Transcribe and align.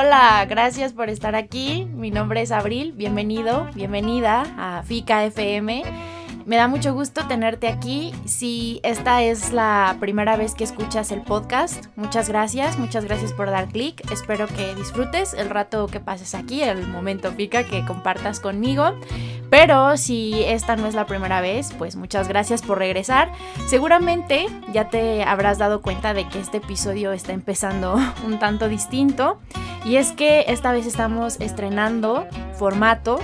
Hola, 0.00 0.46
gracias 0.48 0.92
por 0.92 1.10
estar 1.10 1.34
aquí. 1.34 1.84
Mi 1.92 2.12
nombre 2.12 2.40
es 2.40 2.52
Abril. 2.52 2.92
Bienvenido, 2.92 3.66
bienvenida 3.74 4.44
a 4.56 4.84
FICA 4.84 5.24
FM. 5.24 5.82
Me 6.48 6.56
da 6.56 6.66
mucho 6.66 6.94
gusto 6.94 7.26
tenerte 7.28 7.68
aquí. 7.68 8.10
Si 8.24 8.80
esta 8.82 9.22
es 9.22 9.52
la 9.52 9.98
primera 10.00 10.38
vez 10.38 10.54
que 10.54 10.64
escuchas 10.64 11.12
el 11.12 11.20
podcast, 11.20 11.84
muchas 11.94 12.30
gracias, 12.30 12.78
muchas 12.78 13.04
gracias 13.04 13.34
por 13.34 13.50
dar 13.50 13.68
clic. 13.68 14.10
Espero 14.10 14.46
que 14.46 14.74
disfrutes 14.74 15.34
el 15.34 15.50
rato 15.50 15.88
que 15.88 16.00
pases 16.00 16.34
aquí, 16.34 16.62
el 16.62 16.88
momento 16.88 17.32
pica 17.32 17.64
que 17.64 17.84
compartas 17.84 18.40
conmigo. 18.40 18.98
Pero 19.50 19.98
si 19.98 20.42
esta 20.42 20.74
no 20.76 20.86
es 20.86 20.94
la 20.94 21.04
primera 21.04 21.42
vez, 21.42 21.74
pues 21.76 21.96
muchas 21.96 22.28
gracias 22.28 22.62
por 22.62 22.78
regresar. 22.78 23.30
Seguramente 23.66 24.46
ya 24.72 24.88
te 24.88 25.24
habrás 25.24 25.58
dado 25.58 25.82
cuenta 25.82 26.14
de 26.14 26.26
que 26.30 26.40
este 26.40 26.56
episodio 26.56 27.12
está 27.12 27.34
empezando 27.34 27.98
un 28.26 28.38
tanto 28.38 28.70
distinto. 28.70 29.38
Y 29.84 29.96
es 29.96 30.12
que 30.12 30.46
esta 30.48 30.72
vez 30.72 30.86
estamos 30.86 31.38
estrenando 31.40 32.26
formato 32.54 33.20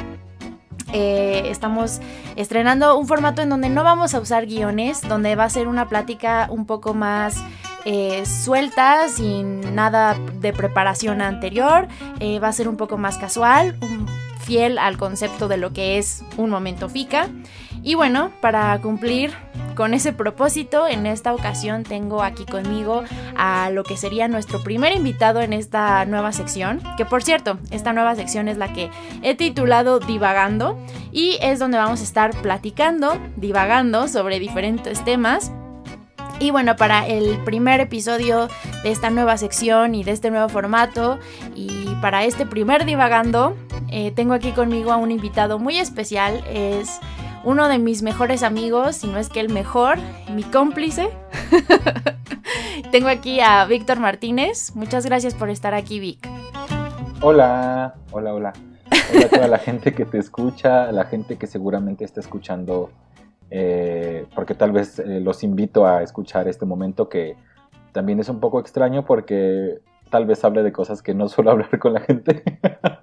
eh, 0.94 1.50
estamos 1.50 2.00
estrenando 2.36 2.96
un 2.96 3.08
formato 3.08 3.42
en 3.42 3.48
donde 3.48 3.68
no 3.68 3.82
vamos 3.82 4.14
a 4.14 4.20
usar 4.20 4.46
guiones, 4.46 5.02
donde 5.02 5.34
va 5.34 5.42
a 5.42 5.50
ser 5.50 5.66
una 5.66 5.88
plática 5.88 6.46
un 6.50 6.66
poco 6.66 6.94
más 6.94 7.42
eh, 7.84 8.24
suelta, 8.24 9.08
sin 9.08 9.74
nada 9.74 10.16
de 10.40 10.52
preparación 10.52 11.20
anterior, 11.20 11.88
eh, 12.20 12.38
va 12.38 12.46
a 12.46 12.52
ser 12.52 12.68
un 12.68 12.76
poco 12.76 12.96
más 12.96 13.18
casual, 13.18 13.76
fiel 14.38 14.78
al 14.78 14.96
concepto 14.96 15.48
de 15.48 15.56
lo 15.56 15.72
que 15.72 15.98
es 15.98 16.22
un 16.36 16.48
momento 16.48 16.88
FICA. 16.88 17.28
Y 17.84 17.96
bueno, 17.96 18.32
para 18.40 18.80
cumplir 18.80 19.34
con 19.74 19.92
ese 19.92 20.14
propósito, 20.14 20.88
en 20.88 21.04
esta 21.04 21.34
ocasión 21.34 21.82
tengo 21.82 22.22
aquí 22.22 22.46
conmigo 22.46 23.04
a 23.36 23.68
lo 23.68 23.84
que 23.84 23.98
sería 23.98 24.26
nuestro 24.26 24.62
primer 24.62 24.94
invitado 24.94 25.42
en 25.42 25.52
esta 25.52 26.06
nueva 26.06 26.32
sección, 26.32 26.80
que 26.96 27.04
por 27.04 27.22
cierto, 27.22 27.58
esta 27.70 27.92
nueva 27.92 28.14
sección 28.14 28.48
es 28.48 28.56
la 28.56 28.72
que 28.72 28.88
he 29.22 29.34
titulado 29.34 30.00
Divagando 30.00 30.78
y 31.12 31.36
es 31.42 31.58
donde 31.58 31.76
vamos 31.76 32.00
a 32.00 32.04
estar 32.04 32.30
platicando, 32.40 33.18
divagando 33.36 34.08
sobre 34.08 34.38
diferentes 34.38 35.04
temas. 35.04 35.52
Y 36.40 36.50
bueno, 36.50 36.76
para 36.76 37.06
el 37.06 37.36
primer 37.44 37.80
episodio 37.80 38.48
de 38.82 38.90
esta 38.92 39.10
nueva 39.10 39.36
sección 39.36 39.94
y 39.94 40.04
de 40.04 40.12
este 40.12 40.30
nuevo 40.30 40.48
formato 40.48 41.18
y 41.54 41.94
para 42.00 42.24
este 42.24 42.46
primer 42.46 42.86
divagando, 42.86 43.56
eh, 43.88 44.10
tengo 44.10 44.32
aquí 44.32 44.52
conmigo 44.52 44.90
a 44.90 44.96
un 44.96 45.10
invitado 45.10 45.58
muy 45.58 45.78
especial, 45.78 46.42
es 46.48 46.98
uno 47.44 47.68
de 47.68 47.78
mis 47.78 48.02
mejores 48.02 48.42
amigos, 48.42 48.96
si 48.96 49.06
no 49.06 49.18
es 49.18 49.28
que 49.28 49.40
el 49.40 49.50
mejor, 49.50 49.98
mi 50.34 50.42
cómplice. 50.42 51.10
Tengo 52.90 53.08
aquí 53.08 53.40
a 53.40 53.64
Víctor 53.66 54.00
Martínez. 54.00 54.74
Muchas 54.74 55.04
gracias 55.04 55.34
por 55.34 55.50
estar 55.50 55.74
aquí, 55.74 56.00
Vic. 56.00 56.26
Hola, 57.20 57.94
hola, 58.12 58.34
hola. 58.34 58.52
Hola 59.12 59.26
a 59.26 59.28
toda 59.28 59.48
la 59.48 59.58
gente 59.58 59.92
que 59.92 60.06
te 60.06 60.18
escucha, 60.18 60.90
la 60.90 61.04
gente 61.04 61.36
que 61.36 61.46
seguramente 61.46 62.04
está 62.04 62.20
escuchando, 62.20 62.90
eh, 63.50 64.26
porque 64.34 64.54
tal 64.54 64.72
vez 64.72 64.98
eh, 64.98 65.20
los 65.20 65.42
invito 65.42 65.86
a 65.86 66.02
escuchar 66.02 66.48
este 66.48 66.64
momento 66.64 67.08
que 67.08 67.36
también 67.92 68.20
es 68.20 68.28
un 68.28 68.40
poco 68.40 68.58
extraño 68.58 69.04
porque 69.04 69.80
tal 70.10 70.24
vez 70.26 70.42
hable 70.44 70.62
de 70.62 70.72
cosas 70.72 71.02
que 71.02 71.14
no 71.14 71.28
suelo 71.28 71.50
hablar 71.52 71.78
con 71.78 71.92
la 71.92 72.00
gente. 72.00 72.42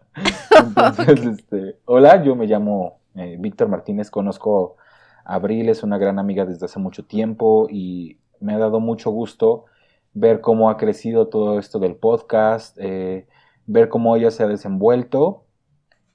Entonces, 0.57 1.25
este, 1.25 1.77
hola, 1.85 2.23
yo 2.23 2.35
me 2.35 2.47
llamo 2.47 3.00
eh, 3.15 3.37
Víctor 3.39 3.67
Martínez, 3.67 4.09
conozco 4.09 4.77
a 5.25 5.35
Abril, 5.35 5.69
es 5.69 5.83
una 5.83 5.97
gran 5.97 6.19
amiga 6.19 6.45
desde 6.45 6.65
hace 6.65 6.79
mucho 6.79 7.05
tiempo 7.05 7.67
y 7.69 8.17
me 8.39 8.53
ha 8.53 8.57
dado 8.57 8.79
mucho 8.79 9.11
gusto 9.11 9.65
ver 10.13 10.41
cómo 10.41 10.69
ha 10.69 10.77
crecido 10.77 11.27
todo 11.27 11.59
esto 11.59 11.79
del 11.79 11.95
podcast, 11.95 12.77
eh, 12.79 13.27
ver 13.65 13.89
cómo 13.89 14.15
ella 14.15 14.31
se 14.31 14.43
ha 14.43 14.47
desenvuelto 14.47 15.45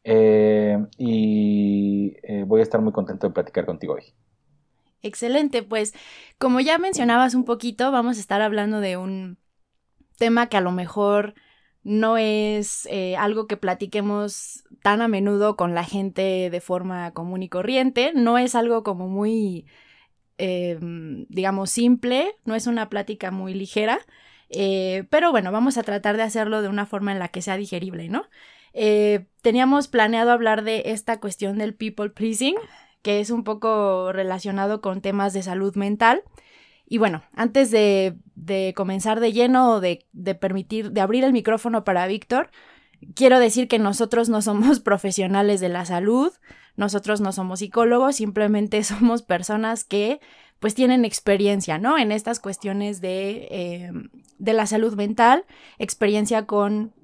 eh, 0.05 0.85
y 0.99 2.17
voy 2.45 2.61
a 2.61 2.63
estar 2.63 2.81
muy 2.81 2.93
contento 2.93 3.27
de 3.27 3.33
platicar 3.33 3.67
contigo 3.67 3.95
hoy. 3.95 4.15
Excelente, 5.03 5.63
pues 5.63 5.95
como 6.39 6.61
ya 6.61 6.79
mencionabas 6.79 7.35
un 7.35 7.45
poquito, 7.45 7.93
vamos 7.93 8.17
a 8.17 8.21
estar 8.21 8.43
hablando 8.43 8.81
de 8.81 8.97
un 8.97 9.39
tema 10.17 10.49
que 10.49 10.57
a 10.57 10.61
lo 10.61 10.73
mejor 10.73 11.35
no 11.87 12.19
es 12.19 12.89
eh, 12.91 13.17
algo 13.17 13.47
que 13.47 13.57
platiquemos 13.57 14.65
tan 14.83 15.03
a 15.03 15.07
menudo 15.07 15.57
con 15.57 15.77
la 15.77 15.85
gente 15.85 16.51
de 16.51 16.61
forma 16.61 17.13
común 17.13 17.45
y 17.45 17.49
corriente, 17.49 18.11
no 18.13 18.39
es 18.39 18.57
algo 18.57 18.83
como 18.83 19.07
muy, 19.07 19.67
em, 20.37 21.27
digamos, 21.29 21.71
simple, 21.71 22.35
no 22.45 22.57
es 22.57 22.67
una 22.67 22.89
plática 22.89 23.31
muy 23.31 23.55
ligera, 23.55 24.01
eh, 24.49 25.05
pero 25.11 25.31
bueno, 25.31 25.53
vamos 25.53 25.79
a 25.79 25.85
tratar 25.85 26.17
de 26.17 26.25
hacerlo 26.25 26.61
de 26.61 26.69
una 26.69 26.87
forma 26.87 27.13
en 27.13 27.21
la 27.21 27.29
que 27.29 27.41
sea 27.41 27.57
digerible, 27.57 28.09
¿no? 28.09 28.25
Eh, 28.73 29.27
teníamos 29.41 29.87
planeado 29.87 30.33
hablar 30.33 30.65
de 30.65 30.83
esta 30.87 31.21
cuestión 31.21 31.57
del 31.57 31.73
people 31.77 32.11
pleasing, 32.11 32.57
que 33.03 33.21
es 33.21 33.31
un 33.31 33.45
poco 33.45 34.11
relacionado 34.13 34.81
con 34.81 35.03
temas 35.03 35.33
de 35.35 35.45
salud 35.45 35.77
mental. 35.77 36.25
Y 36.87 36.99
bueno, 36.99 37.23
antes 37.35 37.71
de, 37.71 38.17
comenzar 38.77 39.21
de 39.21 39.33
lleno 39.33 39.73
o 39.73 39.81
de, 39.81 40.07
permitir, 40.41 40.93
de 40.93 41.01
abrir 41.01 41.25
el 41.25 41.33
micrófono 41.33 41.85
para 41.85 42.07
Víctor, 42.07 42.51
quiero 43.15 43.41
decir 43.41 43.67
que 43.69 43.79
nosotros 43.79 44.29
no 44.29 44.41
somos 44.41 44.81
profesionales 44.81 45.61
de 45.61 45.69
la 45.69 45.85
salud, 45.85 46.33
nosotros 46.77 47.21
no 47.21 47.33
somos 47.33 47.59
psicólogos, 47.59 48.17
simplemente 48.17 48.83
somos 48.85 49.23
personas 49.23 49.85
que 49.85 50.21
pues 50.59 50.75
tienen 50.75 51.05
experiencia, 51.05 51.77
¿no? 51.77 51.99
En 51.99 52.13
estas 52.13 52.41
cuestiones 52.41 53.03
de, 53.03 53.47
eh, 53.51 53.93
de 54.39 54.53
la 54.55 54.67
salud 54.67 54.95
mental, 54.95 55.45
experiencia 55.79 56.47
con 56.47 56.95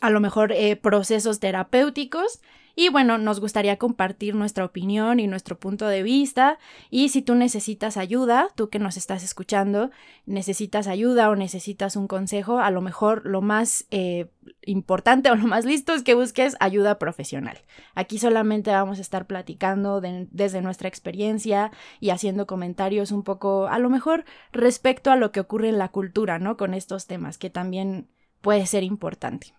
a 0.00 0.10
lo 0.10 0.20
mejor 0.20 0.52
eh, 0.52 0.76
procesos 0.76 1.40
terapéuticos 1.40 2.40
y 2.78 2.90
bueno, 2.90 3.16
nos 3.16 3.40
gustaría 3.40 3.78
compartir 3.78 4.34
nuestra 4.34 4.66
opinión 4.66 5.18
y 5.18 5.26
nuestro 5.26 5.58
punto 5.58 5.88
de 5.88 6.02
vista. 6.02 6.58
Y 6.90 7.08
si 7.08 7.22
tú 7.22 7.34
necesitas 7.34 7.96
ayuda, 7.96 8.50
tú 8.54 8.68
que 8.68 8.78
nos 8.78 8.98
estás 8.98 9.24
escuchando, 9.24 9.90
necesitas 10.26 10.86
ayuda 10.86 11.30
o 11.30 11.36
necesitas 11.36 11.96
un 11.96 12.06
consejo, 12.06 12.58
a 12.58 12.70
lo 12.70 12.82
mejor 12.82 13.24
lo 13.24 13.40
más 13.40 13.86
eh, 13.90 14.30
importante 14.66 15.30
o 15.30 15.36
lo 15.36 15.46
más 15.46 15.64
listo 15.64 15.94
es 15.94 16.02
que 16.02 16.12
busques 16.12 16.54
ayuda 16.60 16.98
profesional. 16.98 17.58
Aquí 17.94 18.18
solamente 18.18 18.70
vamos 18.70 18.98
a 18.98 19.00
estar 19.00 19.26
platicando 19.26 20.02
desde 20.02 20.60
nuestra 20.60 20.88
experiencia 20.88 21.70
y 21.98 22.10
haciendo 22.10 22.46
comentarios 22.46 23.10
un 23.10 23.22
poco, 23.22 23.68
a 23.68 23.78
lo 23.78 23.88
mejor, 23.88 24.26
respecto 24.52 25.10
a 25.10 25.16
lo 25.16 25.32
que 25.32 25.40
ocurre 25.40 25.70
en 25.70 25.78
la 25.78 25.88
cultura, 25.88 26.38
¿no? 26.38 26.58
Con 26.58 26.74
estos 26.74 27.06
temas, 27.06 27.38
que 27.38 27.48
también 27.48 28.08
puede 28.42 28.66
ser 28.66 28.82
importante. 28.82 29.55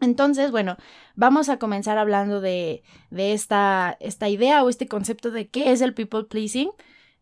Entonces, 0.00 0.50
bueno, 0.50 0.76
vamos 1.16 1.48
a 1.48 1.58
comenzar 1.58 1.98
hablando 1.98 2.40
de, 2.40 2.82
esta, 3.10 3.96
idea 4.00 4.62
o 4.62 4.68
este 4.68 4.86
concepto 4.86 5.30
de 5.30 5.48
qué 5.48 5.72
es 5.72 5.80
el 5.80 5.94
people 5.94 6.24
pleasing. 6.24 6.70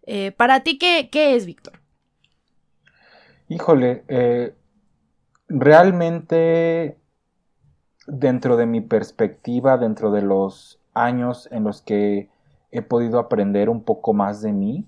Eh, 0.03 0.32
para 0.32 0.60
ti, 0.60 0.78
¿qué, 0.78 1.09
es, 1.34 1.47
Víctor? 1.47 1.81
Híjole, 3.48 4.04
eh, 4.09 4.54
realmente 5.48 6.98
dentro 8.06 8.56
de 8.56 8.66
mi 8.66 8.81
perspectiva, 8.81 9.78
dentro 9.78 10.10
de 10.10 10.22
los 10.22 10.81
años 10.94 11.48
en 11.50 11.65
los 11.65 11.82
que 11.82 12.31
he 12.70 12.82
podido 12.82 13.19
aprender 13.19 13.69
un 13.69 13.82
poco 13.82 14.12
más 14.12 14.42
de 14.42 14.53
mí, 14.53 14.86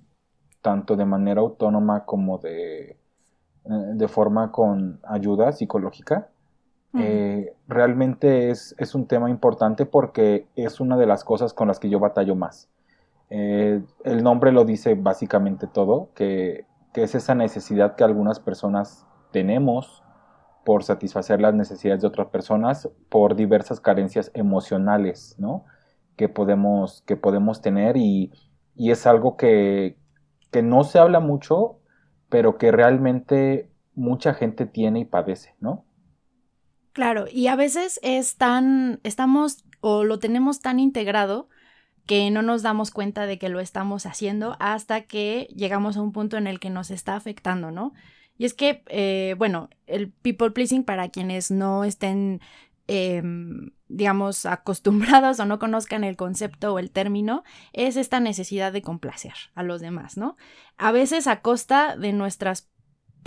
tanto 0.61 0.97
de 0.97 1.05
manera 1.05 1.41
autónoma 1.41 2.05
como 2.05 2.39
de, 2.39 2.91
eh, 2.91 2.97
de 3.65 4.09
forma 4.09 4.53
con 4.53 5.01
ayuda 5.05 5.53
psicológica, 5.53 6.29
eh, 6.95 7.53
realmente 7.67 8.51
es, 8.51 8.95
un 8.95 9.07
tema 9.07 9.29
importante 9.29 9.85
porque 9.85 10.47
es 10.57 10.81
una 10.81 10.97
de 10.97 11.07
las 11.07 11.23
cosas 11.25 11.53
con 11.53 11.69
las 11.69 11.79
que 11.79 11.91
yo 11.91 11.99
batallo 11.99 12.35
más. 12.35 12.69
Eh, 13.31 13.83
el 14.05 14.23
nombre 14.23 14.53
lo 14.53 14.65
dice 14.65 14.95
básicamente 14.95 15.67
todo, 15.67 16.11
que, 16.15 16.67
es 16.95 17.15
esa 17.15 17.37
necesidad 17.37 17.95
que 17.95 18.03
algunas 18.03 18.41
personas 18.41 19.07
tenemos 19.31 20.03
por 20.65 20.83
satisfacer 20.83 21.41
las 21.41 21.55
necesidades 21.55 22.03
de 22.03 22.09
otras 22.09 22.27
personas 22.27 22.89
por 23.09 23.37
diversas 23.37 23.79
carencias 23.79 24.33
emocionales, 24.35 25.37
¿no? 25.39 25.65
Que 26.17 26.29
podemos, 26.29 27.03
que 27.03 27.17
podemos 27.17 27.61
tener 27.61 27.97
y, 27.97 28.33
es 28.75 29.07
algo 29.07 29.37
que, 29.37 29.97
que 30.51 30.63
no 30.63 30.83
se 30.83 30.99
habla 30.99 31.21
mucho, 31.21 31.79
pero 32.29 32.59
que 32.59 32.73
realmente 32.73 33.71
mucha 33.95 34.35
gente 34.35 34.67
tiene 34.67 34.99
y 34.99 35.05
padece, 35.05 35.55
¿no? 35.61 35.85
Claro, 36.93 37.27
y 37.31 37.47
a 37.47 37.57
veces 37.57 38.01
es 38.03 38.37
tan, 38.37 39.01
estamos 39.05 39.65
o 39.81 40.05
lo 40.05 40.19
tenemos 40.19 40.61
tan 40.61 40.81
integrado 40.81 41.49
que 42.07 42.31
no 42.31 42.43
nos 42.43 42.63
damos 42.63 42.91
cuenta 42.91 43.27
de 43.27 43.39
que 43.39 43.51
lo 43.51 43.61
estamos 43.61 44.07
haciendo 44.07 44.57
hasta 44.61 45.03
que 45.03 45.47
llegamos 45.55 45.97
a 45.97 46.03
un 46.03 46.13
punto 46.13 46.39
en 46.39 46.47
el 46.47 46.59
que 46.59 46.71
nos 46.71 46.91
está 46.91 47.15
afectando, 47.17 47.71
¿no? 47.71 47.93
Y 48.39 48.47
es 48.47 48.55
que, 48.55 48.83
eh, 48.87 49.35
bueno, 49.37 49.69
el 49.87 50.11
people 50.11 50.51
pleasing 50.51 50.85
para 50.85 51.11
quienes 51.11 51.51
no 51.51 51.85
estén, 51.85 52.41
em, 52.87 53.73
digamos, 53.89 54.47
acostumbrados 54.47 55.39
o 55.39 55.45
no 55.45 55.59
conozcan 55.59 56.03
el 56.03 56.17
concepto 56.17 56.73
o 56.73 56.79
el 56.79 56.91
término, 56.91 57.45
es 57.75 57.97
esta 57.97 58.21
necesidad 58.21 58.73
de 58.73 58.81
complacer 58.81 59.35
a 59.55 59.63
los 59.63 59.81
demás, 59.83 60.17
¿no? 60.17 60.37
A 60.79 60.93
veces 60.93 61.27
a 61.27 61.43
costa 61.43 61.97
de 61.97 62.13
nuestras 62.15 62.71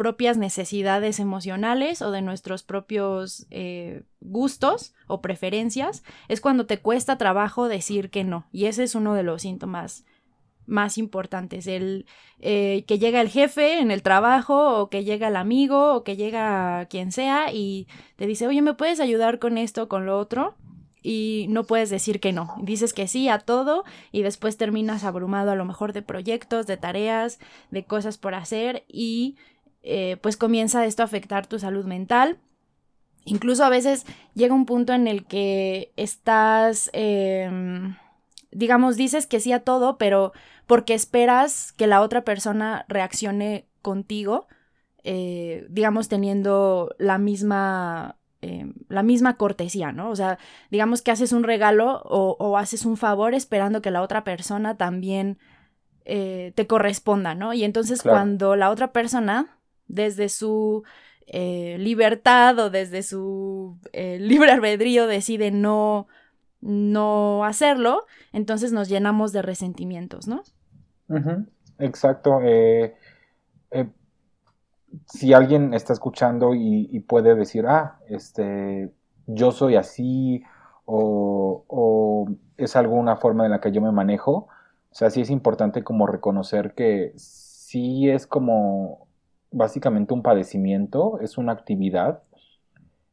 propias 0.01 0.35
necesidades 0.35 1.19
emocionales 1.19 2.01
o 2.01 2.09
de 2.09 2.23
nuestros 2.23 2.63
propios 2.63 3.45
eh, 3.51 4.01
gustos 4.19 4.95
o 5.05 5.21
preferencias, 5.21 6.01
es 6.27 6.41
cuando 6.41 6.65
te 6.65 6.79
cuesta 6.79 7.19
trabajo 7.19 7.67
decir 7.67 8.09
que 8.09 8.23
no. 8.23 8.47
Y 8.51 8.65
ese 8.65 8.81
es 8.81 8.95
uno 8.95 9.13
de 9.13 9.21
los 9.21 9.43
síntomas 9.43 10.03
más 10.65 10.97
importantes. 10.97 11.67
El 11.67 12.07
eh, 12.39 12.83
que 12.87 12.97
llega 12.97 13.21
el 13.21 13.29
jefe 13.29 13.77
en 13.77 13.91
el 13.91 14.01
trabajo, 14.01 14.79
o 14.81 14.89
que 14.89 15.03
llega 15.03 15.27
el 15.27 15.35
amigo, 15.35 15.93
o 15.93 16.03
que 16.03 16.15
llega 16.15 16.87
quien 16.87 17.11
sea, 17.11 17.53
y 17.53 17.87
te 18.15 18.25
dice, 18.25 18.47
oye, 18.47 18.63
¿me 18.63 18.73
puedes 18.73 18.99
ayudar 18.99 19.37
con 19.37 19.59
esto, 19.59 19.87
con 19.87 20.07
lo 20.07 20.17
otro? 20.17 20.55
y 21.03 21.47
no 21.49 21.63
puedes 21.63 21.89
decir 21.89 22.19
que 22.19 22.31
no. 22.31 22.55
Dices 22.59 22.93
que 22.93 23.07
sí 23.07 23.27
a 23.27 23.39
todo 23.39 23.83
y 24.11 24.21
después 24.21 24.57
terminas 24.57 25.03
abrumado 25.03 25.51
a 25.51 25.55
lo 25.55 25.65
mejor 25.65 25.93
de 25.93 26.03
proyectos, 26.03 26.67
de 26.67 26.77
tareas, 26.77 27.39
de 27.71 27.83
cosas 27.83 28.19
por 28.19 28.35
hacer 28.35 28.83
y 28.87 29.35
eh, 29.83 30.17
pues 30.21 30.37
comienza 30.37 30.85
esto 30.85 31.03
a 31.03 31.05
afectar 31.05 31.47
tu 31.47 31.59
salud 31.59 31.85
mental. 31.85 32.39
Incluso 33.25 33.63
a 33.63 33.69
veces 33.69 34.05
llega 34.33 34.53
un 34.53 34.65
punto 34.65 34.93
en 34.93 35.07
el 35.07 35.25
que 35.25 35.91
estás, 35.95 36.89
em, 36.93 37.95
digamos, 38.51 38.97
dices 38.97 39.27
que 39.27 39.39
sí 39.39 39.51
a 39.51 39.63
todo, 39.63 39.97
pero 39.97 40.33
porque 40.65 40.93
esperas 40.93 41.71
que 41.73 41.87
la 41.87 42.01
otra 42.01 42.23
persona 42.23 42.85
reaccione 42.87 43.67
contigo, 43.81 44.47
eh, 45.03 45.65
digamos, 45.69 46.07
teniendo 46.09 46.95
la 46.97 47.17
misma 47.17 48.17
Em, 48.43 48.73
la 48.89 49.03
misma 49.03 49.37
cortesía, 49.37 49.91
¿no? 49.91 50.09
O 50.09 50.15
sea, 50.15 50.39
digamos 50.71 51.03
que 51.03 51.11
haces 51.11 51.31
un 51.31 51.43
regalo 51.43 52.01
o, 52.05 52.57
haces 52.57 52.85
un 52.85 52.97
favor 52.97 53.35
esperando 53.35 53.83
que 53.83 53.91
la 53.91 54.01
otra 54.01 54.23
persona 54.23 54.77
también 54.77 55.37
eh, 56.05 56.51
te 56.55 56.65
corresponda, 56.65 57.35
¿no? 57.35 57.53
Y 57.53 57.63
entonces 57.63 58.01
cuando 58.01 58.55
la 58.55 58.71
otra 58.71 58.91
persona, 58.93 59.59
desde 59.91 60.29
su 60.29 60.83
eh, 61.27 61.77
libertad 61.79 62.57
o 62.59 62.69
desde 62.69 63.03
su 63.03 63.77
eh, 63.93 64.17
libre 64.21 64.51
albedrío 64.51 65.07
decide 65.07 65.51
no, 65.51 66.07
no 66.61 67.45
hacerlo, 67.45 68.05
entonces 68.33 68.71
nos 68.71 68.89
llenamos 68.89 69.31
de 69.31 69.41
resentimientos, 69.41 70.27
¿no? 70.27 70.43
Exacto 71.79 72.39
si 75.07 75.33
alguien 75.33 75.73
está 75.73 75.93
escuchando 75.93 76.53
y, 76.53 76.99
puede 77.01 77.35
decir, 77.35 77.65
ah, 77.67 77.99
este, 78.07 78.91
yo 79.27 79.51
soy 79.51 79.75
así, 79.75 80.43
o, 80.85 82.27
es 82.57 82.75
alguna 82.75 83.15
forma 83.15 83.45
en 83.45 83.51
la 83.51 83.61
que 83.61 83.71
yo 83.71 83.81
me 83.81 83.91
manejo, 83.91 84.47
o 84.91 84.93
sea, 84.95 85.09
sí 85.09 85.21
es 85.21 85.29
importante 85.29 85.83
como 85.83 86.05
reconocer 86.05 86.73
que 86.73 87.13
sí 87.15 88.09
es 88.09 88.27
como 88.27 89.07
básicamente 89.51 90.13
un 90.13 90.23
padecimiento, 90.23 91.19
es 91.19 91.37
una 91.37 91.53
actividad. 91.53 92.23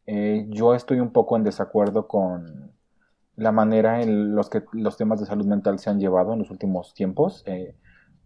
Eh, 0.06 0.46
yo 0.49 0.75
estoy 0.75 1.00
un 1.00 1.12
poco 1.12 1.37
en 1.37 1.44
desacuerdo 1.44 2.08
con 2.08 2.73
la 3.37 3.52
manera 3.52 4.02
en 4.02 4.35
los 4.35 4.50
que 4.50 4.62
los 4.73 4.96
temas 4.96 5.20
de 5.20 5.26
salud 5.26 5.46
mental 5.46 5.79
se 5.79 5.90
han 5.90 6.00
llevado 6.00 6.32
en 6.32 6.40
los 6.40 6.50
últimos 6.50 6.94
tiempos. 6.94 7.43
Eh, 7.46 7.75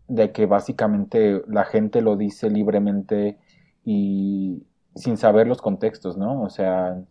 de 0.09 0.33
que 0.33 0.47
básicamente 0.47 1.43
la 1.49 1.65
gente 1.65 2.03
lo 2.03 2.17
dice 2.17 2.51
libremente 2.51 3.39
y 3.85 4.63
sin 4.95 5.17
saber 5.17 5.47
los 5.47 5.63
contextos, 5.63 6.17
¿no? 6.19 6.43
O 6.43 6.51
sea, 6.51 7.03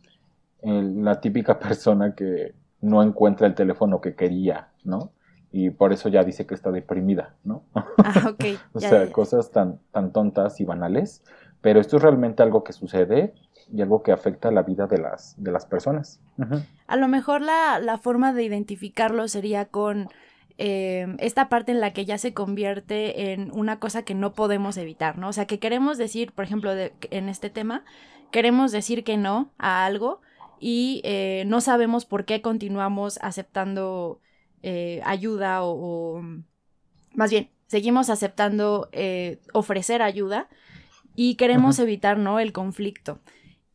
la 0.61 1.19
típica 1.21 1.57
persona 1.59 2.13
que 2.15 2.53
no 2.81 3.01
encuentra 3.03 3.47
el 3.47 3.55
teléfono 3.55 4.01
que 4.01 4.15
quería, 4.15 4.69
¿no? 4.83 5.11
Y 5.51 5.69
por 5.69 5.91
eso 5.91 6.09
ya 6.09 6.23
dice 6.23 6.45
que 6.45 6.53
está 6.55 6.71
deprimida, 6.71 7.35
¿no? 7.43 7.63
Ah, 7.73 8.29
ok. 8.29 8.45
o 8.73 8.79
sea, 8.79 9.11
cosas 9.11 9.51
tan, 9.51 9.79
tan 9.91 10.13
tontas 10.13 10.59
y 10.61 10.65
banales, 10.65 11.23
pero 11.61 11.79
esto 11.79 11.97
es 11.97 12.03
realmente 12.03 12.41
algo 12.41 12.63
que 12.63 12.73
sucede 12.73 13.33
y 13.71 13.81
algo 13.81 14.01
que 14.03 14.11
afecta 14.11 14.51
la 14.51 14.63
vida 14.63 14.87
de 14.87 14.97
las, 14.97 15.35
de 15.37 15.51
las 15.51 15.65
personas. 15.65 16.19
A 16.87 16.95
lo 16.95 17.07
mejor 17.07 17.41
la, 17.41 17.79
la 17.79 17.97
forma 17.97 18.33
de 18.33 18.43
identificarlo 18.43 19.27
sería 19.27 19.65
con 19.65 20.09
eh, 20.57 21.15
esta 21.17 21.49
parte 21.49 21.71
en 21.71 21.79
la 21.79 21.91
que 21.91 22.05
ya 22.05 22.17
se 22.17 22.33
convierte 22.33 23.31
en 23.31 23.51
una 23.51 23.79
cosa 23.79 24.03
que 24.03 24.13
no 24.13 24.33
podemos 24.33 24.77
evitar, 24.77 25.17
¿no? 25.17 25.29
O 25.29 25.33
sea, 25.33 25.47
que 25.47 25.59
queremos 25.59 25.97
decir, 25.97 26.33
por 26.33 26.45
ejemplo, 26.45 26.71
en 26.71 27.29
este 27.29 27.49
tema, 27.49 27.83
queremos 28.31 28.71
decir 28.71 29.03
que 29.03 29.17
no 29.17 29.51
a 29.57 29.85
algo 29.85 30.21
y 30.59 31.01
eh, 31.03 31.45
no 31.47 31.61
sabemos 31.61 32.05
por 32.05 32.25
qué 32.25 32.41
continuamos 32.41 33.17
aceptando 33.23 34.19
eh, 34.63 35.01
ayuda 35.05 35.63
o, 35.63 36.21
más 37.13 37.31
bien, 37.31 37.49
seguimos 37.67 38.09
aceptando 38.09 38.89
ofrecer 39.53 40.01
ayuda 40.01 40.49
y 41.15 41.35
queremos 41.35 41.79
evitar, 41.79 42.17
¿no? 42.17 42.39
El 42.39 42.53
conflicto. 42.53 43.19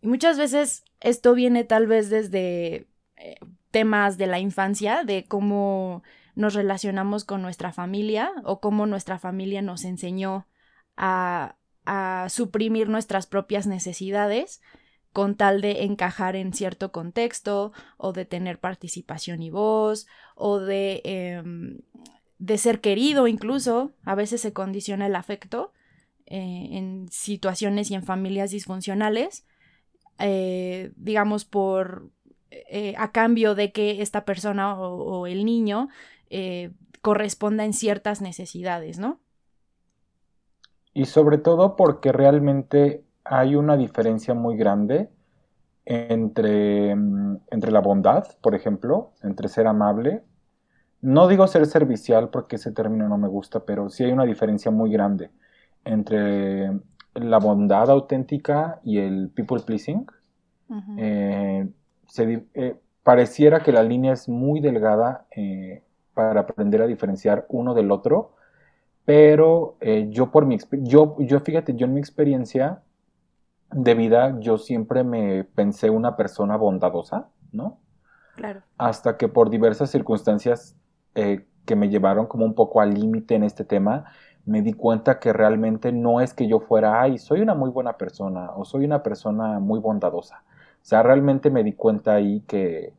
Y 0.01 0.09
muchas 0.09 0.39
veces 0.39 0.85
esto 1.01 1.35
viene 1.35 1.65
tal 1.65 1.87
vez 1.87 2.11
desde 2.11 2.87
temas 3.71 4.17
de 4.17 4.27
la 4.27 4.39
infancia, 4.39 5.05
de 5.05 5.25
cómo 5.25 6.03
nos 6.35 6.55
relacionamos 6.55 7.25
con 7.25 7.43
nuestra 7.43 7.73
familia 7.73 8.31
o 8.45 8.61
cómo 8.61 8.87
nuestra 8.87 9.19
familia 9.19 9.63
nos 9.63 9.85
enseñó 9.85 10.47
a, 10.97 11.57
a 11.87 12.29
suprimir 12.29 12.89
nuestras 12.89 13.27
propias 13.27 13.67
necesidades 13.67 14.61
con 15.17 15.35
tal 15.35 15.63
de 15.63 15.85
encajar 15.85 16.37
en 16.37 16.53
cierto 16.53 16.93
contexto 16.93 17.73
o 17.97 18.13
de 18.13 18.27
tener 18.27 18.59
participación 18.59 19.41
y 19.41 19.49
voz 19.49 20.07
o 20.35 20.61
de, 20.61 21.01
em, 21.05 21.79
de 22.39 22.59
ser 22.59 22.83
querido 22.83 23.27
incluso. 23.27 23.93
A 24.05 24.15
veces 24.15 24.43
se 24.43 24.53
condiciona 24.53 25.07
el 25.07 25.17
afecto 25.17 25.73
eh, 26.27 26.69
en 26.73 27.09
situaciones 27.11 27.91
y 27.91 27.95
en 27.95 28.03
familias 28.03 28.51
disfuncionales, 28.51 29.47
eh, 30.19 30.93
digamos 30.97 31.47
por 31.47 32.11
eh, 32.51 32.93
a 32.99 33.11
cambio 33.11 33.55
de 33.55 33.73
que 33.73 34.03
esta 34.03 34.27
persona 34.27 34.79
o 34.79 35.27
el 35.27 35.47
niño 35.47 35.89
corresponda 37.01 37.65
en 37.65 37.73
ciertas 37.73 38.21
necesidades, 38.21 38.99
¿no? 38.99 39.19
Y 40.93 41.07
sobre 41.07 41.39
todo 41.39 41.75
porque 41.75 42.13
realmente 42.13 43.06
hay 43.29 43.57
una 43.57 43.77
diferencia 43.77 44.35
muy 44.35 44.57
grande 44.57 45.09
entre, 45.85 46.95
mm, 46.95 47.41
entre 47.51 47.71
la 47.71 47.81
bondad, 47.81 48.27
por 48.41 48.55
ejemplo, 48.55 49.13
entre 49.23 49.49
ser 49.49 49.67
amable. 49.67 50.23
No 51.01 51.29
digo 51.29 51.47
ser 51.47 51.67
servicial 51.67 52.31
porque 52.31 52.57
ese 52.57 52.73
término 52.73 53.09
no 53.09 53.19
me 53.19 53.29
gusta, 53.29 53.65
pero 53.65 53.89
sí 53.89 54.05
hay 54.05 54.13
una 54.13 54.25
diferencia 54.25 54.71
muy 54.71 54.91
grande 54.91 55.31
entre 55.85 56.73
la 57.15 57.39
bondad 57.39 57.91
auténtica 57.91 58.81
y 58.83 58.99
el 58.99 59.31
people 59.31 59.61
pleasing. 59.65 60.07
Eh, 60.99 61.69
eh, 62.19 62.77
pareciera 63.03 63.61
que 63.61 63.73
la 63.73 63.83
línea 63.83 64.13
es 64.13 64.29
muy 64.29 64.61
delgada 64.61 65.27
para 66.15 66.41
aprender 66.41 66.81
a 66.83 66.87
diferenciar 66.87 67.47
uno 67.51 67.75
del 67.75 67.91
otro, 67.91 68.33
pero 69.05 69.77
eh, 69.81 70.09
yo 70.11 70.31
por 70.31 70.47
mi 70.47 70.59
yo, 70.73 71.17
yo 71.21 71.41
fíjate, 71.41 71.75
yo 71.75 71.87
en 71.87 71.95
mi 71.95 72.01
experiencia 72.01 72.83
de 73.73 73.95
vida, 73.95 74.39
yo 74.41 74.59
siempre 74.59 75.05
me 75.05 75.45
pensé 75.45 75.91
una 75.91 76.17
persona 76.17 76.57
bondadosa, 76.57 77.29
¿no? 77.53 77.79
Claro. 78.37 78.63
Hasta 78.79 79.17
que 79.17 79.29
por 79.29 79.51
diversas 79.51 79.91
circunstancias 79.91 80.77
eh, 81.15 81.47
que 81.65 81.77
me 81.77 81.89
llevaron 81.89 82.27
como 82.27 82.45
un 82.45 82.55
poco 82.55 82.81
al 82.81 82.95
límite 82.95 83.35
en 83.35 83.45
este 83.45 83.65
tema, 83.65 84.05
me 84.45 84.63
di 84.63 84.73
cuenta 84.75 85.19
que 85.19 85.33
realmente 85.33 85.91
no 85.91 86.21
es 86.21 86.33
que 86.33 86.47
yo 86.47 86.61
fuera, 86.61 87.01
ay, 87.03 87.19
soy 87.19 87.41
una 87.41 87.55
muy 87.55 87.71
buena 87.71 87.97
persona 87.97 88.51
o 88.55 88.65
soy 88.65 88.85
una 88.85 89.03
persona 89.03 89.59
muy 89.59 89.81
bondadosa. 89.81 90.45
O 90.47 90.89
sea, 90.89 91.03
realmente 91.03 91.51
me 91.51 91.65
di 91.65 91.73
cuenta 91.73 92.15
ahí 92.15 92.43
que, 92.47 92.95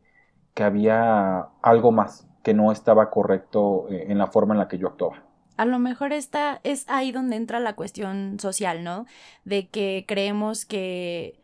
que 0.53 0.63
había 0.63 1.47
algo 1.62 1.91
más, 1.91 2.27
que 2.43 2.53
no 2.53 2.71
estaba 2.71 3.09
correcto 3.09 3.88
eh, 3.89 4.07
en 4.09 4.17
la 4.17 4.27
forma 4.27 4.53
en 4.53 4.59
la 4.59 4.67
que 4.67 4.77
yo 4.77 4.88
actuaba. 4.88 5.26
A 5.57 5.65
lo 5.65 5.79
mejor 5.79 6.13
esta 6.13 6.61
es 6.63 6.85
ahí 6.87 7.11
donde 7.11 7.35
entra 7.35 7.59
la 7.59 7.75
cuestión 7.75 8.39
social, 8.39 8.83
¿no? 8.83 9.05
De 9.43 9.67
que 9.67 10.05
creemos 10.07 10.65
que 10.65 11.39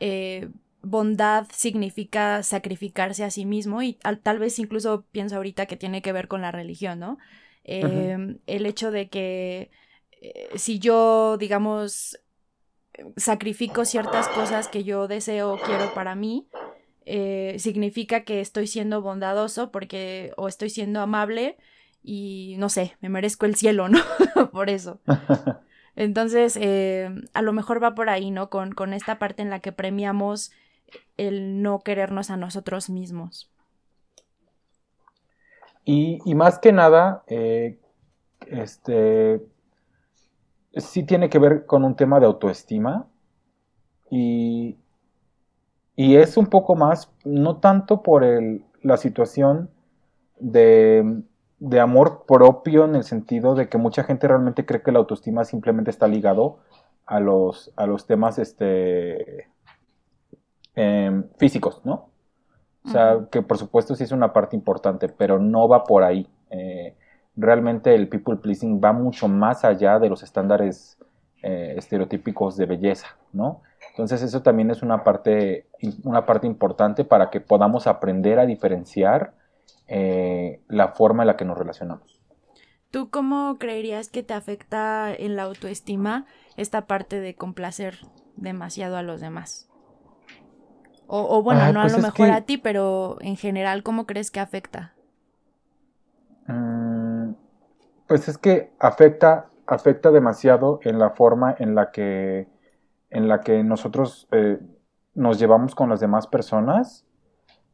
eh, 0.00 0.48
bondad 0.82 1.46
significa 1.52 2.42
sacrificarse 2.42 3.24
a 3.24 3.30
sí 3.30 3.44
mismo 3.44 3.82
y 3.82 3.98
tal 4.22 4.38
vez 4.38 4.58
incluso 4.58 5.04
pienso 5.12 5.36
ahorita 5.36 5.66
que 5.66 5.76
tiene 5.76 6.02
que 6.02 6.12
ver 6.12 6.28
con 6.28 6.40
la 6.40 6.50
religión, 6.50 6.98
¿no? 6.98 7.18
Em, 7.64 8.38
el 8.46 8.64
hecho 8.64 8.90
de 8.90 9.10
que 9.10 9.70
eh, 10.22 10.48
si 10.56 10.78
yo, 10.78 11.36
digamos, 11.36 12.18
sacrifico 13.16 13.84
ciertas 13.84 14.28
cosas 14.28 14.68
que 14.68 14.82
yo 14.84 15.08
deseo 15.08 15.52
o 15.52 15.58
quiero 15.58 15.92
para 15.92 16.14
mí, 16.14 16.48
eh, 17.04 17.56
significa 17.58 18.24
que 18.24 18.40
estoy 18.40 18.66
siendo 18.66 19.02
bondadoso 19.02 19.70
porque 19.70 20.32
o 20.36 20.48
estoy 20.48 20.70
siendo 20.70 21.00
amable 21.00 21.56
y 22.08 22.56
no 22.56 22.70
sé, 22.70 22.96
me 23.02 23.10
merezco 23.10 23.44
el 23.44 23.54
cielo, 23.54 23.90
¿no? 23.90 23.98
por 24.50 24.70
eso. 24.70 24.98
Entonces, 25.94 26.56
eh, 26.58 27.10
a 27.34 27.42
lo 27.42 27.52
mejor 27.52 27.82
va 27.82 27.94
por 27.94 28.08
ahí, 28.08 28.30
¿no? 28.30 28.48
Con, 28.48 28.72
con 28.72 28.94
esta 28.94 29.18
parte 29.18 29.42
en 29.42 29.50
la 29.50 29.60
que 29.60 29.72
premiamos 29.72 30.50
el 31.18 31.60
no 31.60 31.80
querernos 31.80 32.30
a 32.30 32.38
nosotros 32.38 32.88
mismos. 32.88 33.50
Y, 35.84 36.34
más 36.34 36.58
que 36.58 36.72
nada, 36.72 37.24
eh, 37.26 37.78
este, 38.46 39.42
sí 40.76 41.02
tiene 41.02 41.28
que 41.28 41.38
ver 41.38 41.66
con 41.66 41.84
un 41.84 41.94
tema 41.94 42.20
de 42.20 42.26
autoestima 42.26 43.06
y, 44.10 44.76
y 45.94 46.16
es 46.16 46.38
un 46.38 46.46
poco 46.46 46.74
más, 46.74 47.10
no 47.24 47.58
tanto 47.58 48.02
por 48.02 48.24
el, 48.24 48.64
la 48.82 48.96
situación 48.96 49.70
de, 50.38 51.22
de, 51.58 51.80
amor 51.80 52.24
propio 52.26 52.84
en 52.84 52.96
el 52.96 53.04
sentido 53.04 53.54
de 53.54 53.68
que 53.68 53.78
mucha 53.78 54.04
gente 54.04 54.28
realmente 54.28 54.64
cree 54.66 54.82
que 54.82 54.92
la 54.92 54.98
autoestima 54.98 55.44
simplemente 55.44 55.90
está 55.90 56.06
ligado 56.08 56.58
a 57.06 57.20
los, 57.20 57.72
a 57.76 57.86
los 57.86 58.06
temas 58.06 58.38
este, 58.38 59.48
em, 60.74 61.24
físicos, 61.38 61.80
¿no? 61.84 62.10
O 62.84 62.90
sea, 62.90 63.26
que 63.30 63.42
por 63.42 63.58
supuesto 63.58 63.94
sí 63.94 64.04
es 64.04 64.12
una 64.12 64.32
parte 64.32 64.56
importante, 64.56 65.08
pero 65.08 65.38
no 65.38 65.68
va 65.68 65.84
por 65.84 66.04
ahí. 66.04 66.26
Eh, 66.50 66.96
realmente 67.36 67.94
el 67.94 68.08
people 68.08 68.36
pleasing 68.36 68.80
va 68.82 68.92
mucho 68.92 69.28
más 69.28 69.64
allá 69.64 69.98
de 69.98 70.08
los 70.08 70.22
estándares 70.22 70.98
eh, 71.42 71.74
estereotípicos 71.76 72.56
de 72.56 72.66
belleza, 72.66 73.16
¿no? 73.32 73.62
Entonces 73.90 74.22
eso 74.22 74.42
también 74.42 74.70
es 74.70 74.82
una 74.82 75.04
parte, 75.04 75.66
una 76.04 76.24
parte 76.24 76.46
importante 76.46 77.04
para 77.04 77.30
que 77.30 77.40
podamos 77.40 77.86
aprender 77.86 78.38
a 78.38 78.46
diferenciar 78.46 79.34
eh, 79.86 80.62
la 80.68 80.88
forma 80.88 81.22
en 81.22 81.28
la 81.28 81.36
que 81.36 81.44
nos 81.44 81.58
relacionamos. 81.58 82.20
¿Tú 82.90 83.10
cómo 83.10 83.56
creerías 83.58 84.08
que 84.08 84.22
te 84.22 84.34
afecta 84.34 85.12
en 85.14 85.36
la 85.36 85.42
autoestima 85.42 86.26
esta 86.56 86.86
parte 86.86 87.20
de 87.20 87.34
complacer 87.34 87.98
demasiado 88.36 88.96
a 88.96 89.02
los 89.02 89.20
demás? 89.20 89.68
O, 91.10 91.42
bueno, 91.42 91.72
no 91.72 91.80
a 91.80 91.84
pues 91.84 91.96
lo 91.96 92.02
mejor 92.02 92.30
a 92.30 92.42
ti, 92.42 92.58
pero 92.58 93.16
en 93.20 93.36
general, 93.36 93.82
¿cómo 93.82 94.04
crees 94.04 94.30
que 94.30 94.40
afecta? 94.40 94.92
Mm, 96.46 97.32
pues 98.06 98.28
es 98.28 98.36
que 98.36 98.72
afecta, 98.78 99.48
afecta 99.66 100.10
demasiado 100.10 100.80
en 100.82 100.98
la 100.98 101.10
forma 101.10 101.54
en 101.58 101.74
la 101.74 101.92
que, 101.92 102.48
en 103.08 103.26
la 103.26 103.40
que 103.40 103.64
nosotros 103.64 104.28
eh, 104.32 104.58
nos 105.14 105.38
llevamos 105.38 105.74
con 105.74 105.88
las 105.88 106.00
demás 106.00 106.26
personas, 106.26 107.06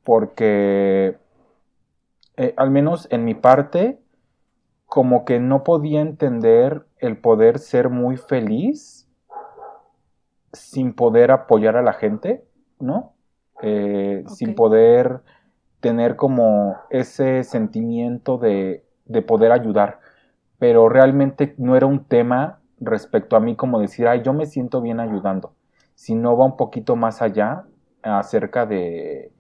porque 0.05 1.19
eh, 2.37 2.55
al 2.57 2.71
menos 2.71 3.07
en 3.11 3.25
mi 3.25 3.35
parte, 3.35 4.01
como 4.87 5.25
que 5.25 5.41
no 5.41 5.65
podía 5.65 6.01
entender 6.01 6.87
el 6.99 7.17
poder 7.19 7.59
ser 7.59 7.91
muy 7.91 8.17
feliz 8.17 9.09
sin 10.53 10.95
poder 10.95 11.31
apoyar 11.31 11.77
a 11.77 11.83
la 11.83 11.93
gente, 11.93 12.45
¿no? 12.79 13.13
Eh, 13.63 14.25
sin 14.29 14.55
poder 14.55 15.21
tener 15.81 16.17
como 16.17 16.77
ese 16.91 17.45
sentimiento 17.45 18.39
de, 18.39 18.85
de, 19.05 19.23
poder 19.23 19.53
ayudar. 19.53 20.01
Pero 20.59 20.89
realmente 20.89 21.55
no 21.59 21.77
era 21.77 21.87
un 21.87 22.05
tema 22.05 22.61
respecto 22.79 23.37
a 23.37 23.41
mí 23.41 23.57
como 23.57 23.81
decir, 23.81 24.07
ay, 24.07 24.23
yo 24.23 24.33
me 24.33 24.47
siento 24.47 24.81
bien 24.81 25.01
ayudando, 25.01 25.55
sino 25.95 26.37
va 26.37 26.47
un 26.47 26.57
poquito 26.57 26.97
más 26.97 27.23
allá 27.23 27.65
acerca 28.03 28.67
de, 28.67 29.33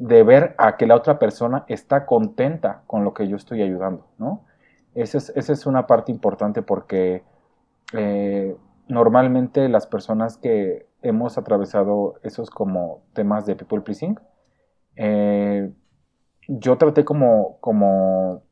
de 0.00 0.22
ver 0.22 0.54
a 0.56 0.78
que 0.78 0.86
la 0.86 0.96
otra 0.96 1.18
persona 1.18 1.66
está 1.68 2.06
contenta 2.06 2.82
con 2.86 3.04
lo 3.04 3.12
que 3.12 3.28
yo 3.28 3.36
estoy 3.36 3.60
ayudando, 3.60 4.06
¿no? 4.16 4.46
Esa 4.94 5.18
es, 5.18 5.30
esa 5.36 5.52
es 5.52 5.66
una 5.66 5.86
parte 5.86 6.10
importante 6.10 6.62
porque 6.62 7.22
eh, 7.92 8.56
normalmente 8.88 9.68
las 9.68 9.86
personas 9.86 10.38
que 10.38 10.88
hemos 11.02 11.36
atravesado 11.36 12.14
esos 12.22 12.48
como 12.48 13.02
temas 13.12 13.44
de 13.44 13.56
people 13.56 13.82
pleasing, 13.82 14.18
eh, 14.96 15.70
yo 16.48 16.78
traté 16.78 17.04
como, 17.04 17.58
como 17.60 18.42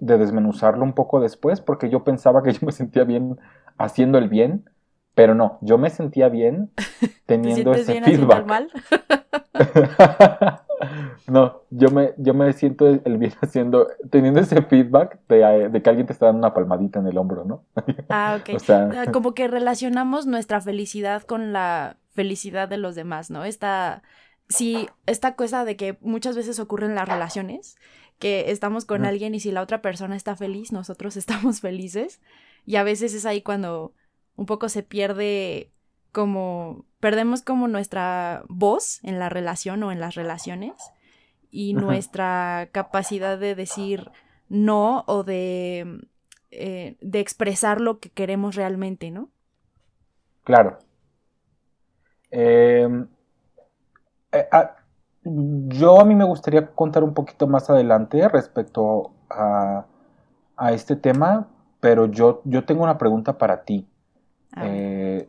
de 0.00 0.18
desmenuzarlo 0.18 0.82
un 0.82 0.92
poco 0.92 1.20
después 1.20 1.60
porque 1.60 1.88
yo 1.88 2.02
pensaba 2.02 2.42
que 2.42 2.52
yo 2.52 2.60
me 2.66 2.72
sentía 2.72 3.04
bien 3.04 3.38
haciendo 3.78 4.18
el 4.18 4.28
bien, 4.28 4.68
pero 5.14 5.36
no, 5.36 5.58
yo 5.60 5.78
me 5.78 5.90
sentía 5.90 6.28
bien 6.28 6.72
teniendo 7.26 7.74
ese 7.74 8.02
feedback. 8.02 8.44
Mal? 8.44 8.68
no, 11.26 11.62
yo 11.70 11.90
me, 11.90 12.14
yo 12.18 12.34
me 12.34 12.52
siento 12.52 12.86
el 12.88 13.18
bien 13.18 13.32
haciendo, 13.40 13.88
teniendo 14.10 14.40
ese 14.40 14.62
feedback 14.62 15.18
de, 15.28 15.68
de, 15.68 15.82
que 15.82 15.90
alguien 15.90 16.06
te 16.06 16.12
está 16.12 16.26
dando 16.26 16.40
una 16.40 16.54
palmadita 16.54 17.00
en 17.00 17.06
el 17.06 17.18
hombro, 17.18 17.44
¿no? 17.44 17.64
Ah, 18.08 18.38
ok. 18.40 18.56
o 18.56 18.58
sea, 18.58 19.06
como 19.12 19.34
que 19.34 19.48
relacionamos 19.48 20.26
nuestra 20.26 20.60
felicidad 20.60 21.22
con 21.22 21.52
la 21.52 21.96
felicidad 22.10 22.68
de 22.68 22.78
los 22.78 22.94
demás, 22.94 23.30
¿no? 23.30 23.44
Esta, 23.44 24.02
sí, 24.48 24.88
esta 25.06 25.34
cosa 25.34 25.64
de 25.64 25.76
que 25.76 25.98
muchas 26.00 26.36
veces 26.36 26.58
ocurre 26.58 26.86
en 26.86 26.94
las 26.94 27.08
relaciones, 27.08 27.76
que 28.18 28.50
estamos 28.50 28.84
con 28.84 29.04
alguien 29.04 29.34
y 29.34 29.40
si 29.40 29.50
la 29.50 29.60
otra 29.60 29.82
persona 29.82 30.16
está 30.16 30.36
feliz, 30.36 30.72
nosotros 30.72 31.16
estamos 31.18 31.60
felices. 31.60 32.20
Y 32.64 32.76
a 32.76 32.84
veces 32.84 33.14
es 33.14 33.26
ahí 33.26 33.42
cuando 33.42 33.92
un 34.36 34.46
poco 34.46 34.68
se 34.68 34.82
pierde 34.82 35.73
como 36.14 36.86
perdemos 37.00 37.42
como 37.42 37.68
nuestra 37.68 38.44
voz 38.48 39.00
en 39.02 39.18
la 39.18 39.28
relación 39.28 39.82
o 39.82 39.92
en 39.92 40.00
las 40.00 40.14
relaciones 40.14 40.72
y 41.50 41.74
nuestra 41.74 42.70
capacidad 42.72 43.38
de 43.38 43.54
decir 43.54 44.10
no 44.48 45.04
o 45.06 45.24
de, 45.24 46.00
eh, 46.50 46.96
de 47.00 47.20
expresar 47.20 47.80
lo 47.80 47.98
que 47.98 48.10
queremos 48.10 48.54
realmente, 48.54 49.10
¿no? 49.10 49.28
Claro. 50.44 50.78
Em, 52.30 53.06
eh, 54.32 54.48
ah, 54.50 54.76
yo 55.24 56.00
a 56.00 56.04
mí 56.04 56.14
me 56.14 56.24
gustaría 56.24 56.66
contar 56.74 57.04
un 57.04 57.14
poquito 57.14 57.46
más 57.46 57.68
adelante 57.70 58.28
respecto 58.28 59.12
a, 59.30 59.86
a 60.56 60.72
este 60.72 60.96
tema, 60.96 61.48
pero 61.80 62.06
yo, 62.06 62.40
yo 62.44 62.64
tengo 62.64 62.82
una 62.82 62.98
pregunta 62.98 63.36
para 63.36 63.64
ti. 63.64 63.86
Eh, 64.62 65.28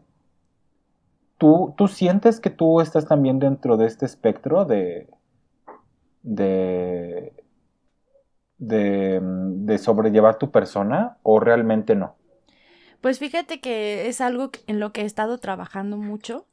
¿tú, 1.77 1.87
sientes 1.87 2.39
que 2.39 2.49
tú 2.49 2.81
estás 2.81 3.07
también 3.07 3.39
dentro 3.39 3.77
de 3.77 3.85
este 3.85 4.05
espectro 4.05 4.65
de, 4.65 5.07
de, 6.23 7.33
de, 8.57 9.77
sobrellevar 9.77 10.37
tu 10.37 10.51
persona 10.51 11.17
o 11.23 11.39
realmente 11.39 11.95
no? 11.95 12.15
Pues 13.01 13.19
fíjate 13.19 13.59
que 13.59 14.07
es 14.07 14.21
algo 14.21 14.51
en 14.67 14.79
lo 14.79 14.91
que 14.91 15.01
he 15.01 15.05
estado 15.05 15.37
trabajando 15.37 15.97
mucho, 15.97 16.47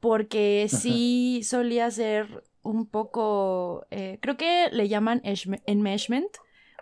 porque 0.00 0.66
sí 0.68 1.42
solía 1.44 1.90
ser 1.90 2.44
un 2.62 2.86
poco, 2.86 3.86
eh, 3.90 4.18
creo 4.20 4.36
que 4.36 4.68
le 4.72 4.88
llaman 4.88 5.22
enmeshment, 5.66 6.30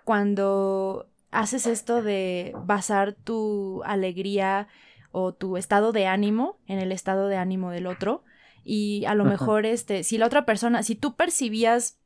cuando 0.04 1.06
haces 1.30 1.66
esto 1.66 2.02
de 2.02 2.54
basar 2.64 3.12
tu 3.12 3.82
alegría 3.84 4.68
o 5.14 5.33
tu 5.33 5.56
estado 5.56 5.92
de 5.92 6.09
ánimo 6.09 6.59
en 6.66 6.80
el 6.80 6.90
estado 6.90 7.28
de 7.28 7.37
ánimo 7.37 7.71
del 7.71 7.87
otro. 7.87 8.25
Y 8.64 9.04
a 9.04 9.14
lo 9.14 9.25
mejor, 9.25 9.64
este, 9.64 10.02
si 10.02 10.18
la 10.18 10.26
otra 10.26 10.44
persona, 10.44 10.83
si 10.83 10.97
tú 10.97 11.14
percibías 11.14 11.99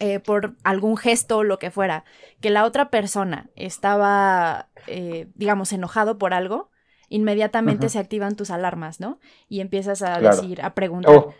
eh, 0.00 0.20
por 0.20 0.54
algún 0.62 0.98
gesto 0.98 1.38
o 1.38 1.44
lo 1.44 1.58
que 1.58 1.70
fuera, 1.70 2.04
que 2.42 2.50
la 2.50 2.66
otra 2.66 2.90
persona 2.90 3.48
estaba, 3.56 4.68
eh, 4.86 5.28
digamos, 5.34 5.72
enojado 5.72 6.18
por 6.18 6.34
algo, 6.34 6.68
inmediatamente 7.08 7.88
se 7.88 7.98
activan 7.98 8.36
tus 8.36 8.50
alarmas, 8.50 9.00
¿no? 9.00 9.18
Y 9.48 9.60
empiezas 9.60 10.02
a 10.02 10.20
decir, 10.20 10.60
a 10.60 10.74
preguntar. 10.74 11.14
Oh, 11.16 11.34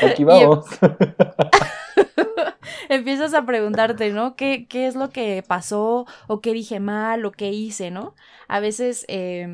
aquí 0.06 0.26
vamos. 0.26 0.66
empiezas 2.90 3.34
a 3.34 3.46
preguntarte, 3.46 4.12
¿no? 4.12 4.36
¿Qué, 4.36 4.68
¿Qué 4.68 4.88
es 4.88 4.96
lo 4.96 5.10
que 5.10 5.44
pasó? 5.48 6.06
¿O 6.28 6.42
qué 6.42 6.54
dije 6.54 6.80
mal? 6.80 7.26
¿O 7.26 7.32
qué 7.32 7.52
hice? 7.52 7.92
¿No? 7.92 8.16
A 8.48 8.60
veces 8.60 9.06
eh, 9.08 9.48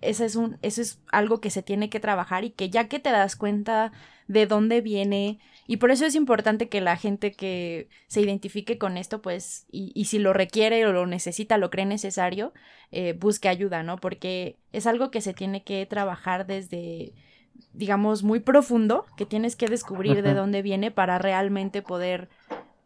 eso, 0.00 0.24
es 0.24 0.36
un, 0.36 0.58
eso 0.62 0.82
es 0.82 1.00
algo 1.10 1.40
que 1.40 1.50
se 1.50 1.62
tiene 1.62 1.88
que 1.90 2.00
trabajar 2.00 2.44
y 2.44 2.50
que 2.50 2.70
ya 2.70 2.88
que 2.88 2.98
te 2.98 3.10
das 3.10 3.36
cuenta 3.36 3.92
de 4.28 4.46
dónde 4.46 4.80
viene, 4.80 5.40
y 5.66 5.76
por 5.76 5.90
eso 5.90 6.06
es 6.06 6.14
importante 6.14 6.68
que 6.68 6.80
la 6.80 6.96
gente 6.96 7.32
que 7.32 7.88
se 8.06 8.20
identifique 8.20 8.78
con 8.78 8.96
esto, 8.96 9.22
pues, 9.22 9.66
y, 9.70 9.92
y 9.94 10.06
si 10.06 10.18
lo 10.18 10.32
requiere 10.32 10.84
o 10.86 10.92
lo 10.92 11.06
necesita, 11.06 11.56
lo 11.58 11.70
cree 11.70 11.86
necesario, 11.86 12.52
eh, 12.90 13.14
busque 13.14 13.48
ayuda, 13.48 13.82
¿no? 13.82 13.96
Porque 13.98 14.58
es 14.72 14.86
algo 14.86 15.10
que 15.10 15.20
se 15.20 15.34
tiene 15.34 15.62
que 15.64 15.86
trabajar 15.86 16.46
desde 16.46 17.14
digamos, 17.74 18.22
muy 18.22 18.40
profundo 18.40 19.06
que 19.16 19.26
tienes 19.26 19.56
que 19.56 19.66
descubrir 19.66 20.22
de 20.22 20.34
dónde 20.34 20.62
viene 20.62 20.90
para 20.90 21.18
realmente 21.18 21.82
poder 21.82 22.28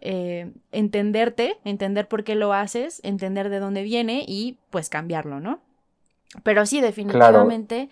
eh, 0.00 0.52
entenderte, 0.72 1.58
entender 1.64 2.06
por 2.08 2.22
qué 2.24 2.34
lo 2.34 2.52
haces, 2.52 3.00
entender 3.02 3.48
de 3.48 3.58
dónde 3.58 3.82
viene 3.82 4.24
y 4.26 4.58
pues 4.70 4.88
cambiarlo, 4.88 5.40
¿no? 5.40 5.60
Pero 6.42 6.66
sí, 6.66 6.80
definitivamente 6.80 7.88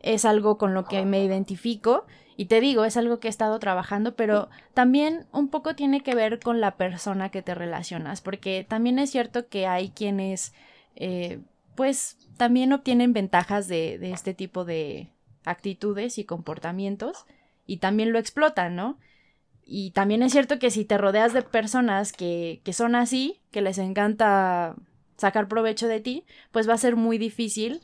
es 0.00 0.24
algo 0.24 0.58
con 0.58 0.74
lo 0.74 0.84
que 0.84 1.04
me 1.04 1.24
identifico 1.24 2.04
y 2.36 2.46
te 2.46 2.60
digo, 2.60 2.84
es 2.84 2.96
algo 2.96 3.18
que 3.18 3.28
he 3.28 3.30
estado 3.30 3.58
trabajando, 3.58 4.14
pero 4.14 4.50
también 4.74 5.26
un 5.32 5.48
poco 5.48 5.74
tiene 5.74 6.02
que 6.02 6.14
ver 6.14 6.38
con 6.38 6.60
la 6.60 6.76
persona 6.76 7.30
que 7.30 7.42
te 7.42 7.54
relacionas, 7.54 8.20
porque 8.20 8.66
también 8.68 8.98
es 8.98 9.10
cierto 9.10 9.48
que 9.48 9.66
hay 9.66 9.88
quienes, 9.88 10.52
eh, 10.96 11.40
pues, 11.74 12.18
también 12.36 12.74
obtienen 12.74 13.14
ventajas 13.14 13.68
de, 13.68 13.98
de 13.98 14.12
este 14.12 14.34
tipo 14.34 14.66
de, 14.66 15.08
actitudes 15.46 16.18
y 16.18 16.24
comportamientos 16.24 17.24
y 17.66 17.78
también 17.78 18.12
lo 18.12 18.18
explotan, 18.18 18.76
¿no? 18.76 18.98
Y 19.64 19.92
también 19.92 20.22
es 20.22 20.32
cierto 20.32 20.58
que 20.58 20.70
si 20.70 20.84
te 20.84 20.98
rodeas 20.98 21.32
de 21.32 21.42
personas 21.42 22.12
que, 22.12 22.60
que 22.62 22.72
son 22.72 22.94
así, 22.94 23.40
que 23.50 23.62
les 23.62 23.78
encanta 23.78 24.76
sacar 25.16 25.48
provecho 25.48 25.88
de 25.88 26.00
ti, 26.00 26.24
pues 26.52 26.68
va 26.68 26.74
a 26.74 26.78
ser 26.78 26.94
muy 26.94 27.18
difícil 27.18 27.80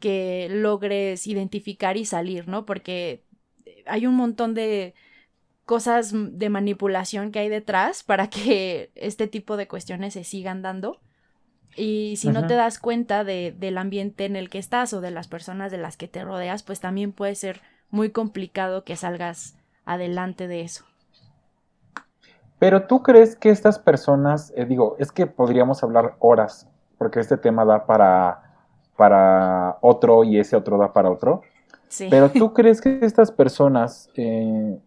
que 0.00 0.48
logres 0.50 1.26
identificar 1.26 1.96
y 1.96 2.06
salir, 2.06 2.48
¿no? 2.48 2.64
Porque 2.64 3.22
hay 3.86 4.06
un 4.06 4.14
montón 4.14 4.54
de 4.54 4.94
cosas 5.66 6.12
de 6.12 6.48
manipulación 6.48 7.30
que 7.30 7.38
hay 7.38 7.48
detrás 7.48 8.02
para 8.02 8.28
que 8.28 8.90
este 8.96 9.28
tipo 9.28 9.56
de 9.56 9.68
cuestiones 9.68 10.14
se 10.14 10.24
sigan 10.24 10.62
dando. 10.62 11.00
Y 11.76 12.16
si 12.16 12.28
no 12.30 12.46
te 12.46 12.54
das 12.54 12.78
cuenta 12.78 13.24
de, 13.24 13.54
del 13.58 13.78
ambiente 13.78 14.24
en 14.24 14.36
el 14.36 14.50
que 14.50 14.58
estás 14.58 14.92
o 14.92 15.00
de 15.00 15.10
las 15.10 15.28
personas 15.28 15.70
de 15.70 15.78
las 15.78 15.96
que 15.96 16.08
te 16.08 16.24
rodeas, 16.24 16.62
pues 16.62 16.80
también 16.80 17.12
puede 17.12 17.34
ser 17.34 17.60
muy 17.90 18.10
complicado 18.10 18.84
que 18.84 18.96
salgas 18.96 19.56
adelante 19.84 20.48
de 20.48 20.62
eso. 20.62 20.84
Pero 22.58 22.86
tú 22.86 23.02
crees 23.02 23.36
que 23.36 23.50
estas 23.50 23.78
personas, 23.78 24.52
eh, 24.54 24.66
digo, 24.66 24.96
es 24.98 25.12
que 25.12 25.26
podríamos 25.26 25.82
hablar 25.82 26.16
horas, 26.18 26.68
porque 26.98 27.20
este 27.20 27.38
tema 27.38 27.64
da 27.64 27.86
para, 27.86 28.42
para 28.96 29.78
otro 29.80 30.24
y 30.24 30.38
ese 30.38 30.56
otro 30.56 30.76
da 30.76 30.92
para 30.92 31.10
otro. 31.10 31.42
Sí. 31.88 32.08
Pero 32.10 32.30
tú 32.30 32.52
crees 32.54 32.82
que 32.82 32.98
estas 33.02 33.32
personas, 33.32 34.10
eh, 34.14 34.78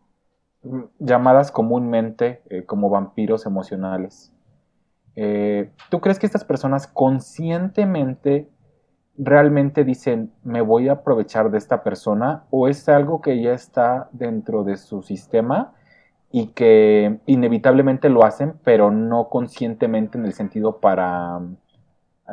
llamadas 1.00 1.52
comúnmente 1.52 2.42
eh, 2.50 2.64
como 2.64 2.90
vampiros 2.90 3.46
emocionales, 3.46 4.32
¿tú 5.16 6.00
crees 6.02 6.20
que 6.20 6.26
estas 6.26 6.44
personas 6.44 6.88
conscientemente 6.88 8.50
realmente 9.18 9.84
dicen, 9.84 10.32
me 10.44 10.62
voy 10.62 10.90
a 10.90 10.94
aprovechar 10.94 11.52
de 11.52 11.58
esta 11.58 11.84
persona 11.84 12.46
o 12.50 12.68
es 12.68 12.90
algo 12.90 13.22
que 13.22 13.42
ya 13.42 13.54
está 13.54 14.10
dentro 14.12 14.64
de 14.64 14.78
su 14.78 15.04
sistema 15.04 15.74
y 16.32 16.48
que 16.48 17.20
inevitablemente 17.28 18.10
lo 18.10 18.26
hacen, 18.26 18.54
pero 18.64 18.90
no 18.90 19.30
conscientemente 19.30 20.18
en 20.18 20.26
el 20.26 20.34
sentido 20.34 20.80
para, 20.80 21.42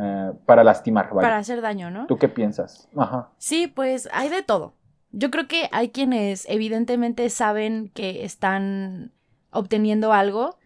eh, 0.01 0.33
para 0.47 0.65
lastimar. 0.65 1.11
Para 1.11 1.37
hacer 1.37 1.61
daño, 1.61 1.91
¿no? 1.91 2.07
¿Tú 2.07 2.17
qué 2.17 2.29
piensas? 2.29 2.89
Ajá. 2.97 3.29
Sí, 3.37 3.67
pues 3.67 4.09
hay 4.13 4.31
de 4.31 4.43
todo. 4.43 4.73
Yo 5.13 5.31
creo 5.31 5.49
que 5.49 5.69
hay 5.73 5.91
quienes 5.91 6.49
evidentemente 6.49 7.29
saben 7.29 7.91
que 7.93 8.25
están 8.25 9.13
obteniendo 9.51 10.15
algo 10.15 10.57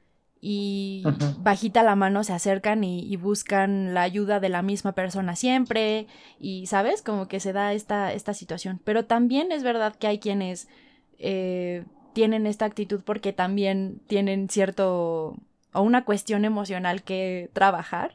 y 0.46 1.02
bajita 1.38 1.82
la 1.82 1.96
mano 1.96 2.22
se 2.22 2.34
acercan 2.34 2.84
y, 2.84 3.16
buscan 3.16 3.94
la 3.94 4.02
ayuda 4.02 4.40
de 4.40 4.50
la 4.50 4.60
misma 4.60 4.92
persona 4.92 5.36
siempre 5.36 6.06
y, 6.38 6.66
¿sabes? 6.66 7.00
Como 7.00 7.28
que 7.28 7.40
se 7.40 7.54
da 7.54 7.72
esta, 7.72 8.12
esta 8.12 8.34
situación. 8.34 8.78
Pero 8.84 9.06
también 9.06 9.52
es 9.52 9.62
verdad 9.62 9.96
que 9.96 10.06
hay 10.06 10.18
quienes 10.18 10.68
eh, 11.18 11.86
tienen 12.12 12.46
esta 12.46 12.66
actitud 12.66 13.00
porque 13.02 13.32
también 13.32 14.02
tienen 14.06 14.50
cierto 14.50 15.34
o 15.72 15.80
una 15.80 16.04
cuestión 16.04 16.44
emocional 16.44 17.02
que 17.02 17.48
trabajar 17.54 18.14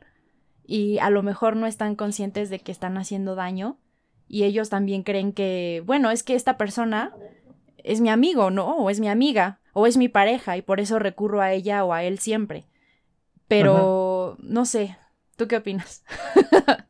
y 0.67 0.99
a 0.99 1.09
lo 1.09 1.23
mejor 1.23 1.55
no 1.55 1.65
están 1.65 1.95
conscientes 1.95 2.51
de 2.51 2.59
que 2.59 2.71
están 2.71 2.99
haciendo 2.99 3.33
daño 3.33 3.79
y 4.27 4.43
ellos 4.43 4.69
también 4.69 5.01
creen 5.01 5.33
que, 5.33 5.81
bueno, 5.83 6.11
es 6.11 6.21
que 6.21 6.35
esta 6.35 6.57
persona 6.57 7.11
es 7.83 8.01
mi 8.01 8.09
amigo, 8.09 8.51
¿no? 8.51 8.77
O 8.77 8.89
es 8.89 8.99
mi 8.99 9.09
amiga 9.09 9.59
o 9.73 9.87
es 9.87 9.97
mi 9.97 10.09
pareja 10.09 10.57
y 10.57 10.61
por 10.61 10.79
eso 10.79 10.99
recurro 10.99 11.41
a 11.41 11.51
ella 11.51 11.83
o 11.85 11.93
a 11.93 12.03
él 12.03 12.19
siempre. 12.19 12.65
Pero 13.47 14.37
no 14.39 14.65
sé, 14.65 14.97
¿tú 15.35 15.47
qué 15.47 15.57
opinas? 15.57 16.03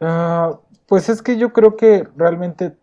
Ah, 0.00 0.58
pues 0.86 1.08
es 1.08 1.22
que 1.22 1.38
yo 1.38 1.52
creo 1.52 1.76
que 1.76 2.06
realmente 2.16 2.76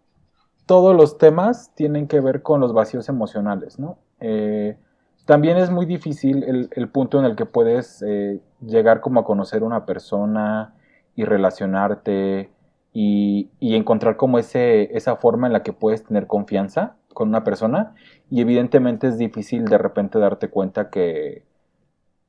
todos 0.66 0.96
los 0.96 1.18
temas 1.18 1.76
tienen 1.76 2.08
que 2.08 2.22
ver 2.22 2.42
con 2.42 2.62
los 2.62 2.74
vacíos 2.74 3.10
emocionales, 3.10 3.78
¿no? 3.78 4.00
Eh, 4.22 4.78
también 5.26 5.58
es 5.58 5.70
muy 5.70 5.86
difícil 5.86 6.70
el, 6.72 6.90
punto 6.90 7.20
en 7.20 7.26
el 7.26 7.36
que 7.36 7.46
puedes 7.46 8.02
eh, 8.02 8.40
llegar 8.66 9.02
como 9.02 9.20
a 9.20 9.26
conocer 9.26 9.64
una 9.64 9.86
persona 9.86 10.74
y 11.16 11.26
relacionarte 11.26 12.50
y, 12.94 13.50
encontrar 13.62 14.18
como 14.18 14.38
ese, 14.40 14.96
esa 14.96 15.16
forma 15.16 15.48
en 15.48 15.54
la 15.54 15.64
que 15.64 15.74
puedes 15.74 16.04
tener 16.04 16.28
confianza 16.28 16.96
con 17.14 17.30
una 17.30 17.44
persona 17.44 17.96
y 18.30 18.42
evidentemente 18.42 19.08
es 19.08 19.18
difícil 19.18 19.66
de 19.66 19.78
repente 19.78 20.20
darte 20.20 20.50
cuenta 20.50 20.90
que, 20.90 21.46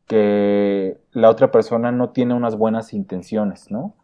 que 0.06 0.98
la 1.12 1.30
otra 1.30 1.50
persona 1.50 1.92
no 1.92 2.10
tiene 2.10 2.34
unas 2.34 2.56
buenas 2.56 2.92
intenciones, 2.92 3.70
¿no? 3.70 3.94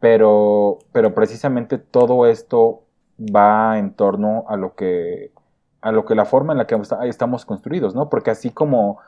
Pero, 0.00 0.78
pero 0.92 1.14
precisamente 1.14 1.78
todo 1.78 2.26
esto 2.26 2.84
va 3.18 3.78
en 3.78 3.94
torno 3.94 4.44
a 4.48 4.56
lo 4.56 4.74
que 4.74 5.32
a 5.80 5.92
lo 5.92 6.04
que 6.04 6.14
la 6.14 6.24
forma 6.24 6.52
en 6.52 6.58
la 6.58 6.66
que 6.66 6.76
estamos 7.04 7.44
construidos, 7.44 7.94
¿no? 7.94 8.08
Porque 8.08 8.30
así 8.30 8.50
como 8.50 8.98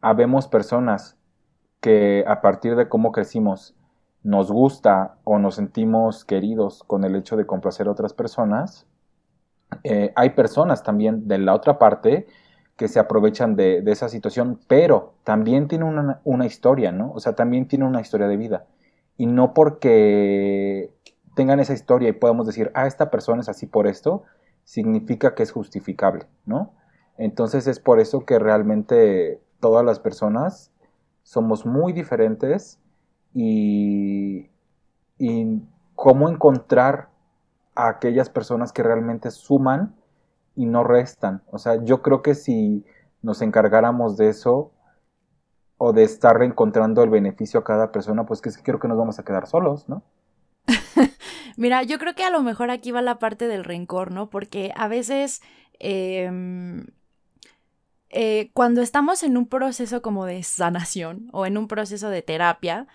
habemos 0.00 0.48
personas 0.48 1.16
que 1.80 2.24
a 2.26 2.40
partir 2.40 2.76
de 2.76 2.88
cómo 2.88 3.12
crecimos 3.12 3.74
nos 4.24 4.50
gusta 4.50 5.18
o 5.22 5.38
nos 5.38 5.54
sentimos 5.54 6.24
queridos 6.24 6.82
con 6.82 7.04
el 7.04 7.14
hecho 7.14 7.36
de 7.36 7.46
complacer 7.46 7.86
a 7.86 7.92
otras 7.92 8.14
personas, 8.14 8.86
eh, 9.84 10.12
hay 10.16 10.30
personas 10.30 10.82
también 10.82 11.28
de 11.28 11.38
la 11.38 11.54
otra 11.54 11.78
parte 11.78 12.26
que 12.76 12.88
se 12.88 12.98
aprovechan 12.98 13.54
de, 13.54 13.82
esa 13.86 14.08
situación, 14.08 14.58
pero 14.66 15.14
también 15.22 15.68
tiene 15.68 15.84
una, 15.84 16.46
historia, 16.46 16.90
¿no? 16.90 17.12
O 17.12 17.20
sea, 17.20 17.34
también 17.34 17.68
tiene 17.68 17.84
una 17.84 18.00
historia 18.00 18.26
de 18.26 18.36
vida. 18.36 18.66
Y 19.16 19.26
no 19.26 19.54
porque 19.54 20.90
tengan 21.36 21.60
esa 21.60 21.74
historia 21.74 22.08
y 22.08 22.12
podamos 22.12 22.46
decir, 22.46 22.72
ah, 22.74 22.86
esta 22.86 23.10
persona 23.10 23.42
es 23.42 23.48
así 23.48 23.66
por 23.66 23.86
esto, 23.86 24.24
significa 24.64 25.34
que 25.34 25.44
es 25.44 25.52
justificable, 25.52 26.26
¿no? 26.46 26.72
Entonces 27.16 27.66
es 27.68 27.78
por 27.78 28.00
eso 28.00 28.24
que 28.24 28.38
realmente 28.40 29.40
todas 29.60 29.84
las 29.84 30.00
personas 30.00 30.72
somos 31.22 31.64
muy 31.64 31.92
diferentes 31.92 32.80
y, 33.34 34.48
y 35.18 35.62
cómo 35.94 36.28
encontrar 36.28 37.08
a 37.74 37.88
aquellas 37.88 38.30
personas 38.30 38.72
que 38.72 38.82
realmente 38.82 39.30
suman 39.30 39.94
y 40.54 40.66
no 40.66 40.84
restan. 40.84 41.42
O 41.50 41.58
sea, 41.58 41.82
yo 41.84 42.02
creo 42.02 42.22
que 42.22 42.34
si 42.34 42.84
nos 43.22 43.42
encargáramos 43.42 44.16
de 44.16 44.28
eso 44.28 44.72
o 45.76 45.92
de 45.92 46.04
estar 46.04 46.38
reencontrando 46.38 47.02
el 47.02 47.10
beneficio 47.10 47.60
a 47.60 47.64
cada 47.64 47.90
persona, 47.90 48.24
pues 48.24 48.40
que 48.40 48.50
creo 48.62 48.78
que 48.78 48.88
nos 48.88 48.98
vamos 48.98 49.18
a 49.18 49.24
quedar 49.24 49.46
solos, 49.46 49.88
¿no? 49.88 50.04
Mira, 51.56 51.82
yo 51.82 51.98
creo 51.98 52.14
que 52.14 52.24
a 52.24 52.30
lo 52.30 52.42
mejor 52.42 52.70
aquí 52.70 52.90
va 52.90 53.02
la 53.02 53.18
parte 53.18 53.48
del 53.48 53.64
rencor, 53.64 54.10
¿no? 54.12 54.30
Porque 54.30 54.72
a 54.76 54.88
veces 54.88 55.42
em, 55.78 56.86
eh, 58.10 58.50
cuando 58.54 58.80
estamos 58.82 59.22
en 59.22 59.36
un 59.36 59.48
proceso 59.48 60.00
como 60.00 60.26
de 60.26 60.42
sanación 60.42 61.28
o 61.32 61.46
en 61.46 61.58
un 61.58 61.66
proceso 61.66 62.10
de 62.10 62.22
terapia, 62.22 62.86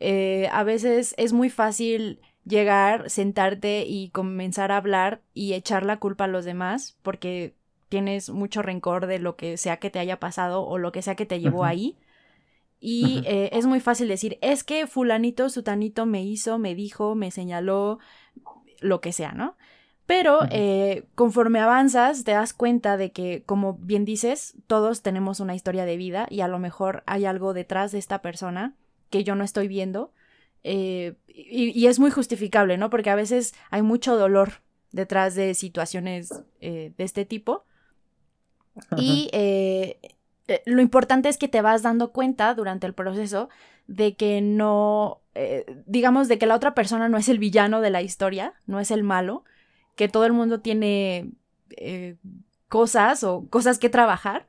eh, 0.00 0.48
a 0.52 0.62
veces 0.64 1.14
es 1.16 1.32
muy 1.32 1.50
fácil 1.50 2.20
llegar, 2.44 3.10
sentarte 3.10 3.84
y 3.86 4.10
comenzar 4.10 4.72
a 4.72 4.76
hablar 4.76 5.22
y 5.34 5.54
echar 5.54 5.84
la 5.84 5.98
culpa 5.98 6.24
a 6.24 6.28
los 6.28 6.44
demás 6.44 6.96
porque 7.02 7.54
tienes 7.88 8.30
mucho 8.30 8.62
rencor 8.62 9.06
de 9.06 9.18
lo 9.18 9.36
que 9.36 9.56
sea 9.56 9.78
que 9.78 9.90
te 9.90 9.98
haya 9.98 10.20
pasado 10.20 10.62
o 10.64 10.78
lo 10.78 10.92
que 10.92 11.02
sea 11.02 11.14
que 11.14 11.26
te 11.26 11.40
llevó 11.40 11.64
ahí. 11.64 11.96
Y 12.78 13.22
eh, 13.26 13.50
es 13.52 13.66
muy 13.66 13.80
fácil 13.80 14.06
decir, 14.06 14.38
es 14.42 14.62
que 14.62 14.86
fulanito, 14.86 15.48
sutanito 15.48 16.04
me 16.04 16.22
hizo, 16.22 16.58
me 16.58 16.74
dijo, 16.74 17.14
me 17.14 17.30
señaló, 17.30 17.98
lo 18.80 19.00
que 19.00 19.12
sea, 19.12 19.32
¿no? 19.32 19.56
Pero 20.06 20.40
eh, 20.50 21.08
conforme 21.16 21.58
avanzas, 21.58 22.22
te 22.22 22.30
das 22.30 22.52
cuenta 22.52 22.96
de 22.96 23.10
que, 23.10 23.42
como 23.44 23.74
bien 23.74 24.04
dices, 24.04 24.54
todos 24.68 25.02
tenemos 25.02 25.40
una 25.40 25.56
historia 25.56 25.84
de 25.84 25.96
vida 25.96 26.28
y 26.30 26.42
a 26.42 26.48
lo 26.48 26.60
mejor 26.60 27.02
hay 27.06 27.24
algo 27.24 27.54
detrás 27.54 27.90
de 27.90 27.98
esta 27.98 28.22
persona 28.22 28.74
que 29.10 29.24
yo 29.24 29.34
no 29.34 29.44
estoy 29.44 29.68
viendo 29.68 30.12
eh, 30.68 31.14
y, 31.28 31.86
es 31.86 32.00
muy 32.00 32.10
justificable, 32.10 32.76
¿no? 32.76 32.90
Porque 32.90 33.10
a 33.10 33.14
veces 33.14 33.54
hay 33.70 33.82
mucho 33.82 34.16
dolor 34.16 34.62
detrás 34.90 35.36
de 35.36 35.54
situaciones 35.54 36.42
eh, 36.60 36.92
de 36.98 37.04
este 37.04 37.24
tipo. 37.24 37.64
Y 38.96 39.30
eh, 39.32 40.00
lo 40.66 40.82
importante 40.82 41.28
es 41.28 41.38
que 41.38 41.46
te 41.46 41.62
vas 41.62 41.82
dando 41.82 42.10
cuenta 42.10 42.52
durante 42.54 42.84
el 42.84 42.94
proceso 42.94 43.48
de 43.86 44.16
que 44.16 44.40
no, 44.40 45.20
digamos, 45.86 46.26
de 46.26 46.36
que 46.38 46.46
la 46.46 46.56
otra 46.56 46.74
persona 46.74 47.08
no 47.08 47.16
es 47.16 47.28
el 47.28 47.38
villano 47.38 47.80
de 47.80 47.90
la 47.90 48.02
historia, 48.02 48.54
no 48.66 48.80
es 48.80 48.90
el 48.90 49.04
malo, 49.04 49.44
que 49.94 50.08
todo 50.08 50.26
el 50.26 50.32
mundo 50.32 50.60
tiene 50.62 51.30
cosas 52.68 53.22
o 53.22 53.46
cosas 53.48 53.78
que 53.78 53.88
trabajar. 53.88 54.48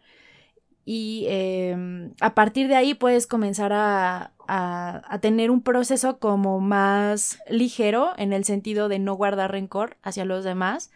Y 0.90 1.26
em, 1.28 2.14
a 2.22 2.34
partir 2.34 2.70
de 2.70 2.78
ahí 2.78 2.94
puedes 2.94 3.28
comenzar 3.28 3.74
a, 3.74 4.32
a, 4.48 5.20
tener 5.20 5.52
un 5.52 5.62
proceso 5.62 6.18
como 6.18 6.62
más 6.62 7.40
ligero 7.50 8.14
en 8.16 8.32
el 8.32 8.46
sentido 8.46 8.88
de 8.88 8.98
no 8.98 9.16
guardar 9.16 9.52
rencor 9.52 9.98
hacia 10.02 10.24
los 10.24 10.46
demás, 10.46 10.90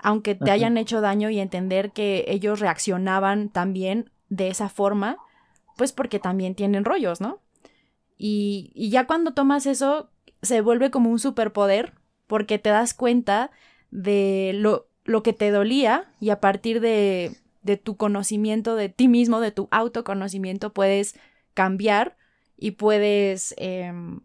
aunque 0.00 0.34
te 0.34 0.50
hayan 0.50 0.76
hecho 0.76 1.00
daño 1.00 1.30
y 1.30 1.38
entender 1.38 1.92
que 1.92 2.24
ellos 2.26 2.58
reaccionaban 2.58 3.48
también 3.48 4.10
de 4.28 4.48
esa 4.48 4.68
forma, 4.68 5.18
pues 5.76 5.92
porque 5.92 6.18
también 6.18 6.56
tienen 6.56 6.84
rollos, 6.84 7.20
¿no? 7.20 7.38
Y, 8.16 8.72
y 8.74 8.90
ya 8.90 9.06
cuando 9.06 9.34
tomas 9.34 9.66
eso, 9.66 10.10
se 10.42 10.62
vuelve 10.62 10.90
como 10.90 11.10
un 11.10 11.20
superpoder 11.20 11.92
porque 12.26 12.58
te 12.58 12.70
das 12.70 12.92
cuenta 12.92 13.52
de 13.92 14.50
lo, 14.56 14.88
lo 15.04 15.22
que 15.22 15.32
te 15.32 15.52
dolía 15.52 16.10
y 16.18 16.30
a 16.30 16.40
partir 16.40 16.80
de, 16.80 17.36
de 17.68 17.76
tu 17.76 17.98
conocimiento 17.98 18.76
de 18.76 18.88
ti 18.88 19.08
mismo, 19.08 19.40
de 19.40 19.52
tu 19.52 19.68
autoconocimiento, 19.70 20.72
puedes 20.72 21.14
cambiar 21.52 22.16
y 22.56 22.72
puedes 22.72 23.54
em, 23.58 24.20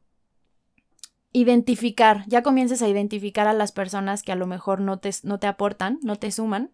identificar, 1.33 2.23
ya 2.27 2.41
comiences 2.41 2.81
a 2.81 2.87
identificar 2.87 3.47
a 3.47 3.53
las 3.53 3.73
personas 3.73 4.23
que 4.23 4.31
a 4.31 4.35
lo 4.35 4.47
mejor 4.47 4.79
no 4.79 4.97
te, 4.97 5.11
no 5.23 5.39
te 5.39 5.47
aportan, 5.47 5.99
no 6.03 6.15
te 6.15 6.31
suman, 6.31 6.71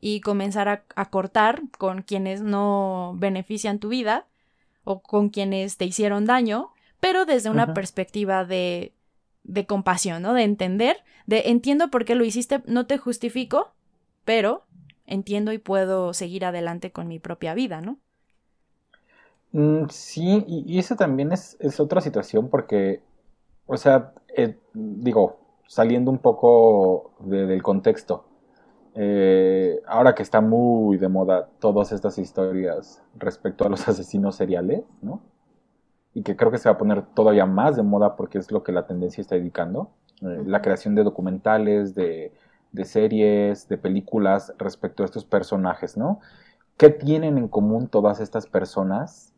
y 0.00 0.20
comenzar 0.22 0.68
a, 0.68 1.10
cortar 1.10 1.62
con 1.78 2.02
quienes 2.02 2.40
no 2.40 3.14
benefician 3.18 3.78
tu 3.78 3.90
vida 3.90 4.26
o 4.82 5.02
con 5.02 5.28
quienes 5.28 5.76
te 5.76 5.84
hicieron 5.84 6.24
daño, 6.24 6.70
pero 7.00 7.26
desde 7.26 7.50
una 7.50 7.74
perspectiva 7.74 8.44
de, 8.44 8.94
de 9.44 9.66
compasión, 9.66 10.22
¿no? 10.22 10.32
De 10.32 10.42
entender, 10.42 11.04
de 11.26 11.50
entiendo 11.50 11.90
por 11.90 12.04
qué 12.04 12.14
lo 12.14 12.24
hiciste, 12.24 12.62
no 12.66 12.86
te 12.86 12.98
justifico, 12.98 13.74
pero 14.24 14.66
entiendo 15.06 15.52
y 15.52 15.58
puedo 15.58 16.12
seguir 16.14 16.44
adelante 16.44 16.92
con 16.92 17.08
mi 17.08 17.18
propia 17.18 17.54
vida, 17.54 17.80
¿no? 17.80 17.98
Mm, 19.52 19.88
sí, 19.90 20.44
y, 20.46 20.78
eso 20.78 20.96
también 20.96 21.32
es, 21.32 21.56
es, 21.60 21.78
otra 21.78 22.00
situación 22.00 22.48
porque, 22.48 23.02
o 23.66 23.76
sea, 23.76 24.12
eh, 24.34 24.58
digo, 24.72 25.38
saliendo 25.66 26.10
un 26.10 26.18
poco 26.18 27.12
del 27.20 27.62
contexto, 27.62 28.24
eh, 28.94 29.80
ahora 29.86 30.14
que 30.14 30.22
está 30.22 30.40
muy 30.42 30.98
de 30.98 31.08
moda 31.08 31.48
todas 31.60 31.92
estas 31.92 32.18
historias 32.18 33.02
respecto 33.16 33.64
a 33.64 33.68
los 33.68 33.86
asesinos 33.88 34.36
seriales, 34.36 34.84
¿no? 35.00 35.22
Y 36.14 36.22
que 36.22 36.36
creo 36.36 36.50
que 36.50 36.58
se 36.58 36.68
va 36.68 36.74
a 36.74 36.78
poner 36.78 37.02
todavía 37.14 37.46
más 37.46 37.76
de 37.76 37.82
moda 37.82 38.16
porque 38.16 38.38
es 38.38 38.52
lo 38.52 38.62
que 38.62 38.72
la 38.72 38.86
tendencia 38.86 39.22
está 39.22 39.34
dedicando. 39.34 39.90
Eh, 40.20 40.42
la 40.46 40.60
creación 40.60 40.94
de 40.94 41.04
documentales, 41.04 41.94
de, 41.94 42.32
series, 42.84 43.68
de 43.68 43.78
películas 43.78 44.52
respecto 44.58 45.02
a 45.02 45.06
estos 45.06 45.24
personajes, 45.24 45.96
¿no? 45.96 46.20
¿Qué 46.76 46.90
tienen 46.90 47.38
en 47.38 47.48
común 47.48 47.88
todas 47.88 48.20
estas 48.20 48.46
personas 48.46 49.32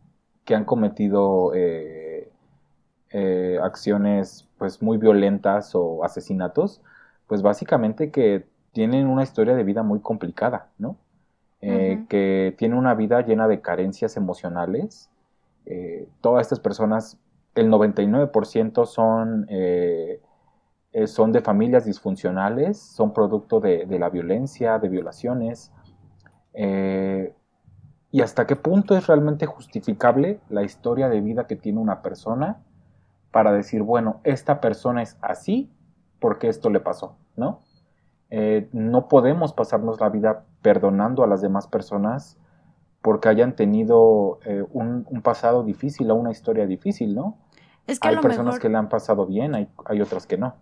que 0.45 0.55
han 0.55 0.65
cometido 0.65 1.53
eh, 1.55 2.31
acciones 3.63 4.49
pues 4.59 4.83
muy 4.83 4.99
violentas 4.99 5.75
o 5.75 6.05
asesinatos? 6.05 6.81
Pues 7.27 7.43
básicamente 7.43 8.11
que 8.11 8.47
tienen 8.73 9.07
una 9.07 9.23
historia 9.23 9.55
de 9.55 9.65
vida 9.65 9.83
muy 9.83 10.01
complicada, 10.01 10.69
¿no? 10.79 10.97
Eh, 11.61 12.05
que 12.11 12.55
tienen 12.59 12.77
una 12.77 12.95
vida 12.95 13.23
llena 13.23 13.49
de 13.49 13.63
carencias 13.63 14.19
emocionales. 14.19 15.09
Eh, 15.65 16.07
todas 16.21 16.43
estas 16.43 16.61
personas, 16.61 17.17
el 17.55 17.71
99% 17.71 18.85
son, 18.85 19.47
eh, 20.95 21.07
son 21.07 21.33
de 21.33 21.43
familias 21.43 21.85
disfuncionales, 21.85 22.79
son 22.79 23.13
producto 23.13 23.61
de, 23.61 23.85
de 23.85 23.99
la 23.99 24.09
violencia, 24.09 24.79
de 24.79 24.89
violaciones. 24.89 25.71
¿Y 28.15 28.21
hasta 28.23 28.47
qué 28.47 28.55
punto 28.55 28.97
es 28.97 29.09
realmente 29.09 29.45
justificable 29.45 30.39
la 30.49 30.63
historia 30.63 31.09
de 31.09 31.21
vida 31.21 31.49
que 31.49 31.57
tiene 31.57 31.81
una 31.81 32.01
persona 32.01 32.63
para 33.33 33.53
decir, 33.53 33.83
bueno, 33.83 34.21
esta 34.23 34.61
persona 34.61 35.03
es 35.03 35.19
así 35.21 35.69
porque 36.21 36.47
esto 36.47 36.71
le 36.71 36.79
pasó, 36.79 37.17
¿no? 37.35 37.63
Eh, 38.31 38.69
no 38.71 39.09
podemos 39.09 39.53
pasarnos 39.53 40.01
la 40.01 40.09
vida 40.11 40.45
perdonando 40.63 41.25
a 41.25 41.27
las 41.27 41.43
demás 41.43 41.67
personas 41.67 42.39
porque 43.03 43.29
hayan 43.29 43.57
tenido 43.57 44.39
eh, 44.45 44.65
un, 44.73 45.05
pasado 45.25 45.65
difícil 45.65 46.09
o 46.13 46.15
una 46.15 46.31
historia 46.31 46.69
difícil, 46.69 47.17
¿no? 47.17 47.37
Es 47.89 47.99
que 47.99 48.07
hay 48.07 48.19
personas 48.19 48.61
que 48.61 48.69
le 48.69 48.79
han 48.79 48.89
pasado 48.89 49.27
bien, 49.27 49.57
hay, 49.57 49.69
hay 49.87 50.01
otras 50.01 50.29
que 50.29 50.39
no. 50.39 50.55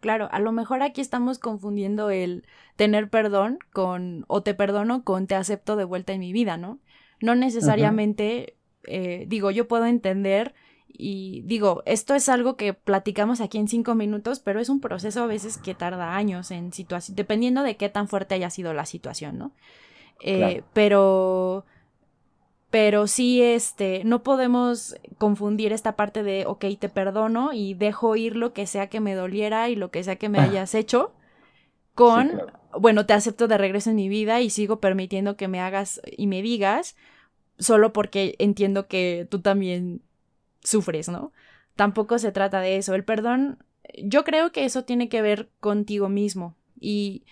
Claro, 0.00 0.28
a 0.32 0.38
lo 0.40 0.50
mejor 0.52 0.82
aquí 0.82 1.00
estamos 1.00 1.38
confundiendo 1.38 2.10
el 2.10 2.46
tener 2.76 3.10
perdón 3.10 3.58
con 3.72 4.24
o 4.28 4.42
te 4.42 4.54
perdono 4.54 5.04
con 5.04 5.26
te 5.26 5.34
acepto 5.34 5.76
de 5.76 5.84
vuelta 5.84 6.12
en 6.12 6.20
mi 6.20 6.32
vida, 6.32 6.56
¿no? 6.56 6.78
No 7.20 7.34
necesariamente, 7.34 8.56
eh, 8.84 9.26
digo, 9.28 9.50
yo 9.50 9.68
puedo 9.68 9.84
entender 9.84 10.54
y 10.88 11.42
digo, 11.42 11.82
esto 11.86 12.14
es 12.14 12.28
algo 12.28 12.56
que 12.56 12.72
platicamos 12.72 13.40
aquí 13.40 13.58
en 13.58 13.68
cinco 13.68 13.94
minutos, 13.94 14.40
pero 14.40 14.58
es 14.58 14.68
un 14.68 14.80
proceso 14.80 15.22
a 15.22 15.26
veces 15.26 15.58
que 15.58 15.74
tarda 15.74 16.16
años 16.16 16.50
en 16.50 16.72
situación, 16.72 17.14
dependiendo 17.14 17.62
de 17.62 17.76
qué 17.76 17.88
tan 17.88 18.08
fuerte 18.08 18.34
haya 18.34 18.50
sido 18.50 18.72
la 18.72 18.86
situación, 18.86 19.38
¿no? 19.38 19.52
Eh, 20.22 20.62
pero, 20.72 21.64
pero 22.70 23.08
sí, 23.08 23.42
este, 23.42 24.04
no 24.04 24.22
podemos 24.22 24.96
confundir 25.18 25.72
esta 25.72 25.96
parte 25.96 26.22
de, 26.22 26.46
ok, 26.46 26.64
te 26.78 26.88
perdono 26.88 27.52
y 27.52 27.74
dejo 27.74 28.14
ir 28.14 28.36
lo 28.36 28.52
que 28.52 28.66
sea 28.66 28.88
que 28.88 29.00
me 29.00 29.14
doliera 29.14 29.68
y 29.68 29.76
lo 29.76 29.90
que 29.90 30.04
sea 30.04 30.16
que 30.16 30.28
me 30.28 30.38
hayas 30.38 30.74
hecho, 30.74 31.12
con, 31.94 32.40
bueno, 32.78 33.06
te 33.06 33.12
acepto 33.12 33.48
de 33.48 33.58
regreso 33.58 33.90
en 33.90 33.96
mi 33.96 34.08
vida 34.08 34.40
y 34.40 34.50
sigo 34.50 34.78
permitiendo 34.78 35.36
que 35.36 35.48
me 35.48 35.60
hagas 35.60 36.00
y 36.16 36.28
me 36.28 36.42
digas, 36.42 36.96
solo 37.58 37.92
porque 37.92 38.36
entiendo 38.38 38.86
que 38.86 39.26
tú 39.28 39.40
también 39.40 40.02
sufres, 40.62 41.08
¿no? 41.08 41.32
Tampoco 41.74 42.18
se 42.18 42.30
trata 42.30 42.60
de 42.60 42.76
eso. 42.76 42.94
El 42.94 43.04
perdón, 43.04 43.58
yo 44.02 44.22
creo 44.22 44.52
que 44.52 44.64
eso 44.64 44.84
tiene 44.84 45.08
que 45.08 45.22
ver 45.22 45.50
contigo 45.58 46.08
mismo 46.08 46.54
y 46.78 47.24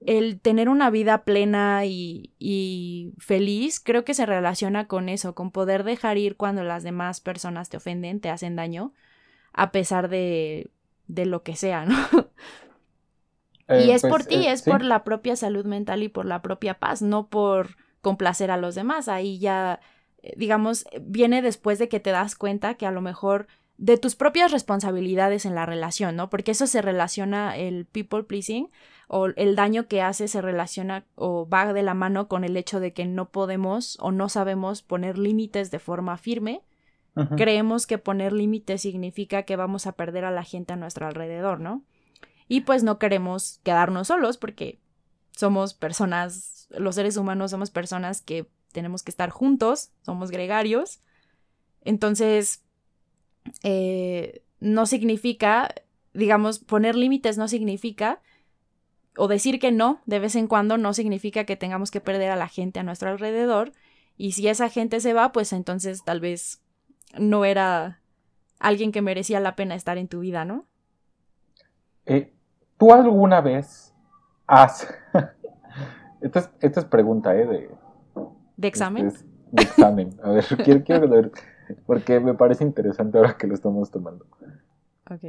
el 0.00 0.40
tener 0.40 0.68
una 0.68 0.90
vida 0.90 1.24
plena 1.24 1.84
y, 1.84 2.34
y, 2.38 3.12
feliz, 3.18 3.80
creo 3.80 4.04
que 4.04 4.14
se 4.14 4.26
relaciona 4.26 4.86
con 4.86 5.08
eso, 5.08 5.34
con 5.34 5.50
poder 5.50 5.84
dejar 5.84 6.18
ir 6.18 6.36
cuando 6.36 6.62
las 6.64 6.82
demás 6.82 7.20
personas 7.20 7.68
te 7.68 7.78
ofenden, 7.78 8.20
te 8.20 8.30
hacen 8.30 8.56
daño, 8.56 8.92
a 9.52 9.72
pesar 9.72 10.08
de, 10.08 10.70
de 11.06 11.26
lo 11.26 11.42
que 11.42 11.56
sea, 11.56 11.86
¿no? 11.86 11.96
y 13.68 13.90
eh, 13.90 13.94
es 13.94 14.02
por 14.02 14.10
pues, 14.10 14.28
ti, 14.28 14.46
eh, 14.46 14.52
es 14.52 14.62
por 14.62 14.84
la 14.84 15.02
propia 15.02 15.34
salud 15.34 15.64
mental 15.64 16.02
y 16.02 16.08
por 16.08 16.26
la 16.26 16.42
propia 16.42 16.78
paz, 16.78 17.02
no 17.02 17.28
por 17.28 17.76
complacer 18.02 18.50
a 18.50 18.56
los 18.58 18.74
demás. 18.74 19.08
Ahí 19.08 19.38
ya 19.38 19.80
eh, 20.26 20.34
digamos, 20.36 20.86
viene 21.00 21.40
después 21.40 21.78
de 21.78 21.88
que 21.88 22.00
te 22.00 22.10
das 22.10 22.34
cuenta 22.34 22.74
que 22.74 22.86
a 22.86 22.90
lo 22.90 23.00
mejor 23.00 23.46
de 23.78 23.96
tus 23.96 24.16
propias 24.16 24.50
responsabilidades 24.50 25.46
en 25.46 25.54
la 25.54 25.66
relación, 25.66 26.16
¿no? 26.16 26.30
Porque 26.30 26.50
eso 26.50 26.66
se 26.66 26.82
relaciona 26.82 27.56
el 27.56 27.86
people 27.86 28.24
pleasing 28.24 28.70
o 29.08 29.26
el 29.26 29.54
daño 29.56 29.86
que 29.86 30.02
hace 30.02 30.28
se 30.28 30.40
relaciona 30.40 31.04
o 31.14 31.48
va 31.48 31.72
de 31.72 31.82
la 31.82 31.94
mano 31.94 32.28
con 32.28 32.44
el 32.44 32.56
hecho 32.56 32.80
de 32.80 32.92
que 32.92 33.04
no 33.04 33.28
podemos 33.30 33.96
o 34.00 34.10
no 34.10 34.28
sabemos 34.28 34.82
poner 34.82 35.18
límites 35.18 35.70
de 35.70 35.78
forma 35.78 36.16
firme. 36.16 36.62
Creemos 37.34 37.86
que 37.86 37.96
poner 37.96 38.34
límites 38.34 38.82
significa 38.82 39.44
que 39.44 39.56
vamos 39.56 39.86
a 39.86 39.92
perder 39.92 40.26
a 40.26 40.30
la 40.30 40.44
gente 40.44 40.74
a 40.74 40.76
nuestro 40.76 41.06
alrededor, 41.06 41.60
¿no? 41.60 41.82
Y 42.46 42.60
pues 42.60 42.82
no 42.82 42.98
queremos 42.98 43.58
quedarnos 43.62 44.08
solos 44.08 44.36
porque 44.36 44.80
somos 45.34 45.72
personas, 45.72 46.68
los 46.70 46.94
seres 46.94 47.16
humanos 47.16 47.52
somos 47.52 47.70
personas 47.70 48.20
que 48.20 48.50
tenemos 48.72 49.02
que 49.02 49.10
estar 49.10 49.30
juntos, 49.30 49.92
somos 50.02 50.30
gregarios. 50.30 51.00
Entonces, 51.80 52.62
eh, 53.62 54.42
no 54.60 54.84
significa, 54.84 55.74
digamos, 56.12 56.58
poner 56.58 56.96
límites 56.96 57.38
no 57.38 57.48
significa, 57.48 58.20
o 59.16 59.28
decir 59.28 59.58
que 59.58 59.72
no 59.72 60.00
de 60.06 60.18
vez 60.18 60.36
en 60.36 60.46
cuando 60.46 60.78
no 60.78 60.92
significa 60.92 61.44
que 61.44 61.56
tengamos 61.56 61.90
que 61.90 62.00
perder 62.00 62.30
a 62.30 62.36
la 62.36 62.48
gente 62.48 62.80
a 62.80 62.82
nuestro 62.82 63.10
alrededor. 63.10 63.72
Y 64.16 64.32
si 64.32 64.48
esa 64.48 64.68
gente 64.68 65.00
se 65.00 65.12
va, 65.12 65.32
pues 65.32 65.52
entonces 65.52 66.04
tal 66.04 66.20
vez 66.20 66.62
no 67.18 67.44
era 67.44 68.00
alguien 68.58 68.92
que 68.92 69.02
merecía 69.02 69.40
la 69.40 69.56
pena 69.56 69.74
estar 69.74 69.98
en 69.98 70.08
tu 70.08 70.20
vida, 70.20 70.44
¿no? 70.44 70.66
Eh, 72.06 72.32
¿Tú 72.78 72.92
alguna 72.92 73.40
vez 73.40 73.94
has... 74.46 74.88
esta, 76.20 76.50
es, 76.60 76.84
pregunta, 76.84 77.34
¿eh? 77.36 77.46
De, 77.46 77.70
¿De 78.56 78.68
examen? 78.68 79.12
de 79.52 79.62
examen. 79.62 80.18
A 80.22 80.30
ver, 80.30 80.44
quiero, 80.64 80.84
quiero 80.84 81.08
ver, 81.08 81.32
porque 81.86 82.20
me 82.20 82.34
parece 82.34 82.64
interesante 82.64 83.18
ahora 83.18 83.36
que 83.36 83.46
lo 83.46 83.54
estamos 83.54 83.90
tomando. 83.90 84.26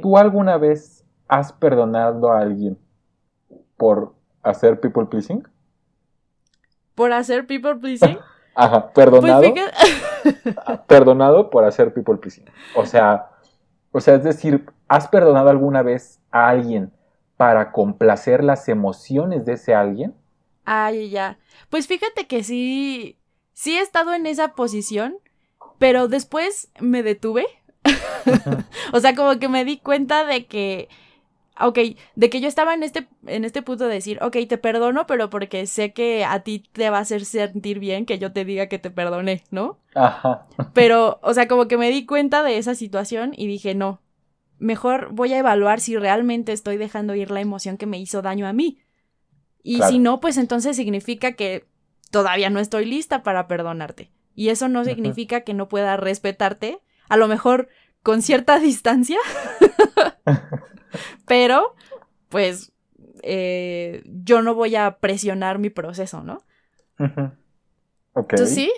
¿Tú 0.02 0.16
alguna 0.18 0.56
vez 0.56 1.04
has 1.28 1.52
perdonado 1.52 2.32
a 2.32 2.40
alguien 2.40 2.78
por 3.78 4.12
hacer 4.42 4.78
people 4.80 5.06
pleasing? 5.06 5.48
¿Por 6.94 7.12
hacer 7.12 7.46
people 7.46 7.76
pleasing? 7.76 8.18
Ajá, 8.54 8.92
perdonado. 8.92 9.42
Pues 10.22 10.36
perdonado 10.86 11.48
por 11.48 11.64
hacer 11.64 11.94
people 11.94 12.16
pleasing. 12.16 12.44
O 12.74 12.84
sea, 12.84 13.30
o 13.92 14.00
sea, 14.00 14.16
es 14.16 14.24
decir, 14.24 14.66
¿has 14.88 15.08
perdonado 15.08 15.48
alguna 15.48 15.82
vez 15.82 16.20
a 16.30 16.48
alguien 16.48 16.92
para 17.36 17.72
complacer 17.72 18.42
las 18.44 18.68
emociones 18.68 19.46
de 19.46 19.54
ese 19.54 19.74
alguien? 19.74 20.14
Ay, 20.64 21.08
ya. 21.08 21.38
Pues 21.70 21.86
fíjate 21.86 22.26
que 22.26 22.42
sí, 22.42 23.18
sí 23.52 23.78
he 23.78 23.80
estado 23.80 24.12
en 24.12 24.26
esa 24.26 24.54
posición, 24.54 25.16
pero 25.78 26.08
después 26.08 26.70
me 26.80 27.02
detuve. 27.02 27.46
o 28.92 29.00
sea, 29.00 29.14
como 29.14 29.38
que 29.38 29.48
me 29.48 29.64
di 29.64 29.78
cuenta 29.78 30.24
de 30.24 30.46
que, 30.46 30.88
ok, 31.60 31.78
de 32.14 32.30
que 32.30 32.40
yo 32.40 32.48
estaba 32.48 32.74
en 32.74 32.82
este, 32.82 33.08
en 33.26 33.44
este 33.44 33.62
punto 33.62 33.86
de 33.86 33.94
decir, 33.94 34.18
ok, 34.22 34.36
te 34.48 34.58
perdono, 34.58 35.06
pero 35.06 35.30
porque 35.30 35.66
sé 35.66 35.92
que 35.92 36.24
a 36.24 36.40
ti 36.40 36.64
te 36.72 36.90
va 36.90 36.98
a 36.98 37.02
hacer 37.02 37.24
sentir 37.24 37.78
bien 37.78 38.06
que 38.06 38.18
yo 38.18 38.32
te 38.32 38.44
diga 38.44 38.66
que 38.66 38.78
te 38.78 38.90
perdoné, 38.90 39.42
¿no? 39.50 39.78
Ajá. 39.94 40.46
Pero, 40.72 41.18
o 41.22 41.34
sea, 41.34 41.48
como 41.48 41.68
que 41.68 41.76
me 41.76 41.90
di 41.90 42.06
cuenta 42.06 42.42
de 42.42 42.58
esa 42.58 42.74
situación 42.74 43.32
y 43.36 43.46
dije, 43.46 43.74
no, 43.74 44.00
mejor 44.58 45.08
voy 45.12 45.32
a 45.32 45.38
evaluar 45.38 45.80
si 45.80 45.96
realmente 45.96 46.52
estoy 46.52 46.76
dejando 46.76 47.14
ir 47.14 47.30
la 47.30 47.40
emoción 47.40 47.76
que 47.76 47.86
me 47.86 47.98
hizo 47.98 48.22
daño 48.22 48.46
a 48.46 48.52
mí. 48.52 48.78
Y 49.62 49.82
si 49.82 49.98
no, 49.98 50.20
pues 50.20 50.36
entonces 50.38 50.76
significa 50.76 51.32
que 51.32 51.66
todavía 52.10 52.50
no 52.50 52.60
estoy 52.60 52.86
lista 52.86 53.22
para 53.22 53.48
perdonarte. 53.48 54.10
Y 54.34 54.50
eso 54.50 54.68
no 54.68 54.84
significa 54.84 55.40
que 55.42 55.52
no 55.52 55.68
pueda 55.68 55.96
respetarte 55.96 56.80
a 57.08 57.16
lo 57.16 57.28
mejor 57.28 57.68
con 58.02 58.22
cierta 58.22 58.58
distancia, 58.60 59.18
pero 61.26 61.74
pues 62.28 62.72
eh, 63.22 64.02
yo 64.04 64.42
no 64.42 64.54
voy 64.54 64.76
a 64.76 64.98
presionar 64.98 65.58
mi 65.58 65.70
proceso, 65.70 66.22
¿no? 66.22 66.42
¿Tú 66.96 68.46
sí? 68.46 68.72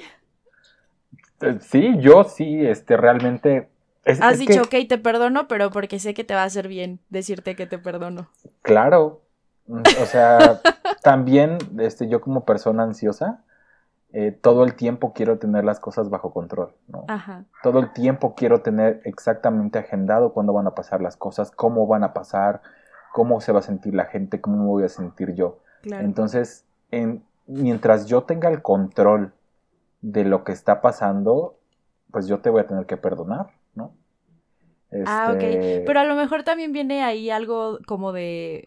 Eh, 1.41 1.59
sí, 1.61 1.95
yo 1.99 2.25
sí, 2.25 2.67
este, 2.67 2.97
realmente... 2.97 3.69
Has 4.05 4.39
dicho, 4.39 4.63
ok, 4.63 4.75
te 4.89 4.99
perdono, 4.99 5.47
pero 5.47 5.71
porque 5.71 5.99
sé 5.99 6.15
que 6.15 6.25
te 6.25 6.35
va 6.35 6.43
a 6.43 6.47
hacer 6.47 6.69
bien 6.69 7.01
decirte 7.11 7.55
que 7.55 7.67
te 7.67 7.79
perdono. 7.79 8.31
Claro, 8.63 9.23
o 9.69 10.07
sea, 10.07 10.61
también 11.03 11.59
este, 11.79 12.09
yo 12.09 12.21
como 12.21 12.45
persona 12.45 12.83
ansiosa, 12.83 13.45
eh, 14.13 14.33
todo 14.33 14.65
el 14.65 14.75
tiempo 14.75 15.13
quiero 15.13 15.39
tener 15.39 15.65
las 15.65 15.79
cosas 15.79 16.11
bajo 16.11 16.33
control, 16.33 16.75
¿no? 16.89 17.05
Ajá. 17.07 17.45
Todo 17.63 17.79
el 17.79 17.93
tiempo 17.93 18.35
quiero 18.35 18.61
tener 18.61 19.01
exactamente 19.05 19.79
agendado 19.79 20.33
cuándo 20.33 20.53
van 20.53 20.67
a 20.67 20.75
pasar 20.75 21.01
las 21.01 21.17
cosas, 21.17 21.53
cómo 21.53 21.87
van 21.87 22.03
a 22.03 22.13
pasar, 22.13 22.61
cómo 23.13 23.41
se 23.41 23.53
va 23.53 23.61
a 23.61 23.63
sentir 23.63 23.95
la 23.95 24.07
gente, 24.07 24.41
cómo 24.41 24.57
me 24.57 24.67
voy 24.67 24.83
a 24.83 24.89
sentir 24.89 25.35
yo. 25.35 25.61
Entonces, 25.85 26.67
en, 26.91 27.23
mientras 27.47 28.07
yo 28.07 28.25
tenga 28.25 28.49
el 28.49 28.63
control 28.63 29.33
de 30.03 30.25
lo 30.25 30.43
que 30.43 30.53
está 30.53 30.81
pasando, 30.81 31.57
pues 32.11 32.27
yo 32.27 32.41
te 32.41 32.51
voy 32.51 32.63
a 32.63 32.67
tener 32.67 32.87
que 32.87 32.97
perdonar, 32.97 33.51
¿no? 33.75 33.93
Ah, 35.07 35.33
ok. 35.35 35.43
Este 35.43 35.85
Pero 35.87 36.01
a 36.01 36.05
lo 36.05 36.17
mejor 36.17 36.43
también 36.43 36.73
viene 36.73 37.05
ahí 37.05 37.31
algo 37.31 37.79
como 37.87 38.13
de 38.13 38.65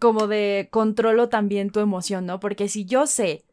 como 0.00 0.26
de 0.26 0.68
controlo 0.70 1.28
también 1.28 1.70
tu 1.70 1.80
emoción, 1.80 2.26
¿no? 2.26 2.40
Porque 2.40 2.68
si 2.68 2.84
yo 2.84 3.06
sé 3.06 3.44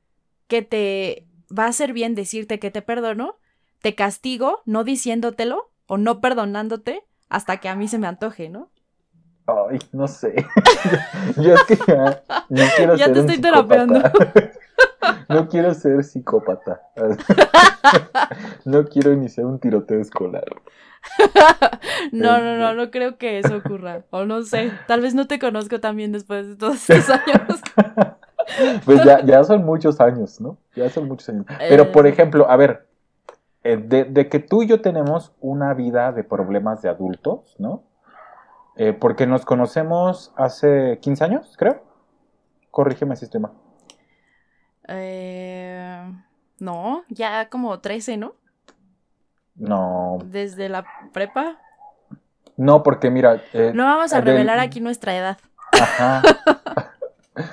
que 0.52 0.62
te 0.62 1.26
va 1.58 1.66
a 1.66 1.72
ser 1.72 1.94
bien 1.94 2.14
decirte 2.14 2.60
que 2.60 2.72
te 2.72 2.82
perdono, 2.82 3.38
te 3.82 3.96
castigo 3.96 4.62
no 4.66 4.84
diciéndotelo 4.84 5.72
o 5.88 5.98
no 5.98 6.20
perdonándote 6.20 7.06
hasta 7.30 7.56
que 7.62 7.70
a 7.70 7.76
mí 7.78 7.88
se 7.88 7.98
me 7.98 8.08
antoje, 8.08 8.50
¿no? 8.50 8.70
Ay, 9.48 9.80
no 9.94 10.10
sé. 10.10 10.36
yo 11.38 11.54
es 11.54 11.64
que 11.64 11.78
ya 11.88 12.22
no 12.50 12.64
quiero 12.76 12.96
ya 12.98 13.14
te 13.14 13.22
estoy 13.22 13.40
terapeando. 13.40 14.02
no 15.30 15.48
quiero 15.48 15.74
ser 15.74 16.04
psicópata. 16.04 16.82
no 18.66 18.84
quiero 18.88 19.14
iniciar 19.14 19.46
un 19.46 19.58
tiroteo 19.58 20.02
escolar. 20.02 20.44
no, 22.12 22.40
no, 22.40 22.58
no, 22.58 22.74
no 22.74 22.92
creo 22.92 23.18
que 23.18 23.40
eso 23.40 23.56
ocurra. 23.56 24.04
O 24.10 24.26
no 24.26 24.44
sé, 24.44 24.74
tal 24.86 25.00
vez 25.00 25.16
no 25.16 25.28
te 25.28 25.40
conozco 25.40 25.80
también 25.80 26.12
después 26.12 26.46
de 26.46 26.56
todos 26.58 26.90
estos 26.90 27.10
años. 27.10 27.62
pues 28.86 29.04
ya, 29.04 29.24
ya 29.26 29.44
son 29.44 29.66
muchos 29.66 30.00
años, 30.00 30.40
¿no? 30.42 30.58
Ya 30.76 30.90
son 30.90 31.08
muchos 31.08 31.30
años. 31.30 31.46
Pero, 31.60 31.92
por 31.92 32.06
eh. 32.06 32.10
ejemplo, 32.10 32.50
a 32.50 32.56
ver, 32.58 32.88
eh, 33.64 33.78
de, 33.78 34.06
de, 34.06 34.30
que 34.30 34.40
tú 34.40 34.64
y 34.64 34.68
yo 34.68 34.82
tenemos 34.82 35.34
una 35.40 35.74
vida 35.74 36.12
de 36.12 36.24
problemas 36.24 36.82
de 36.82 36.90
adultos, 36.90 37.56
¿no? 37.60 37.84
Eh, 38.76 38.94
porque 38.94 39.28
nos 39.28 39.46
conocemos 39.46 40.34
hace 40.36 41.00
15 41.02 41.24
años, 41.24 41.56
creo. 41.58 41.84
Corrígeme 42.72 43.16
si 43.16 43.26
estoy 43.26 43.42
mal. 43.42 43.52
Eh, 44.88 46.12
no, 46.60 47.04
ya 47.10 47.50
como 47.50 47.80
13, 47.80 48.18
¿no? 48.18 48.36
No. 49.56 50.20
¿Desde 50.26 50.70
la 50.70 50.86
prepa? 51.14 51.60
No, 52.58 52.82
porque 52.84 53.10
mira. 53.10 53.42
Eh, 53.54 53.72
no 53.76 53.86
vamos 53.86 54.14
a 54.14 54.22
revelar 54.22 54.60
aquí 54.60 54.80
nuestra 54.80 55.16
edad. 55.16 55.38
Ajá. 55.74 56.22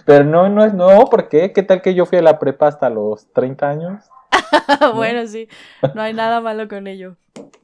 Pero 0.04 0.24
no, 0.24 0.48
no 0.48 0.64
es, 0.64 0.74
no, 0.74 1.04
¿por 1.06 1.28
qué? 1.28 1.52
¿Qué 1.52 1.62
tal 1.62 1.82
que 1.82 1.94
yo 1.94 2.06
fui 2.06 2.18
a 2.18 2.22
la 2.22 2.38
prepa 2.38 2.68
hasta 2.68 2.90
los 2.90 3.32
30 3.32 3.68
años? 3.68 4.04
bueno, 4.94 5.26
sí, 5.26 5.48
no 5.94 6.02
hay 6.02 6.14
nada 6.14 6.40
malo 6.40 6.68
con 6.68 6.86
ello. 6.86 7.16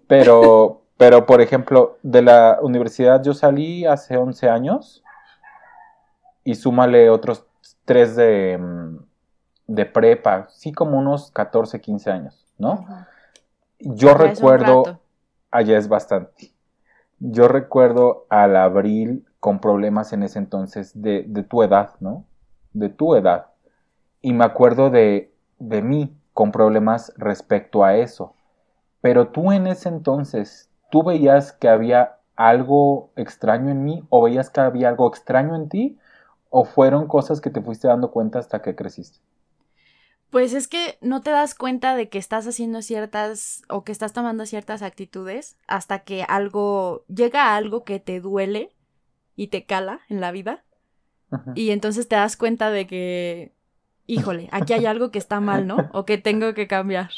Pero, 0.07 0.83
pero, 0.97 1.27
por 1.27 1.41
ejemplo, 1.41 1.99
de 2.03 2.23
la 2.23 2.59
universidad 2.63 3.23
yo 3.23 3.35
salí 3.35 3.87
hace 3.87 4.17
11 4.17 4.49
años 4.49 5.03
y 6.45 6.55
súmale 6.55 7.11
otros 7.11 7.47
3 7.85 8.17
de, 8.17 8.59
mm, 8.59 8.99
de 9.67 9.87
prepa, 9.87 10.49
sí 10.51 10.73
como 10.73 10.99
unos 10.99 11.31
14, 11.31 11.81
15 11.81 12.11
años, 12.11 12.47
¿no? 12.59 12.87
Yo 13.79 14.15
recuerdo, 14.15 15.01
allá 15.51 15.79
es 15.79 15.89
bastante. 15.89 16.54
Yo 17.19 17.49
recuerdo 17.49 18.27
al 18.29 18.57
abril 18.57 19.27
con 19.41 19.61
problemas 19.61 20.13
en 20.13 20.23
ese 20.23 20.39
entonces 20.39 21.01
de, 21.01 21.23
tu 21.49 21.63
edad, 21.63 21.95
¿no? 22.01 22.25
De 22.73 22.89
tu 22.89 23.15
edad. 23.15 23.47
Y 24.21 24.33
me 24.33 24.45
acuerdo 24.45 24.91
de, 24.91 25.33
de 25.59 25.83
mí 25.83 26.17
con 26.33 26.53
problemas 26.53 27.13
respecto 27.17 27.85
a 27.85 27.97
eso. 27.97 28.35
Pero 29.01 29.29
tú 29.29 29.53
en 29.53 29.67
ese 29.67 29.89
entonces 29.89 30.71
¿tú 30.95 31.03
veías 31.03 31.51
que 31.51 31.69
había 31.69 32.19
algo 32.37 33.11
extraño 33.17 33.69
en 33.73 33.83
mí 33.83 34.05
o 34.11 34.23
veías 34.23 34.49
que 34.49 34.61
había 34.61 34.89
algo 34.89 35.09
extraño 35.09 35.57
en 35.57 35.69
ti 35.69 35.99
o 36.51 36.65
fueron 36.65 37.09
cosas 37.09 37.41
que 37.41 37.51
te 37.51 37.61
fuiste 37.61 37.89
dando 37.89 38.13
cuenta 38.13 38.39
hasta 38.39 38.63
que 38.63 38.77
creciste? 38.77 39.19
Pues 40.31 40.53
es 40.53 40.67
que 40.67 40.99
no 41.01 41.21
te 41.21 41.31
das 41.31 41.55
cuenta 41.55 41.95
de 41.95 42.09
que 42.09 42.19
estás 42.19 42.47
haciendo 42.47 42.83
ciertas 42.83 43.63
o 43.69 43.85
que 43.85 43.93
estás 43.93 44.13
tomando 44.13 44.47
ciertas 44.47 44.83
actitudes 44.83 45.57
hasta 45.69 46.01
que 46.01 46.25
algo 46.25 47.05
llega 47.07 47.55
algo 47.57 47.85
que 47.85 48.01
te 48.01 48.21
duele 48.21 48.75
y 49.37 49.49
te 49.49 49.65
cala 49.65 50.01
en 50.09 50.21
la 50.21 50.33
vida. 50.33 50.65
Y 51.55 51.71
entonces 51.71 52.07
te 52.07 52.15
das 52.15 52.37
cuenta 52.37 52.71
de 52.71 52.87
que, 52.87 53.53
híjole, 54.07 54.49
aquí 54.53 54.73
hay 54.73 54.87
algo 54.87 55.11
que 55.11 55.19
está 55.19 55.41
mal, 55.41 55.67
¿no? 55.67 55.91
O 55.93 56.05
que 56.05 56.17
tengo 56.17 56.55
que 56.55 56.69
cambiar. 56.69 57.11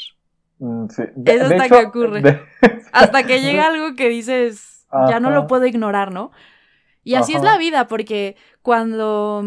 Mm, 0.59 0.85
es 1.25 1.41
hasta 1.41 1.69
que 1.69 1.85
ocurre. 1.85 2.41
Hasta 2.91 3.23
que 3.27 3.41
llega 3.41 3.67
algo 3.67 3.95
que 3.95 4.09
dices, 4.09 4.87
ya 5.07 5.19
no 5.19 5.29
lo 5.29 5.45
puedo 5.45 5.65
ignorar, 5.65 6.11
¿no? 6.11 6.31
Y 7.03 7.15
así 7.15 7.33
es 7.33 7.43
la 7.43 7.57
vida, 7.57 7.87
porque 7.87 8.35
cuando 8.61 9.43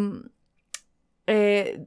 eh, 1.27 1.87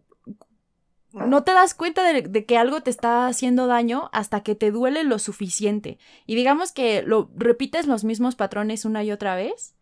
no 1.13 1.43
te 1.43 1.53
das 1.53 1.73
cuenta 1.73 2.03
de, 2.11 2.45
que 2.45 2.57
algo 2.57 2.81
te 2.81 2.89
está 2.89 3.27
haciendo 3.27 3.67
daño 3.67 4.09
hasta 4.11 4.41
que 4.41 4.55
te 4.55 4.71
duele 4.71 5.03
lo 5.03 5.19
suficiente. 5.19 5.99
Y 6.25 6.35
digamos 6.35 6.71
que 6.71 7.03
lo 7.03 7.29
repites 7.35 7.87
los 7.87 8.03
mismos 8.03 8.35
patrones 8.35 8.85
una 8.85 9.03
y 9.03 9.11
otra 9.11 9.35
vez. 9.35 9.75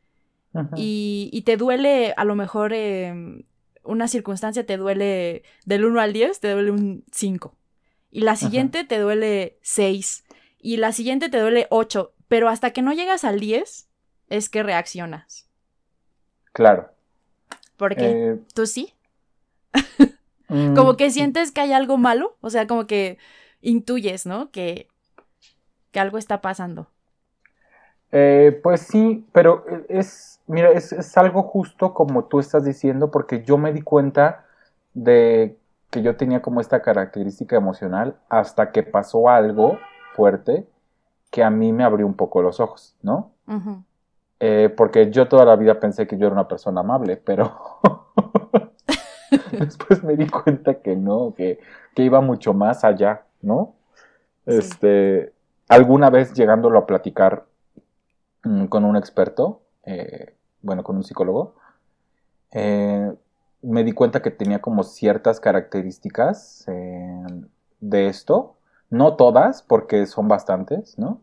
Y, 0.75 1.43
te 1.45 1.55
duele, 1.55 2.13
a 2.17 2.25
lo 2.25 2.35
mejor, 2.35 2.73
em, 2.73 3.43
una 3.83 4.09
circunstancia 4.09 4.65
te 4.65 4.75
duele 4.75 5.43
del 5.65 5.85
1 5.85 6.01
al 6.01 6.11
10, 6.11 6.41
te 6.41 6.51
duele 6.51 6.71
un 6.71 7.05
5 7.11 7.55
y 8.11 8.21
la 8.21 8.35
siguiente 8.35 8.83
te 8.83 8.99
duele 8.99 9.57
6 9.61 10.25
y 10.59 10.77
la 10.77 10.91
siguiente 10.91 11.29
te 11.29 11.39
duele 11.39 11.67
8, 11.69 12.13
pero 12.27 12.49
hasta 12.49 12.71
que 12.71 12.81
no 12.81 12.93
llegas 12.93 13.23
al 13.23 13.39
10 13.39 13.87
es 14.27 14.49
que 14.49 14.63
reaccionas. 14.63 15.47
Claro. 16.51 16.91
¿Por 17.77 17.95
qué? 17.95 18.33
Eh, 18.33 18.39
¿Tú 18.53 18.67
sí? 18.67 18.93
Mm, 20.51 20.75
como 20.75 20.97
que 20.97 21.09
sientes 21.09 21.51
que 21.51 21.61
hay 21.61 21.71
algo 21.71 21.97
malo, 21.97 22.35
o 22.41 22.49
sea, 22.49 22.67
como 22.67 22.85
que 22.85 23.17
intuyes, 23.61 24.25
¿no? 24.25 24.51
Que, 24.51 24.87
que 25.91 25.99
algo 26.01 26.17
está 26.17 26.41
pasando. 26.41 26.87
Eh, 28.11 28.59
pues 28.61 28.81
sí, 28.81 29.25
pero 29.31 29.63
es, 29.87 30.41
mira, 30.47 30.71
es, 30.71 30.91
es, 30.91 31.17
algo 31.17 31.43
justo 31.43 31.93
como 31.93 32.25
tú 32.25 32.41
estás 32.41 32.65
diciendo, 32.65 33.09
porque 33.11 33.43
yo 33.43 33.57
me 33.57 33.71
di 33.71 33.81
cuenta 33.81 34.43
de 34.93 35.57
que 35.89 36.01
yo 36.01 36.17
tenía 36.17 36.41
como 36.41 36.59
esta 36.59 36.81
característica 36.81 37.55
emocional 37.55 38.17
hasta 38.27 38.71
que 38.71 38.83
pasó 38.83 39.29
algo 39.29 39.79
fuerte 40.15 40.67
que 41.29 41.43
a 41.43 41.49
mí 41.49 41.71
me 41.71 41.85
abrió 41.85 42.05
un 42.05 42.15
poco 42.15 42.41
los 42.41 42.59
ojos, 42.59 42.97
¿no? 43.01 43.31
Eh, 44.41 44.73
porque 44.75 45.11
yo 45.11 45.29
toda 45.29 45.45
la 45.45 45.55
vida 45.55 45.79
pensé 45.79 46.07
que 46.07 46.17
yo 46.17 46.25
era 46.25 46.33
una 46.33 46.49
persona 46.49 46.81
amable, 46.81 47.15
pero 47.15 47.57
después 49.51 50.03
me 50.03 50.15
di 50.15 50.27
cuenta 50.27 50.81
que 50.81 50.95
no, 50.95 51.33
que, 51.35 51.59
iba 51.95 52.21
mucho 52.21 52.53
más 52.53 52.83
allá, 52.83 53.23
¿no? 53.41 53.75
Este, 54.45 55.33
alguna 55.67 56.09
vez 56.09 56.33
llegándolo 56.33 56.79
a 56.79 56.85
platicar 56.85 57.45
mm, 58.43 58.65
con 58.65 58.85
un 58.85 58.95
experto, 58.95 59.61
eh, 59.85 60.35
bueno, 60.61 60.83
con 60.83 60.97
un 60.97 61.03
psicólogo, 61.03 61.55
eh, 62.51 63.11
me 63.61 63.83
di 63.83 63.91
cuenta 63.91 64.21
que 64.21 64.31
tenía 64.31 64.59
como 64.59 64.83
ciertas 64.83 65.39
características 65.39 66.65
eh, 66.67 67.25
de 67.79 68.07
esto. 68.07 68.55
No 68.89 69.15
todas, 69.15 69.63
porque 69.63 70.05
son 70.05 70.27
bastantes, 70.27 70.97
¿no? 70.97 71.21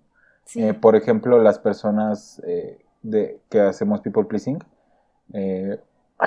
Eh, 0.55 0.73
por 0.73 0.97
ejemplo, 0.97 1.43
las 1.43 1.59
personas 1.59 2.41
eh, 2.47 2.79
de, 3.03 3.41
que 3.51 3.61
hacemos 3.61 4.01
people 4.01 4.25
pleasing, 4.25 4.59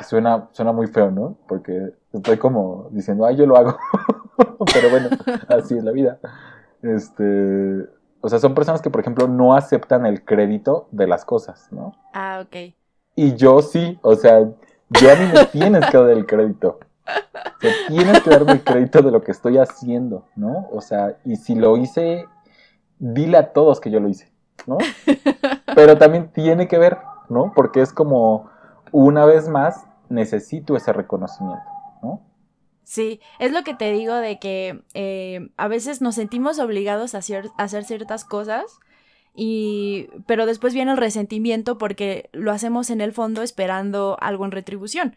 suena, 0.03 0.49
suena 0.51 0.71
muy 0.71 0.87
feo, 0.87 1.11
¿no? 1.11 1.37
Porque 1.47 1.93
estoy 2.13 2.37
como 2.37 2.87
diciendo, 2.91 3.25
ay, 3.25 3.35
yo 3.35 3.45
lo 3.45 3.57
hago. 3.57 3.77
Pero 4.73 4.89
bueno, 4.89 5.09
así 5.49 5.77
es 5.77 5.83
la 5.83 5.91
vida. 5.91 6.19
Este, 6.81 7.85
o 8.21 8.29
sea, 8.29 8.39
son 8.39 8.53
personas 8.53 8.81
que, 8.81 8.89
por 8.89 9.01
ejemplo, 9.01 9.27
no 9.27 9.55
aceptan 9.55 10.05
el 10.05 10.23
crédito 10.23 10.87
de 10.91 11.07
las 11.07 11.25
cosas, 11.25 11.67
¿no? 11.71 11.95
Ah, 12.13 12.43
ok. 12.43 12.73
Y 13.15 13.35
yo 13.35 13.61
sí, 13.61 13.99
o 14.01 14.15
sea, 14.15 14.47
ya 14.89 15.13
a 15.13 15.15
mí 15.15 15.31
me 15.33 15.45
tienes 15.51 15.85
que 15.89 15.97
dar 15.97 16.09
el 16.09 16.25
crédito. 16.25 16.79
O 17.07 17.87
tienes 17.89 18.21
que 18.21 18.29
darme 18.29 18.53
el 18.53 18.63
crédito 18.63 19.01
de 19.01 19.11
lo 19.11 19.21
que 19.21 19.31
estoy 19.31 19.57
haciendo, 19.57 20.27
¿no? 20.35 20.69
O 20.71 20.81
sea, 20.81 21.17
y 21.25 21.35
si 21.35 21.55
lo 21.55 21.75
hice 21.77 22.27
dile 23.01 23.37
a 23.37 23.51
todos 23.51 23.81
que 23.81 23.89
yo 23.89 23.99
lo 23.99 24.07
hice, 24.07 24.31
¿no? 24.67 24.77
Pero 25.75 25.97
también 25.97 26.31
tiene 26.31 26.67
que 26.67 26.77
ver, 26.77 26.99
¿no? 27.29 27.51
Porque 27.55 27.81
es 27.81 27.91
como, 27.91 28.50
una 28.91 29.25
vez 29.25 29.47
más, 29.47 29.85
necesito 30.09 30.75
ese 30.75 30.93
reconocimiento, 30.93 31.63
¿no? 32.01 32.21
Sí, 32.83 33.21
es 33.39 33.51
lo 33.51 33.63
que 33.63 33.73
te 33.73 33.91
digo 33.93 34.15
de 34.15 34.39
que 34.39 34.83
eh, 34.93 35.49
a 35.55 35.67
veces 35.67 36.01
nos 36.01 36.15
sentimos 36.15 36.59
obligados 36.59 37.15
a 37.15 37.19
hacer 37.19 37.83
ciertas 37.85 38.25
cosas 38.25 38.79
y 39.33 40.09
pero 40.25 40.45
después 40.45 40.73
viene 40.73 40.91
el 40.91 40.97
resentimiento 40.97 41.77
porque 41.77 42.29
lo 42.33 42.51
hacemos 42.51 42.89
en 42.89 42.99
el 42.99 43.13
fondo 43.13 43.43
esperando 43.43 44.17
algo 44.19 44.45
en 44.45 44.51
retribución. 44.51 45.15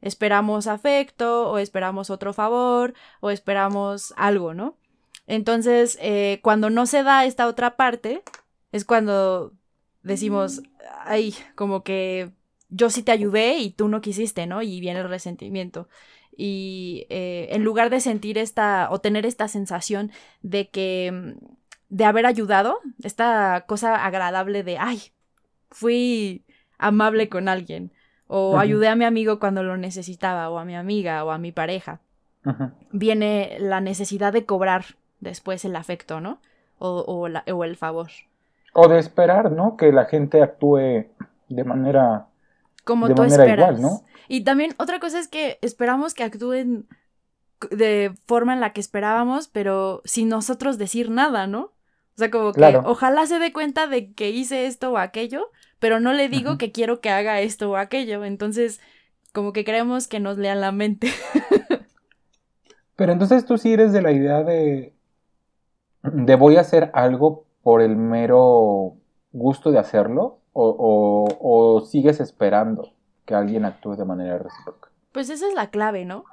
Esperamos 0.00 0.66
afecto 0.66 1.50
o 1.50 1.58
esperamos 1.58 2.10
otro 2.10 2.32
favor 2.32 2.94
o 3.20 3.30
esperamos 3.30 4.14
algo, 4.16 4.54
¿no? 4.54 4.76
Entonces, 5.26 5.98
eh, 6.00 6.38
cuando 6.42 6.70
no 6.70 6.86
se 6.86 7.02
da 7.02 7.24
esta 7.24 7.48
otra 7.48 7.76
parte, 7.76 8.22
es 8.70 8.84
cuando 8.84 9.52
decimos, 10.02 10.62
ay, 11.04 11.34
como 11.56 11.82
que 11.82 12.30
yo 12.68 12.90
sí 12.90 13.02
te 13.02 13.12
ayudé 13.12 13.58
y 13.58 13.70
tú 13.70 13.88
no 13.88 14.00
quisiste, 14.00 14.46
¿no? 14.46 14.62
Y 14.62 14.80
viene 14.80 15.00
el 15.00 15.08
resentimiento. 15.08 15.88
Y 16.36 17.06
eh, 17.08 17.48
en 17.52 17.64
lugar 17.64 17.90
de 17.90 18.00
sentir 18.00 18.38
esta 18.38 18.88
o 18.90 19.00
tener 19.00 19.24
esta 19.24 19.48
sensación 19.48 20.10
de 20.42 20.68
que 20.68 21.36
de 21.88 22.04
haber 22.04 22.26
ayudado, 22.26 22.78
esta 23.02 23.64
cosa 23.66 24.04
agradable 24.04 24.62
de, 24.62 24.78
ay, 24.78 25.00
fui 25.70 26.44
amable 26.78 27.28
con 27.28 27.48
alguien, 27.48 27.92
o 28.28 28.58
ayudé 28.58 28.88
a 28.88 28.96
mi 28.96 29.04
amigo 29.04 29.38
cuando 29.38 29.62
lo 29.62 29.76
necesitaba, 29.76 30.50
o 30.50 30.58
a 30.58 30.64
mi 30.64 30.74
amiga, 30.74 31.24
o 31.24 31.30
a 31.30 31.38
mi 31.38 31.52
pareja. 31.52 32.00
Viene 32.92 33.56
la 33.58 33.80
necesidad 33.80 34.32
de 34.32 34.44
cobrar 34.44 34.84
después 35.20 35.64
el 35.64 35.76
afecto, 35.76 36.20
¿no? 36.20 36.40
O, 36.78 37.00
o, 37.00 37.64
el 37.64 37.76
favor. 37.76 38.08
O 38.72 38.88
de 38.88 38.98
esperar, 38.98 39.50
¿no? 39.50 39.76
Que 39.76 39.92
la 39.92 40.04
gente 40.06 40.42
actúe 40.42 41.06
de 41.48 41.64
manera... 41.64 42.26
Como 42.86 43.12
tú 43.12 43.24
esperas. 43.24 43.80
¿no? 43.80 44.04
Y 44.28 44.44
también 44.44 44.74
otra 44.78 45.00
cosa 45.00 45.18
es 45.18 45.26
que 45.26 45.58
esperamos 45.60 46.14
que 46.14 46.22
actúen 46.22 46.86
de 47.72 48.14
forma 48.26 48.54
en 48.54 48.60
la 48.60 48.72
que 48.72 48.80
esperábamos, 48.80 49.48
pero 49.48 50.02
sin 50.04 50.28
nosotros 50.28 50.78
decir 50.78 51.10
nada, 51.10 51.48
¿no? 51.48 51.62
O 51.62 52.18
sea, 52.18 52.30
como 52.30 52.52
que 52.52 52.80
ojalá 52.84 53.26
se 53.26 53.40
dé 53.40 53.52
cuenta 53.52 53.88
de 53.88 54.12
que 54.12 54.30
hice 54.30 54.66
esto 54.66 54.92
o 54.92 54.98
aquello, 54.98 55.50
pero 55.80 55.98
no 55.98 56.12
le 56.12 56.28
digo 56.28 56.58
que 56.58 56.70
quiero 56.70 57.00
que 57.00 57.10
haga 57.10 57.40
esto 57.40 57.72
o 57.72 57.76
aquello. 57.76 58.24
Entonces, 58.24 58.80
como 59.32 59.52
que 59.52 59.64
creemos 59.64 60.06
que 60.06 60.20
nos 60.20 60.38
lean 60.38 60.60
la 60.60 60.70
mente. 60.70 61.08
pero 62.96 63.12
entonces 63.12 63.44
tú 63.44 63.58
sí 63.58 63.72
eres 63.72 63.92
de 63.92 64.00
la 64.00 64.12
idea 64.12 64.44
de, 64.44 64.94
de 66.04 66.36
voy 66.36 66.56
a 66.56 66.60
hacer 66.60 66.92
algo 66.94 67.46
por 67.64 67.82
el 67.82 67.96
mero 67.96 68.94
gusto 69.32 69.72
de 69.72 69.80
hacerlo 69.80 70.38
o, 70.58 71.26
o 71.40 71.80
sigues 71.82 72.20
esperando 72.20 72.92
que 73.24 73.34
alguien 73.34 73.64
actúe 73.64 73.96
de 73.96 74.04
manera 74.04 74.38
recíproca. 74.38 74.90
Pues 75.12 75.30
esa 75.30 75.48
es 75.48 75.54
la 75.54 75.70
clave, 75.70 76.04
¿no? 76.04 76.24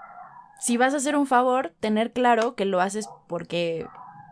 Si 0.59 0.77
vas 0.77 0.93
a 0.93 0.97
hacer 0.97 1.15
un 1.15 1.27
favor, 1.27 1.73
tener 1.79 2.13
claro 2.13 2.55
que 2.55 2.65
lo 2.65 2.79
haces 2.79 3.09
porque 3.27 3.86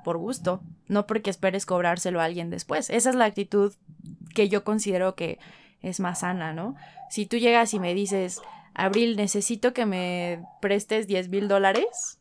por 0.04 0.18
gusto, 0.18 0.62
no 0.88 1.08
porque 1.08 1.30
esperes 1.30 1.66
cobrárselo 1.66 2.22
a 2.22 2.26
alguien 2.26 2.50
después. 2.50 2.90
Esa 2.90 3.10
es 3.10 3.16
la 3.16 3.26
actitud 3.26 3.74
que 4.34 4.50
yo 4.50 4.64
considero 4.64 5.16
que 5.16 5.40
es 5.82 6.00
más 6.00 6.20
sana, 6.20 6.54
¿no? 6.54 6.76
Si 7.10 7.26
tú 7.26 7.38
llegas 7.38 7.74
y 7.74 7.80
me 7.80 7.94
dices, 7.94 8.42
Abril, 8.74 9.18
necesito 9.18 9.74
que 9.74 9.86
me 9.86 10.46
prestes 10.62 11.08
10 11.08 11.30
mil 11.30 11.48
dólares, 11.48 12.20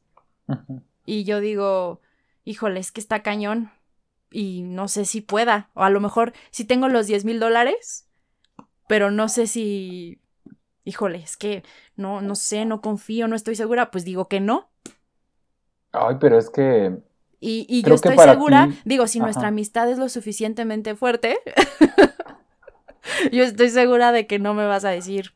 y 1.07 1.25
yo 1.25 1.41
digo, 1.41 2.01
híjole, 2.45 2.81
es 2.81 2.91
que 2.91 3.01
está 3.01 3.23
cañón, 3.23 3.71
y 4.31 4.63
no 4.63 4.89
sé 4.89 5.05
si 5.05 5.21
pueda, 5.21 5.71
o 5.75 5.83
a 5.83 5.91
lo 5.91 6.01
mejor 6.01 6.33
si 6.51 6.65
tengo 6.65 6.89
los 6.89 7.07
10 7.07 7.25
mil 7.25 7.41
dólares, 7.41 8.09
pero 8.89 9.11
no 9.11 9.29
sé 9.29 9.47
si, 9.47 10.21
híjole, 10.85 11.19
es 11.19 11.37
que 11.37 11.63
no, 11.97 12.21
no 12.21 12.35
sé, 12.35 12.65
no 12.65 12.81
confío, 12.81 13.29
no 13.29 13.37
estoy 13.37 13.57
segura, 13.57 13.91
pues 13.91 14.05
digo 14.05 14.29
que 14.29 14.41
no. 14.41 14.71
Ay, 15.93 16.17
pero 16.21 16.39
es 16.39 16.51
que 16.51 16.99
y, 17.43 17.83
yo 17.83 17.95
estoy 17.95 18.19
segura, 18.19 18.69
digo, 18.85 19.07
si 19.07 19.19
nuestra 19.19 19.49
amistad 19.49 19.91
es 19.91 19.99
lo 19.99 20.11
suficientemente 20.11 20.95
fuerte, 20.95 21.39
yo 23.33 23.45
estoy 23.45 23.71
segura 23.71 24.13
de 24.13 24.27
que 24.27 24.39
no 24.39 24.53
me 24.53 24.67
vas 24.67 24.85
a 24.85 24.91
decir, 24.91 25.33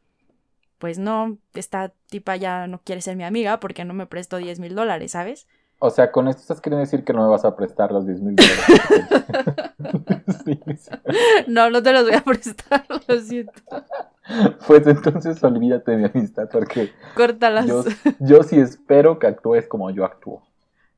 pues 0.78 0.98
no, 0.98 1.38
esta 1.54 1.94
tipa 2.10 2.36
ya 2.36 2.66
no 2.66 2.82
quiere 2.82 3.00
ser 3.00 3.16
mi 3.16 3.24
amiga 3.24 3.58
porque 3.58 3.86
no 3.86 3.94
me 3.94 4.06
prestó 4.06 4.36
10 4.36 4.60
mil 4.60 4.74
dólares, 4.74 5.12
¿sabes? 5.12 5.46
O 5.86 5.90
sea, 5.90 6.10
con 6.10 6.28
esto 6.28 6.40
estás 6.40 6.62
queriendo 6.62 6.80
decir 6.80 7.04
que 7.04 7.12
no 7.12 7.22
me 7.24 7.28
vas 7.28 7.44
a 7.44 7.54
prestar 7.54 7.92
los 7.92 8.06
10 8.06 8.22
mil 8.22 8.36
dólares. 8.36 8.64
No, 11.46 11.70
no 11.70 11.82
te 11.82 11.92
los 11.92 12.04
voy 12.04 12.14
a 12.14 12.22
prestar, 12.22 12.84
lo 13.08 13.20
siento. 13.20 13.52
Pues 14.66 14.86
entonces 14.86 15.42
olvídate 15.44 15.92
de 15.92 15.96
mi 15.98 16.04
amistad 16.04 16.48
porque... 16.50 16.92
Córtalas. 17.14 17.66
Yo, 17.66 17.84
yo 18.18 18.42
sí 18.42 18.58
espero 18.58 19.18
que 19.18 19.26
actúes 19.26 19.66
como 19.66 19.90
yo 19.90 20.04
actúo. 20.04 20.42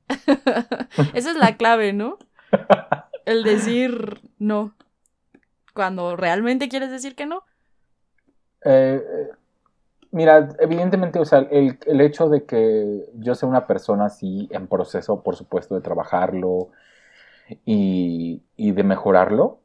Esa 1.15 1.31
es 1.31 1.37
la 1.37 1.57
clave, 1.57 1.93
¿no? 1.93 2.19
El 3.25 3.43
decir 3.43 4.21
no. 4.39 4.75
Cuando 5.75 6.17
realmente 6.17 6.69
quieres 6.69 6.91
decir 6.91 7.15
que 7.17 7.27
no. 7.27 7.43
Eh, 8.65 9.03
mira, 10.11 10.49
evidentemente, 10.59 11.19
o 11.19 11.25
sea, 11.25 11.41
el, 11.51 12.01
hecho 12.01 12.29
de 12.29 12.45
que 12.45 13.07
yo 13.15 13.35
sea 13.35 13.49
una 13.49 13.67
persona 13.67 14.07
así 14.07 14.49
en 14.51 14.67
proceso, 14.67 15.23
por 15.23 15.37
supuesto, 15.37 15.75
de 15.75 15.81
trabajarlo 15.81 16.71
y, 17.65 18.43
de 18.57 18.83
mejorarlo, 18.83 19.61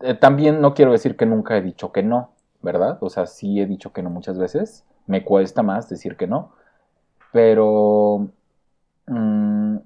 eh, 0.00 0.14
también 0.14 0.60
no 0.60 0.74
quiero 0.74 0.92
decir 0.92 1.16
que 1.16 1.26
nunca 1.26 1.56
he 1.56 1.62
dicho 1.62 1.92
que 1.92 2.02
no, 2.02 2.32
¿verdad? 2.60 2.98
O 3.00 3.10
sea, 3.10 3.26
sí 3.26 3.60
he 3.60 3.66
dicho 3.66 3.92
que 3.92 4.02
no 4.02 4.10
muchas 4.10 4.38
veces. 4.38 4.84
Me 5.06 5.24
cuesta 5.24 5.62
más 5.62 5.88
decir 5.88 6.16
que 6.16 6.26
no. 6.26 6.52
Pero 7.32 8.30
Mm, 9.06 9.78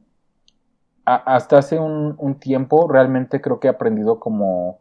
hasta 1.05 1.59
hace 1.59 1.79
un, 1.79 2.39
tiempo 2.41 2.89
realmente 2.89 3.41
creo 3.41 3.61
que 3.61 3.69
he 3.69 3.71
aprendido 3.71 4.19
como, 4.21 4.81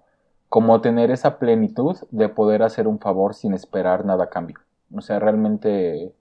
como 0.56 0.80
tener 0.80 1.12
esa 1.12 1.38
plenitud 1.38 1.98
de 2.12 2.30
poder 2.30 2.64
hacer 2.64 2.88
un 2.88 2.98
favor 2.98 3.34
sin 3.34 3.54
esperar 3.54 4.06
nada 4.06 4.24
a 4.24 4.30
cambio. 4.30 4.58
O 4.96 5.02
sea, 5.02 5.20
realmente 5.20 6.14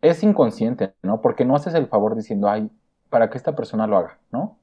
es 0.00 0.22
inconsciente, 0.22 0.94
¿no? 1.02 1.20
Porque 1.20 1.44
no 1.44 1.56
haces 1.56 1.74
el 1.74 1.88
favor 1.88 2.14
diciendo, 2.14 2.48
ay, 2.48 2.70
para 3.10 3.30
que 3.30 3.36
esta 3.36 3.56
persona 3.56 3.88
lo 3.88 3.96
haga, 3.96 4.20
¿no? 4.30 4.58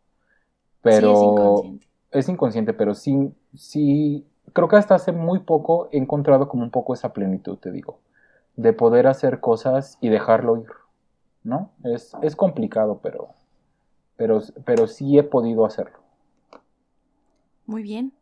Pero 0.81 1.11
es, 1.11 1.21
inconsciente. 1.21 1.87
es 2.11 2.29
inconsciente, 2.29 2.73
pero 2.73 2.95
sí, 2.95 3.33
sí, 3.53 4.25
creo 4.53 4.69
que 4.69 4.77
hasta 4.77 4.95
hace 4.95 5.11
muy 5.11 5.39
poco 5.39 5.89
he 5.91 5.97
encontrado 5.97 6.47
como 6.47 6.63
un 6.63 6.71
poco 6.71 6.93
esa 6.93 7.11
plenitud, 7.11 7.57
te 7.57 7.73
digo, 7.73 7.99
de 8.55 8.71
poder 8.71 9.07
hacer 9.07 9.41
cosas 9.41 9.97
y 9.99 10.07
dejarlo 10.07 10.55
ir. 10.55 10.69
¿no? 11.43 11.73
Es, 11.83 12.15
es 12.21 12.33
complicado, 12.33 13.01
pero, 13.03 13.27
pero, 14.15 14.41
pero 14.63 14.87
sí 14.87 15.17
he 15.17 15.23
podido 15.23 15.65
hacerlo. 15.65 15.99
Muy 17.65 17.83
bien. 17.83 18.13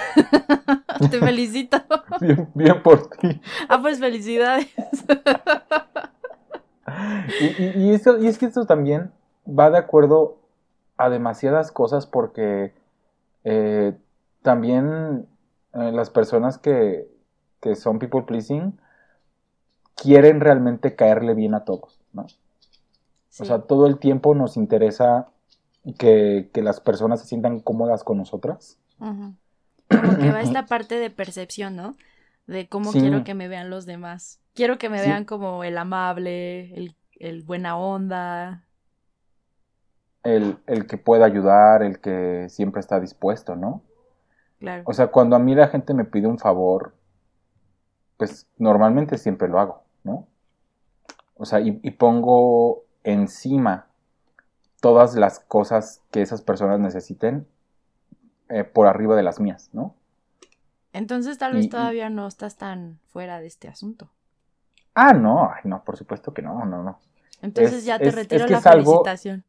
Te 1.10 1.18
felicito. 1.18 1.78
Bien, 2.20 2.48
bien, 2.54 2.82
por 2.82 3.08
ti. 3.10 3.40
Ah, 3.68 3.80
pues 3.80 3.98
felicidades. 3.98 4.68
y, 7.40 7.44
y, 7.44 7.94
y, 7.94 8.00
y 8.20 8.26
es 8.26 8.38
que 8.38 8.46
esto 8.46 8.64
también 8.66 9.10
va 9.46 9.70
de 9.70 9.78
acuerdo 9.78 10.38
a 10.96 11.08
demasiadas 11.08 11.72
cosas 11.72 12.06
porque 12.06 12.72
eh, 13.44 13.96
también 14.42 15.26
eh, 15.74 15.92
las 15.92 16.10
personas 16.10 16.58
que, 16.58 17.08
que 17.60 17.74
son 17.74 17.98
people 17.98 18.22
pleasing 18.22 18.78
quieren 19.94 20.40
realmente 20.40 20.94
caerle 20.94 21.34
bien 21.34 21.54
a 21.54 21.64
todos. 21.64 22.00
¿no? 22.12 22.26
O 23.40 23.44
sea, 23.44 23.62
todo 23.62 23.86
el 23.86 23.98
tiempo 23.98 24.34
nos 24.34 24.56
interesa 24.56 25.28
que, 25.98 26.50
las 26.54 26.80
personas 26.80 27.20
se 27.20 27.26
sientan 27.26 27.60
cómodas 27.60 28.04
con 28.04 28.18
nosotras. 28.18 28.78
Como 30.00 30.18
que 30.18 30.30
va 30.30 30.40
esta 30.40 30.66
parte 30.66 30.96
de 30.96 31.10
percepción, 31.10 31.76
¿no? 31.76 31.96
De 32.46 32.68
cómo 32.68 32.92
quiero 32.92 33.24
que 33.24 33.34
me 33.34 33.48
vean 33.48 33.70
los 33.70 33.86
demás. 33.86 34.40
Quiero 34.54 34.78
que 34.78 34.88
me 34.88 35.00
vean 35.00 35.24
como 35.24 35.64
el 35.64 35.78
amable, 35.78 36.74
el, 36.74 36.94
el 37.18 37.42
buena 37.42 37.76
onda. 37.76 38.64
El, 40.22 40.58
el, 40.66 40.86
que 40.86 40.98
pueda 40.98 41.24
ayudar, 41.24 41.82
el 41.82 42.00
que 42.00 42.46
siempre 42.48 42.80
está 42.80 43.00
dispuesto, 43.00 43.56
¿no? 43.56 43.82
Claro. 44.60 44.84
O 44.86 44.92
sea, 44.92 45.08
cuando 45.08 45.34
a 45.34 45.38
mí 45.38 45.54
la 45.54 45.68
gente 45.68 45.94
me 45.94 46.04
pide 46.04 46.28
un 46.28 46.38
favor, 46.38 46.94
pues 48.16 48.46
normalmente 48.56 49.18
siempre 49.18 49.48
lo 49.48 49.58
hago, 49.58 49.82
¿no? 50.04 50.28
O 51.42 51.44
sea, 51.44 51.58
y, 51.58 51.72
pongo 51.90 52.84
encima 53.02 53.88
todas 54.80 55.16
las 55.16 55.40
cosas 55.40 56.00
que 56.12 56.22
esas 56.22 56.40
personas 56.40 56.78
necesiten 56.78 57.48
eh, 58.52 58.64
por 58.64 58.86
arriba 58.86 59.16
de 59.16 59.22
las 59.22 59.40
mías, 59.40 59.70
¿no? 59.72 59.94
Entonces 60.92 61.38
tal 61.38 61.54
vez 61.54 61.70
todavía 61.70 62.10
no 62.10 62.26
estás 62.26 62.56
tan 62.56 62.98
fuera 63.08 63.40
de 63.40 63.46
este 63.46 63.68
asunto. 63.68 64.10
Ah, 64.94 65.14
no, 65.14 65.50
ay, 65.50 65.62
no, 65.64 65.82
por 65.84 65.96
supuesto 65.96 66.34
que 66.34 66.42
no, 66.42 66.66
no, 66.66 66.82
no. 66.82 66.98
Entonces 67.40 67.86
ya 67.86 67.98
te 67.98 68.10
retiro 68.10 68.46
la 68.46 68.60
felicitación. 68.60 69.42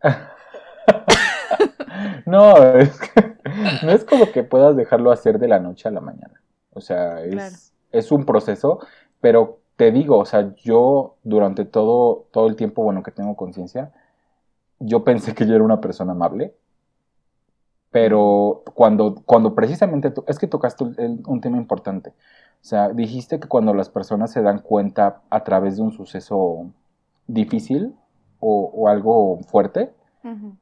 no, 2.26 2.56
es 2.74 2.98
que, 2.98 3.36
no 3.84 3.92
es 3.92 4.04
como 4.04 4.32
que 4.32 4.42
puedas 4.42 4.74
dejarlo 4.74 5.12
hacer 5.12 5.38
de 5.38 5.48
la 5.48 5.58
noche 5.58 5.88
a 5.88 5.92
la 5.92 6.00
mañana. 6.00 6.40
O 6.72 6.80
sea, 6.80 7.22
es, 7.22 7.74
es 7.90 8.10
un 8.10 8.24
proceso, 8.24 8.80
pero 9.20 9.60
te 9.76 9.92
digo, 9.92 10.18
o 10.18 10.24
sea, 10.24 10.54
yo 10.56 11.16
durante 11.22 11.66
todo, 11.66 12.28
todo 12.30 12.48
el 12.48 12.56
tiempo, 12.56 12.82
bueno, 12.82 13.02
que 13.02 13.10
tengo 13.10 13.36
conciencia, 13.36 13.92
yo 14.78 15.04
pensé 15.04 15.34
que 15.34 15.46
yo 15.46 15.54
era 15.54 15.64
una 15.64 15.82
persona 15.82 16.12
amable, 16.12 16.54
pero 17.92 18.62
cuando, 18.74 19.22
cuando 19.26 19.54
precisamente, 19.54 20.12
es 20.26 20.38
que 20.38 20.48
tocaste 20.48 20.82
un 20.82 21.40
tema 21.40 21.58
importante, 21.58 22.10
o 22.10 22.64
sea, 22.64 22.88
dijiste 22.88 23.38
que 23.38 23.48
cuando 23.48 23.74
las 23.74 23.90
personas 23.90 24.32
se 24.32 24.40
dan 24.40 24.60
cuenta 24.60 25.20
a 25.30 25.44
través 25.44 25.76
de 25.76 25.82
un 25.82 25.92
suceso 25.92 26.66
difícil 27.26 27.94
o, 28.40 28.88
algo 28.88 29.38
fuerte, 29.46 29.92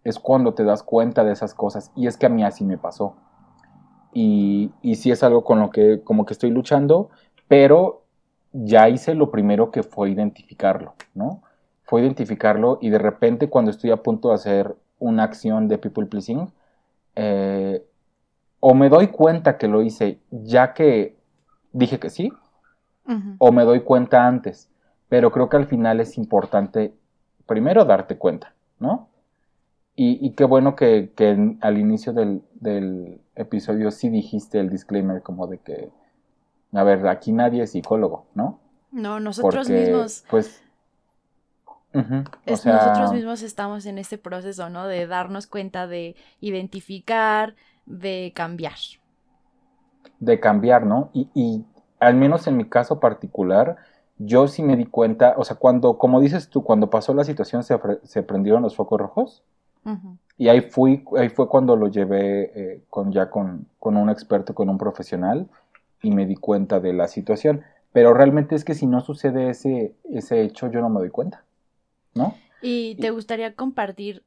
es 0.04 0.18
cuando 0.18 0.54
te 0.54 0.64
das 0.64 0.82
cuenta 0.82 1.22
de 1.22 1.32
esas 1.32 1.54
cosas, 1.54 1.92
y 1.94 2.06
es 2.06 2.16
que 2.16 2.26
a 2.26 2.30
mí 2.30 2.42
así 2.42 2.64
me 2.64 2.78
pasó. 2.78 3.14
Y, 4.12 4.72
y 4.82 4.96
sí 4.96 5.10
es 5.10 5.22
algo 5.22 5.44
con 5.44 5.60
lo 5.60 5.70
que 5.70 6.02
como 6.02 6.24
que 6.24 6.32
estoy 6.32 6.50
luchando, 6.50 7.10
pero 7.46 8.02
ya 8.52 8.88
hice 8.88 9.14
lo 9.14 9.30
primero 9.30 9.70
que 9.70 9.82
fue 9.82 10.10
identificarlo, 10.10 10.94
¿no? 11.14 11.42
Fue 11.84 12.00
identificarlo 12.00 12.78
y 12.80 12.90
de 12.90 12.98
repente 12.98 13.48
cuando 13.48 13.70
estoy 13.70 13.90
a 13.90 14.02
punto 14.02 14.28
de 14.28 14.34
hacer 14.34 14.74
una 14.98 15.24
acción 15.24 15.68
de 15.68 15.78
people 15.78 16.06
pleasing, 16.06 16.50
eh, 17.16 17.84
o 18.60 18.74
me 18.74 18.88
doy 18.88 19.08
cuenta 19.08 19.58
que 19.58 19.68
lo 19.68 19.82
hice 19.82 20.20
ya 20.30 20.74
que 20.74 21.16
dije 21.72 21.98
que 21.98 22.10
sí, 22.10 22.32
o 23.38 23.50
me 23.50 23.64
doy 23.64 23.80
cuenta 23.80 24.26
antes. 24.26 24.70
Pero 25.08 25.32
creo 25.32 25.48
que 25.48 25.56
al 25.56 25.66
final 25.66 26.00
es 26.00 26.16
importante 26.16 26.94
primero 27.46 27.84
darte 27.84 28.16
cuenta, 28.16 28.54
¿no? 28.78 29.08
Y, 30.02 30.30
qué 30.30 30.44
bueno 30.44 30.76
que, 30.76 31.12
al 31.60 31.76
inicio 31.76 32.14
del, 32.14 32.42
del, 32.54 33.20
episodio 33.34 33.90
sí 33.90 34.08
dijiste 34.08 34.58
el 34.58 34.70
disclaimer 34.70 35.20
como 35.20 35.46
de 35.46 35.58
que, 35.58 35.90
a 36.72 36.82
ver, 36.84 37.06
aquí 37.06 37.32
nadie 37.32 37.64
es 37.64 37.72
psicólogo, 37.72 38.24
¿no? 38.34 38.60
No, 38.92 39.20
nosotros 39.20 39.68
mismos. 39.68 40.24
Pues 40.30 40.62
nosotros 41.92 43.12
mismos 43.12 43.42
estamos 43.42 43.86
en 43.86 43.98
este 43.98 44.18
proceso, 44.18 44.70
¿no? 44.70 44.86
De 44.86 45.06
darnos 45.06 45.46
cuenta, 45.46 45.86
de 45.86 46.16
identificar, 46.40 47.54
de 47.86 48.32
cambiar. 48.34 48.76
De 50.20 50.38
cambiar, 50.38 50.86
¿no? 50.86 51.10
Y, 51.12 51.28
y, 51.34 51.64
al 51.98 52.14
menos 52.14 52.46
en 52.46 52.56
mi 52.56 52.64
caso 52.64 53.00
particular, 53.00 53.76
yo 54.18 54.48
sí 54.48 54.62
me 54.62 54.76
di 54.76 54.86
cuenta, 54.86 55.34
o 55.36 55.44
sea, 55.44 55.56
cuando, 55.56 55.96
como 55.98 56.20
dices 56.20 56.48
tú, 56.48 56.62
cuando 56.62 56.90
pasó 56.90 57.14
la 57.14 57.24
situación 57.24 57.62
se, 57.62 57.78
se 58.04 58.22
prendieron 58.22 58.62
los 58.62 58.76
focos 58.76 59.00
rojos. 59.00 59.42
Y 60.36 60.48
ahí, 60.48 60.60
fui, 60.60 61.04
ahí 61.16 61.30
fue 61.30 61.48
cuando 61.48 61.74
lo 61.74 61.88
llevé 61.88 62.52
eh, 62.54 62.82
con, 62.90 63.12
ya 63.12 63.30
con, 63.30 63.66
con 63.78 63.96
un 63.96 64.10
experto, 64.10 64.54
con 64.54 64.68
un 64.68 64.76
profesional, 64.78 65.48
y 66.02 66.10
me 66.10 66.26
di 66.26 66.36
cuenta 66.36 66.80
de 66.80 66.92
la 66.92 67.08
situación. 67.08 67.62
Pero 67.92 68.14
realmente 68.14 68.54
es 68.54 68.64
que 68.64 68.74
si 68.74 68.86
no 68.86 69.00
sucede 69.00 69.50
ese, 69.50 69.94
ese 70.10 70.42
hecho, 70.42 70.70
yo 70.70 70.80
no 70.80 70.90
me 70.90 71.00
doy 71.00 71.10
cuenta. 71.10 71.44
¿No? 72.14 72.36
¿Y 72.62 72.96
te 72.96 73.10
gustaría 73.10 73.54
compartir 73.54 74.24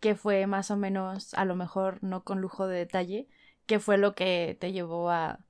qué 0.00 0.14
fue 0.14 0.46
más 0.46 0.70
o 0.70 0.76
menos, 0.76 1.34
a 1.34 1.44
lo 1.44 1.54
mejor 1.54 2.02
no 2.02 2.24
con 2.24 2.40
lujo 2.40 2.66
de 2.66 2.78
detalle, 2.78 3.28
qué 3.66 3.78
fue 3.78 3.98
lo 3.98 4.14
que 4.14 4.56
te 4.60 4.72
llevó 4.72 5.10
a 5.10 5.40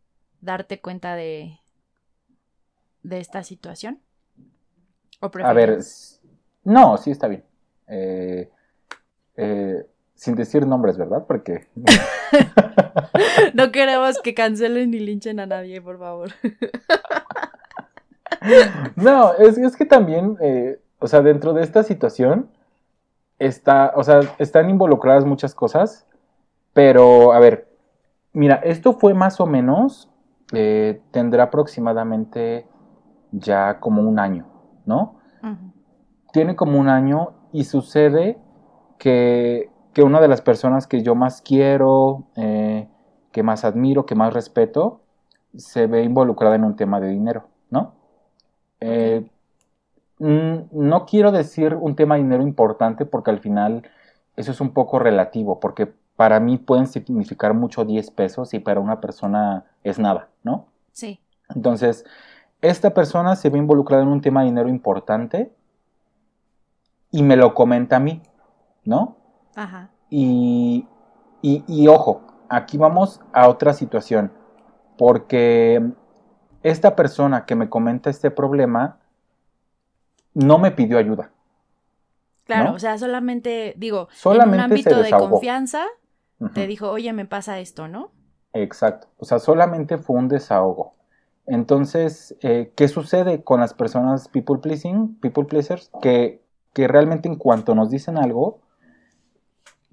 darte 0.41 0.81
cuenta 0.81 1.15
de, 1.15 1.59
de 3.03 3.21
esta 3.21 3.43
situación? 3.43 4.01
¿O 5.21 5.31
a 5.43 5.53
ver, 5.53 5.81
no, 6.65 6.97
sí 6.97 7.11
está 7.11 7.27
bien. 7.27 7.43
Eh, 7.89 8.51
eh, 9.37 9.87
sin 10.15 10.35
decir 10.35 10.67
nombres, 10.67 10.97
¿verdad? 10.97 11.25
Porque... 11.27 11.67
no 13.55 13.73
queremos 13.73 14.21
que 14.21 14.35
cancelen 14.35 14.91
ni 14.91 15.01
linchen 15.01 15.41
a 15.41 15.47
nadie, 15.47 15.81
por 15.81 15.99
favor. 15.99 16.31
no, 18.97 19.35
es, 19.35 19.59
es 19.59 19.77
que 19.77 19.87
también 19.87 20.37
eh, 20.41 20.81
o 21.01 21.07
sea, 21.07 21.23
dentro 21.23 21.53
de 21.53 21.63
esta 21.63 21.83
situación 21.83 22.49
está, 23.39 23.93
o 23.95 24.03
sea, 24.03 24.21
están 24.39 24.71
involucradas 24.71 25.25
muchas 25.25 25.55
cosas, 25.55 26.07
pero 26.73 27.33
a 27.33 27.39
ver, 27.39 27.69
mira, 28.33 28.57
esto 28.57 28.93
fue 28.93 29.15
más 29.15 29.41
o 29.41 29.47
menos, 29.47 30.11
eh, 30.53 31.01
tendrá 31.11 31.45
aproximadamente 31.45 32.67
ya 33.33 33.81
como 33.81 34.03
un 34.03 34.19
año, 34.19 34.47
¿no? 34.87 35.17
Tiene 36.33 36.57
como 36.57 36.79
un 36.79 36.89
año 36.89 37.33
y 37.53 37.65
sucede 37.65 38.39
que, 38.99 39.71
que, 39.93 40.03
una 40.03 40.21
de 40.21 40.29
las 40.29 40.43
personas 40.43 40.87
que 40.87 41.03
yo 41.03 41.15
más 41.15 41.41
quiero, 41.41 42.25
eh, 42.37 42.89
que 43.33 43.43
más 43.43 43.65
admiro, 43.65 44.05
que 44.05 44.15
más 44.15 44.33
respeto, 44.35 45.01
se 45.57 45.87
ve 45.87 46.03
involucrada 46.03 46.57
en 46.57 46.65
un 46.65 46.77
tema 46.77 47.01
de 47.01 47.09
dinero, 47.09 47.45
¿no? 47.71 47.95
Eh, 48.81 49.29
no 50.19 51.07
quiero 51.07 51.33
decir 51.33 51.75
un 51.75 51.95
tema 51.95 52.17
de 52.17 52.23
dinero 52.23 52.43
importante 52.43 53.05
porque 53.05 53.31
al 53.31 53.39
final 53.39 53.89
eso 54.37 54.53
es 54.53 54.61
un 54.61 54.71
poco 54.71 54.99
relativo, 54.99 55.61
porque 55.61 55.93
para 56.17 56.41
mí 56.41 56.59
pueden 56.59 56.87
significar 56.87 57.55
mucho 57.55 57.85
10 57.85 58.11
pesos 58.11 58.53
y 58.55 58.59
para 58.59 58.81
una 58.81 59.01
persona 59.01 59.65
es 59.85 59.99
nada, 59.99 60.29
¿no? 60.43 60.67
Sí. 60.93 61.21
Entonces, 61.55 62.05
esta 62.61 62.93
persona 62.93 63.37
se 63.37 63.51
ve 63.51 63.59
involucrada 63.59 64.03
en 64.03 64.09
un 64.09 64.21
tema 64.21 64.41
de 64.41 64.47
dinero 64.47 64.69
importante 64.69 65.53
y 67.11 67.23
me 67.23 67.37
lo 67.37 67.55
comenta 67.55 67.97
a 67.97 68.01
mí, 68.01 68.21
¿no? 68.85 69.17
Ajá. 69.55 69.91
Y, 70.11 70.87
y, 71.41 71.65
y 71.69 71.87
ojo, 71.87 72.23
aquí 72.49 72.79
vamos 72.79 73.21
a 73.33 73.49
otra 73.49 73.73
situación, 73.73 74.33
porque 74.97 75.83
esta 76.63 76.97
persona 76.97 77.45
que 77.45 77.55
me 77.55 77.69
comenta 77.69 78.11
este 78.11 78.31
problema, 78.31 78.98
no 80.39 80.59
me 80.59 80.71
pidió 80.71 80.99
ayuda. 80.99 81.33
Claro, 82.45 82.73
o 82.73 82.79
sea, 82.79 82.97
solamente, 82.97 83.75
digo, 83.77 84.09
en 84.25 84.49
un 84.49 84.61
ámbito 84.61 85.03
de 85.03 85.11
confianza, 85.11 85.85
te 86.55 86.67
dijo, 86.69 86.91
oye, 86.91 87.13
me 87.13 87.27
pasa 87.27 87.59
esto, 87.59 87.89
¿no? 87.89 88.13
Exacto, 88.53 89.09
o 89.19 89.25
sea, 89.25 89.41
solamente 89.41 89.99
fue 89.99 90.17
un 90.17 90.29
desahogo. 90.29 90.95
Entonces, 91.47 92.37
eh, 92.43 92.73
¿qué 92.77 92.87
sucede 92.89 93.43
con 93.43 93.61
las 93.61 93.75
personas 93.75 94.29
people 94.29 94.59
pleasing, 94.59 95.17
people 95.17 95.45
pleasers? 95.45 95.91
Que, 96.01 96.41
que 96.73 96.87
realmente 96.87 97.29
en 97.29 97.37
cuanto 97.37 97.75
nos 97.75 97.91
dicen 97.91 98.17
algo, 98.17 98.61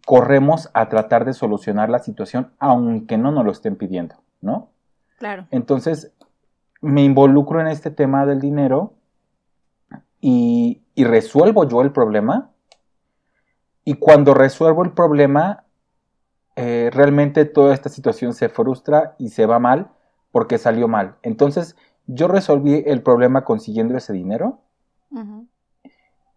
corremos 0.06 0.70
a 0.74 0.90
tratar 0.90 1.26
de 1.26 1.34
solucionar 1.34 1.90
la 1.90 2.00
situación, 2.00 2.52
aunque 2.60 3.18
no 3.18 3.32
nos 3.32 3.46
lo 3.46 3.52
estén 3.52 3.78
pidiendo, 3.78 4.16
¿no? 4.42 4.70
Claro. 5.18 5.48
Entonces, 5.50 6.12
me 6.82 7.04
involucro 7.04 7.60
en 7.62 7.68
este 7.68 7.90
tema 7.90 8.26
del 8.26 8.40
dinero 8.40 8.94
y, 10.28 10.82
resuelvo 11.04 11.68
yo 11.68 11.84
el 11.84 11.92
problema. 11.92 12.50
Y 13.84 13.94
cuando 13.94 14.34
resuelvo 14.34 14.84
el 14.84 14.92
problema, 14.92 15.66
eh, 16.56 16.90
realmente 16.92 17.46
toda 17.46 17.76
esta 17.76 17.90
situación 17.90 18.34
se 18.34 18.50
frustra 18.50 19.14
y 19.20 19.30
se 19.30 19.46
va 19.46 19.60
mal 19.60 19.92
porque 20.32 20.58
salió 20.58 20.88
mal. 20.88 21.16
Entonces, 21.22 21.76
yo 22.08 22.28
resolví 22.28 22.84
el 22.88 23.04
problema 23.04 23.44
consiguiendo 23.44 23.96
ese 23.96 24.14
dinero. 24.14 24.62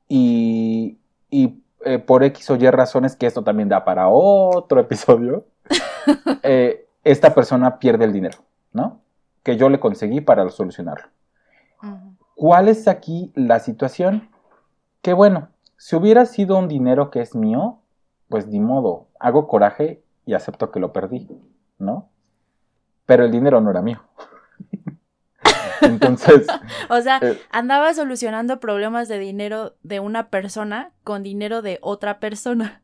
Y, 0.07 0.99
eh, 1.31 1.99
por 1.99 2.25
X 2.25 2.51
o 2.51 2.57
Y 2.57 2.71
razones, 2.71 3.17
que 3.17 3.27
esto 3.27 3.43
también 3.43 3.71
da 3.71 3.87
para 3.87 4.09
otro 4.09 4.81
episodio, 4.81 5.47
eh, 6.43 6.87
esta 7.05 7.35
persona 7.35 7.79
pierde 7.79 8.05
el 8.05 8.13
dinero, 8.13 8.39
¿no? 8.75 9.01
Que 9.43 9.57
yo 9.57 9.71
le 9.71 9.81
conseguí 9.81 10.21
para 10.21 10.47
solucionarlo. 10.51 11.09
¿Cuál 12.39 12.69
es 12.69 12.87
aquí 12.87 13.33
la 13.35 13.59
situación? 13.59 14.31
Que 15.03 15.13
bueno, 15.13 15.49
si 15.77 15.97
hubiera 15.97 16.25
sido 16.25 16.57
un 16.57 16.69
dinero 16.69 17.11
que 17.11 17.21
es 17.21 17.35
mío, 17.35 17.81
pues 18.29 18.47
ni 18.47 18.61
modo, 18.61 19.09
hago 19.19 19.49
coraje 19.49 20.05
y 20.25 20.35
acepto 20.35 20.71
que 20.71 20.79
lo 20.79 20.93
perdí, 20.93 21.29
¿no? 21.81 22.09
Pero 23.07 23.25
el 23.25 23.33
dinero 23.33 23.61
no 23.61 23.73
era 23.73 23.83
mío. 23.83 24.05
Entonces. 25.81 26.47
o 26.89 27.01
sea, 27.01 27.19
eh, 27.23 27.41
andaba 27.51 27.93
solucionando 27.93 28.61
problemas 28.61 29.09
de 29.09 29.19
dinero 29.19 29.75
de 29.83 29.99
una 29.99 30.31
persona 30.31 30.93
con 31.03 31.25
dinero 31.25 31.61
de 31.61 31.81
otra 31.83 32.21
persona. 32.21 32.83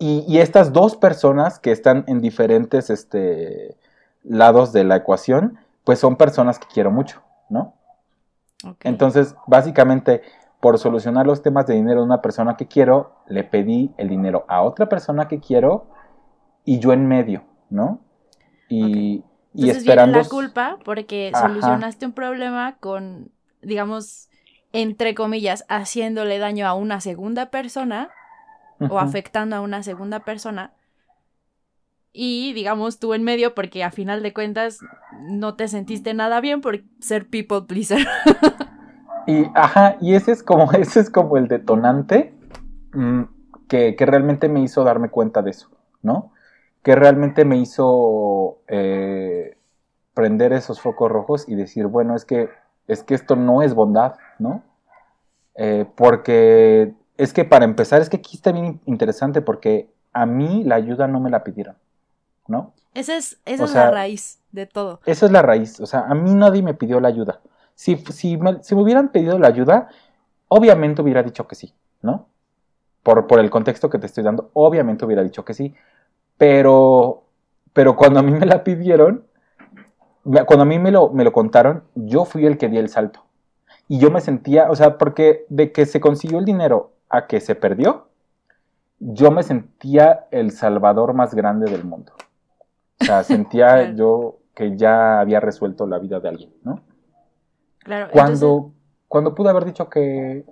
Y, 0.00 0.38
estas 0.38 0.72
dos 0.72 0.96
personas 0.96 1.60
que 1.60 1.70
están 1.70 2.02
en 2.08 2.20
diferentes 2.20 2.90
este, 2.90 3.76
lados 4.24 4.72
de 4.72 4.82
la 4.82 4.96
ecuación, 4.96 5.60
pues 5.84 6.00
son 6.00 6.16
personas 6.16 6.58
que 6.58 6.66
quiero 6.66 6.90
mucho, 6.90 7.22
¿no? 7.48 7.76
Entonces, 8.84 9.34
básicamente, 9.46 10.22
por 10.60 10.78
solucionar 10.78 11.26
los 11.26 11.42
temas 11.42 11.66
de 11.66 11.74
dinero 11.74 12.00
de 12.00 12.06
una 12.06 12.22
persona 12.22 12.56
que 12.56 12.66
quiero, 12.66 13.16
le 13.26 13.44
pedí 13.44 13.92
el 13.96 14.08
dinero 14.08 14.44
a 14.48 14.62
otra 14.62 14.88
persona 14.88 15.28
que 15.28 15.40
quiero 15.40 15.86
y 16.64 16.78
yo 16.78 16.92
en 16.92 17.06
medio, 17.06 17.44
¿no? 17.70 18.00
Y, 18.68 19.24
y 19.54 19.70
esperando. 19.70 20.18
la 20.18 20.28
culpa 20.28 20.78
porque 20.84 21.32
solucionaste 21.34 22.06
un 22.06 22.12
problema 22.12 22.76
con, 22.80 23.30
digamos, 23.60 24.28
entre 24.72 25.14
comillas, 25.14 25.64
haciéndole 25.68 26.38
daño 26.38 26.66
a 26.66 26.74
una 26.74 27.00
segunda 27.00 27.46
persona 27.50 28.10
o 28.88 28.98
afectando 28.98 29.56
a 29.56 29.60
una 29.60 29.82
segunda 29.82 30.20
persona 30.20 30.72
y 32.12 32.52
digamos 32.52 32.98
tú 32.98 33.14
en 33.14 33.22
medio 33.22 33.54
porque 33.54 33.84
a 33.84 33.90
final 33.90 34.22
de 34.22 34.34
cuentas 34.34 34.80
no 35.20 35.54
te 35.54 35.68
sentiste 35.68 36.12
nada 36.14 36.40
bien 36.40 36.60
por 36.60 36.80
ser 37.00 37.28
people 37.28 37.62
pleaser. 37.62 38.06
y 39.26 39.46
ajá, 39.54 39.96
y 40.00 40.14
ese 40.14 40.32
es 40.32 40.42
como, 40.42 40.70
ese 40.72 41.00
es 41.00 41.10
como 41.10 41.36
el 41.36 41.48
detonante 41.48 42.34
mm, 42.92 43.22
que, 43.68 43.96
realmente 43.98 44.48
me 44.48 44.60
hizo 44.60 44.84
darme 44.84 45.08
cuenta 45.08 45.42
de 45.42 45.50
eso, 45.50 45.70
¿no? 46.02 46.32
Que 46.82 46.94
realmente 46.94 47.44
me 47.44 47.56
hizo 47.56 48.58
eh, 48.68 49.56
prender 50.12 50.52
esos 50.52 50.80
focos 50.80 51.10
rojos 51.10 51.48
y 51.48 51.54
decir, 51.54 51.86
bueno, 51.86 52.14
es 52.14 52.24
que, 52.24 52.50
es 52.88 53.02
que 53.02 53.14
esto 53.14 53.36
no 53.36 53.62
es 53.62 53.74
bondad, 53.74 54.16
¿no? 54.38 54.62
Eh, 55.54 55.86
porque 55.94 56.92
es 57.16 57.32
que 57.32 57.44
para 57.44 57.64
empezar, 57.64 58.02
es 58.02 58.10
que 58.10 58.18
aquí 58.18 58.36
está 58.36 58.52
bien 58.52 58.80
interesante 58.84 59.40
porque 59.40 59.90
a 60.12 60.26
mí 60.26 60.64
la 60.64 60.74
ayuda 60.74 61.08
no 61.08 61.20
me 61.20 61.30
la 61.30 61.44
pidieron. 61.44 61.76
¿No? 62.46 62.72
Esa 62.94 63.16
es, 63.16 63.38
esa 63.46 63.64
es 63.64 63.74
la 63.74 63.90
raíz 63.90 64.40
de 64.52 64.66
todo. 64.66 65.00
Esa 65.06 65.26
es 65.26 65.32
la 65.32 65.42
raíz, 65.42 65.80
o 65.80 65.86
sea, 65.86 66.00
a 66.00 66.14
mí 66.14 66.34
nadie 66.34 66.62
me 66.62 66.74
pidió 66.74 67.00
la 67.00 67.08
ayuda. 67.08 67.40
Si, 67.74 67.96
si, 67.96 68.36
me, 68.36 68.60
hubieran 68.72 69.08
pedido 69.08 69.38
la 69.38 69.48
ayuda, 69.48 69.88
obviamente 70.48 71.02
hubiera 71.02 71.22
dicho 71.22 71.48
que 71.48 71.54
sí, 71.54 71.72
¿no? 72.02 72.28
Por, 73.02 73.26
por 73.26 73.40
el 73.40 73.50
contexto 73.50 73.90
que 73.90 73.98
te 73.98 74.06
estoy 74.06 74.22
dando, 74.22 74.50
obviamente 74.52 75.04
hubiera 75.04 75.22
dicho 75.22 75.44
que 75.44 75.54
sí. 75.54 75.74
Pero, 76.36 77.24
pero 77.72 77.96
cuando 77.96 78.20
a 78.20 78.22
mí 78.22 78.32
me 78.32 78.46
la 78.46 78.62
pidieron, 78.62 79.24
cuando 80.22 80.62
a 80.62 80.66
mí 80.66 80.78
me 80.78 80.90
lo, 80.90 81.10
me 81.10 81.24
lo 81.24 81.32
contaron, 81.32 81.84
yo 81.94 82.24
fui 82.24 82.46
el 82.46 82.58
que 82.58 82.68
di 82.68 82.78
el 82.78 82.88
salto. 82.88 83.24
Y 83.88 83.98
yo 83.98 84.10
me 84.10 84.20
sentía, 84.20 84.70
o 84.70 84.76
sea, 84.76 84.98
porque 84.98 85.44
de 85.48 85.72
que 85.72 85.86
se 85.86 86.00
consiguió 86.00 86.38
el 86.38 86.44
dinero 86.44 86.92
a 87.08 87.26
que 87.26 87.40
se 87.40 87.54
perdió, 87.54 88.06
yo 88.98 89.30
me 89.30 89.42
sentía 89.42 90.26
el 90.30 90.52
salvador 90.52 91.12
más 91.14 91.34
grande 91.34 91.70
del 91.70 91.84
mundo. 91.84 92.12
O 93.00 93.04
sea, 93.04 93.24
sentía 93.24 93.92
yo 93.94 94.38
que 94.54 94.76
ya 94.76 95.20
había 95.20 95.40
resuelto 95.40 95.86
la 95.86 95.98
vida 95.98 96.20
de 96.20 96.28
alguien, 96.28 96.52
¿no? 96.62 96.82
Claro. 97.78 98.10
Cuando, 98.12 98.72
cuando 99.08 99.34
pude 99.34 99.50
haber 99.50 99.64
dicho 99.64 99.88
que. 99.88 100.44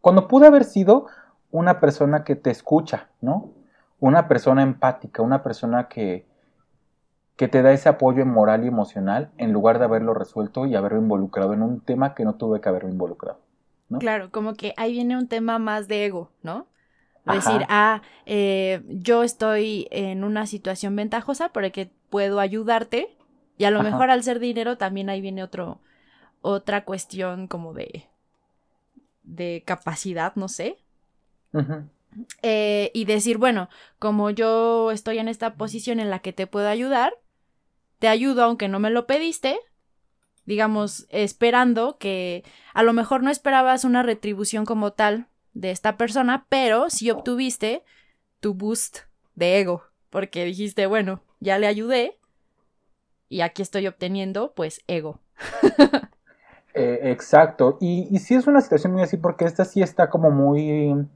Cuando 0.00 0.28
pude 0.28 0.46
haber 0.46 0.64
sido 0.64 1.06
una 1.50 1.80
persona 1.80 2.24
que 2.24 2.36
te 2.36 2.50
escucha, 2.50 3.08
¿no? 3.20 3.52
Una 4.00 4.28
persona 4.28 4.62
empática, 4.62 5.22
una 5.22 5.42
persona 5.42 5.88
que, 5.88 6.26
que 7.36 7.48
te 7.48 7.62
da 7.62 7.72
ese 7.72 7.88
apoyo 7.88 8.24
moral 8.24 8.64
y 8.64 8.68
emocional 8.68 9.30
en 9.38 9.52
lugar 9.52 9.78
de 9.78 9.86
haberlo 9.86 10.14
resuelto 10.14 10.66
y 10.66 10.76
haberlo 10.76 10.98
involucrado 10.98 11.52
en 11.52 11.62
un 11.62 11.80
tema 11.80 12.14
que 12.14 12.24
no 12.24 12.36
tuve 12.36 12.60
que 12.60 12.68
haberlo 12.68 12.90
involucrado. 12.90 13.40
¿no? 13.88 13.98
Claro, 13.98 14.30
como 14.30 14.54
que 14.54 14.72
ahí 14.76 14.92
viene 14.92 15.16
un 15.16 15.26
tema 15.26 15.58
más 15.58 15.88
de 15.88 16.06
ego, 16.06 16.30
¿no? 16.42 16.67
Decir, 17.32 17.64
ah, 17.68 18.02
eh, 18.26 18.82
yo 18.88 19.22
estoy 19.22 19.88
en 19.90 20.24
una 20.24 20.46
situación 20.46 20.96
ventajosa 20.96 21.50
porque 21.50 21.90
puedo 22.10 22.40
ayudarte. 22.40 23.16
Y 23.56 23.64
a 23.64 23.70
lo 23.70 23.82
mejor 23.82 24.10
al 24.10 24.22
ser 24.22 24.38
dinero 24.38 24.78
también 24.78 25.10
ahí 25.10 25.20
viene 25.20 25.42
otro, 25.42 25.80
otra 26.42 26.84
cuestión 26.84 27.48
como 27.48 27.74
de, 27.74 28.06
de 29.24 29.62
capacidad, 29.66 30.34
no 30.36 30.48
sé. 30.48 30.78
Eh, 32.42 32.90
y 32.94 33.04
decir, 33.04 33.38
bueno, 33.38 33.68
como 33.98 34.30
yo 34.30 34.90
estoy 34.90 35.18
en 35.18 35.28
esta 35.28 35.54
posición 35.54 36.00
en 36.00 36.10
la 36.10 36.20
que 36.20 36.32
te 36.32 36.46
puedo 36.46 36.68
ayudar, 36.68 37.14
te 37.98 38.08
ayudo 38.08 38.44
aunque 38.44 38.68
no 38.68 38.78
me 38.78 38.90
lo 38.90 39.06
pediste, 39.06 39.58
digamos, 40.46 41.06
esperando 41.10 41.98
que 41.98 42.44
a 42.74 42.82
lo 42.82 42.92
mejor 42.92 43.22
no 43.22 43.30
esperabas 43.30 43.84
una 43.84 44.02
retribución 44.02 44.64
como 44.64 44.92
tal 44.92 45.26
de 45.54 45.70
esta 45.70 45.96
persona, 45.96 46.46
pero 46.48 46.90
si 46.90 47.10
obtuviste 47.10 47.84
tu 48.40 48.54
boost 48.54 48.98
de 49.34 49.60
ego, 49.60 49.82
porque 50.10 50.44
dijiste, 50.44 50.86
bueno, 50.86 51.22
ya 51.40 51.58
le 51.58 51.66
ayudé 51.66 52.18
y 53.28 53.40
aquí 53.42 53.62
estoy 53.62 53.86
obteniendo, 53.86 54.52
pues, 54.54 54.82
ego. 54.86 55.20
Eh, 56.74 57.10
exacto, 57.10 57.76
y, 57.80 58.06
y 58.14 58.20
sí 58.20 58.36
es 58.36 58.46
una 58.46 58.60
situación 58.60 58.92
muy 58.92 59.02
así 59.02 59.16
porque 59.16 59.46
esta 59.46 59.64
sí 59.64 59.82
está 59.82 60.10
como 60.10 60.30
muy, 60.30 61.08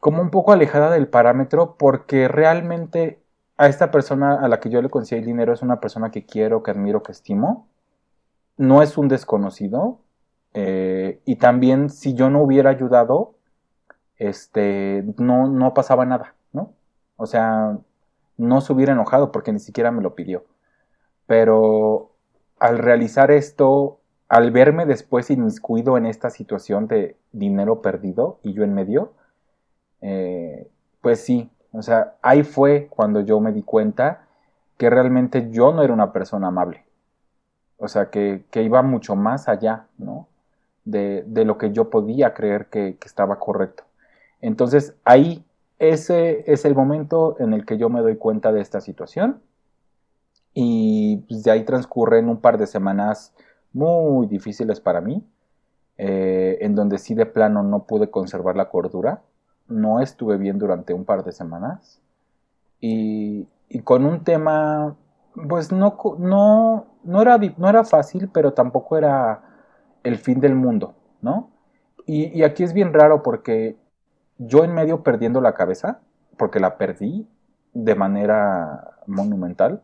como 0.00 0.22
un 0.22 0.30
poco 0.30 0.52
alejada 0.52 0.90
del 0.90 1.08
parámetro 1.08 1.76
porque 1.76 2.28
realmente 2.28 3.20
a 3.56 3.68
esta 3.68 3.90
persona 3.90 4.34
a 4.40 4.48
la 4.48 4.60
que 4.60 4.70
yo 4.70 4.80
le 4.80 4.88
conseguí 4.88 5.20
el 5.20 5.26
dinero 5.26 5.52
es 5.52 5.62
una 5.62 5.80
persona 5.80 6.10
que 6.10 6.24
quiero, 6.24 6.62
que 6.62 6.70
admiro, 6.70 7.02
que 7.02 7.12
estimo. 7.12 7.68
No 8.56 8.82
es 8.82 8.96
un 8.98 9.08
desconocido, 9.08 10.00
eh, 10.54 11.20
y 11.24 11.36
también 11.36 11.90
si 11.90 12.14
yo 12.14 12.30
no 12.30 12.42
hubiera 12.42 12.70
ayudado, 12.70 13.34
este, 14.16 15.04
no, 15.16 15.48
no 15.48 15.74
pasaba 15.74 16.04
nada, 16.04 16.34
¿no? 16.52 16.72
O 17.16 17.26
sea, 17.26 17.78
no 18.36 18.60
se 18.60 18.72
hubiera 18.72 18.92
enojado 18.92 19.32
porque 19.32 19.52
ni 19.52 19.60
siquiera 19.60 19.90
me 19.90 20.02
lo 20.02 20.14
pidió. 20.14 20.44
Pero 21.26 22.10
al 22.58 22.78
realizar 22.78 23.30
esto, 23.30 24.00
al 24.28 24.50
verme 24.50 24.86
después 24.86 25.30
inmiscuido 25.30 25.96
en 25.96 26.06
esta 26.06 26.30
situación 26.30 26.86
de 26.88 27.16
dinero 27.32 27.82
perdido 27.82 28.38
y 28.42 28.54
yo 28.54 28.64
en 28.64 28.74
medio, 28.74 29.12
eh, 30.00 30.68
pues 31.00 31.20
sí, 31.20 31.50
o 31.72 31.82
sea, 31.82 32.14
ahí 32.22 32.42
fue 32.42 32.88
cuando 32.90 33.20
yo 33.20 33.40
me 33.40 33.52
di 33.52 33.62
cuenta 33.62 34.26
que 34.76 34.90
realmente 34.90 35.50
yo 35.50 35.72
no 35.72 35.82
era 35.82 35.92
una 35.92 36.12
persona 36.12 36.48
amable. 36.48 36.84
O 37.76 37.88
sea, 37.88 38.10
que, 38.10 38.44
que 38.50 38.62
iba 38.62 38.82
mucho 38.82 39.14
más 39.16 39.48
allá, 39.48 39.86
¿no? 39.98 40.26
De, 40.90 41.44
lo 41.44 41.58
que 41.58 41.72
yo 41.72 41.90
podía 41.90 42.34
creer 42.34 42.66
que, 42.66 42.96
estaba 43.04 43.38
correcto. 43.38 43.84
Entonces 44.40 44.94
ahí 45.04 45.44
ese 45.78 46.50
es 46.50 46.64
el 46.64 46.74
momento 46.74 47.36
en 47.38 47.52
el 47.52 47.64
que 47.64 47.78
yo 47.78 47.88
me 47.88 48.00
doy 48.00 48.16
cuenta 48.16 48.52
de 48.52 48.60
esta 48.60 48.80
situación. 48.80 49.40
Y 50.54 51.18
pues, 51.28 51.44
de 51.44 51.50
ahí 51.50 51.64
transcurren 51.64 52.28
un 52.28 52.40
par 52.40 52.58
de 52.58 52.66
semanas 52.66 53.34
muy 53.72 54.26
difíciles 54.26 54.80
para 54.80 55.00
mí, 55.00 55.22
eh, 55.98 56.58
en 56.62 56.74
donde 56.74 56.98
sí 56.98 57.14
de 57.14 57.26
plano 57.26 57.62
no 57.62 57.84
pude 57.84 58.10
conservar 58.10 58.56
la 58.56 58.68
cordura, 58.68 59.22
no 59.68 60.00
estuve 60.00 60.36
bien 60.36 60.58
durante 60.58 60.94
un 60.94 61.04
par 61.04 61.22
de 61.22 61.32
semanas. 61.32 62.00
Y, 62.80 63.46
con 63.84 64.04
un 64.06 64.24
tema, 64.24 64.96
pues 65.48 65.70
no, 65.70 65.96
no, 66.18 66.86
no, 67.04 67.22
era, 67.22 67.38
no 67.56 67.68
era 67.68 67.84
fácil, 67.84 68.28
pero 68.32 68.52
tampoco 68.52 68.96
era 68.96 69.42
el 70.02 70.18
fin 70.18 70.40
del 70.40 70.54
mundo, 70.54 70.94
¿no? 71.20 71.50
Y, 72.06 72.42
aquí 72.42 72.62
es 72.62 72.72
bien 72.72 72.94
raro 72.94 73.22
porque 73.22 73.76
yo 74.38 74.64
en 74.64 74.72
medio 74.72 75.02
perdiendo 75.02 75.40
la 75.42 75.54
cabeza, 75.54 76.00
porque 76.38 76.58
la 76.58 76.78
perdí 76.78 77.28
de 77.74 77.94
manera 77.94 78.96
monumental. 79.06 79.82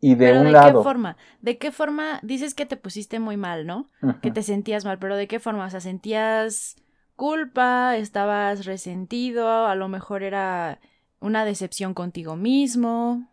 Y 0.00 0.14
de 0.14 0.38
un 0.38 0.52
lado. 0.52 0.66
¿De 0.66 0.72
qué 0.78 0.82
forma? 0.82 1.16
¿De 1.40 1.58
qué 1.58 1.70
forma 1.70 2.18
dices 2.22 2.54
que 2.54 2.66
te 2.66 2.76
pusiste 2.76 3.20
muy 3.20 3.36
mal, 3.36 3.66
¿no? 3.66 3.88
Que 4.22 4.30
te 4.30 4.42
sentías 4.42 4.84
mal, 4.84 4.98
pero 4.98 5.16
¿de 5.16 5.28
qué 5.28 5.38
forma? 5.38 5.66
O 5.66 5.70
sea, 5.70 5.80
sentías 5.80 6.76
culpa, 7.14 7.96
estabas 7.96 8.64
resentido, 8.64 9.66
a 9.66 9.74
lo 9.74 9.88
mejor 9.88 10.22
era 10.22 10.80
una 11.20 11.44
decepción 11.44 11.94
contigo 11.94 12.36
mismo. 12.36 13.28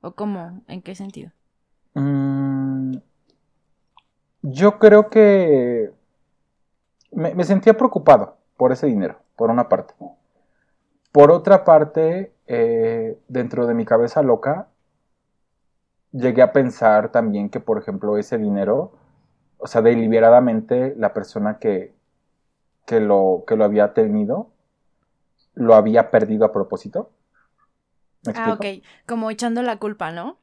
¿O 0.00 0.12
cómo? 0.14 0.62
¿En 0.68 0.82
qué 0.82 0.94
sentido? 0.94 1.32
Mm, 1.94 2.96
yo 4.50 4.78
creo 4.78 5.10
que 5.10 5.90
me, 7.12 7.44
sentía 7.44 7.76
preocupado 7.76 8.36
por 8.56 8.72
ese 8.72 8.86
dinero, 8.86 9.18
por 9.36 9.50
una 9.50 9.68
parte. 9.68 9.94
Por 11.12 11.30
otra 11.30 11.64
parte, 11.64 12.32
eh, 12.46 13.18
dentro 13.28 13.66
de 13.66 13.74
mi 13.74 13.84
cabeza 13.84 14.22
loca, 14.22 14.68
llegué 16.12 16.42
a 16.42 16.52
pensar 16.52 17.10
también 17.10 17.50
que, 17.50 17.60
por 17.60 17.78
ejemplo, 17.78 18.16
ese 18.16 18.38
dinero, 18.38 18.92
o 19.58 19.66
sea, 19.66 19.82
deliberadamente 19.82 20.94
la 20.96 21.12
persona 21.12 21.58
que, 21.58 21.94
que, 22.86 23.00
lo, 23.00 23.44
que 23.46 23.56
lo 23.56 23.64
había 23.64 23.92
tenido, 23.92 24.50
lo 25.54 25.74
había 25.74 26.10
perdido 26.10 26.44
a 26.44 26.52
propósito. 26.52 27.10
ah, 28.34 28.54
ok, 28.54 28.82
como 29.06 29.30
echando 29.30 29.62
la 29.62 29.78
culpa, 29.78 30.10
¿no? 30.10 30.38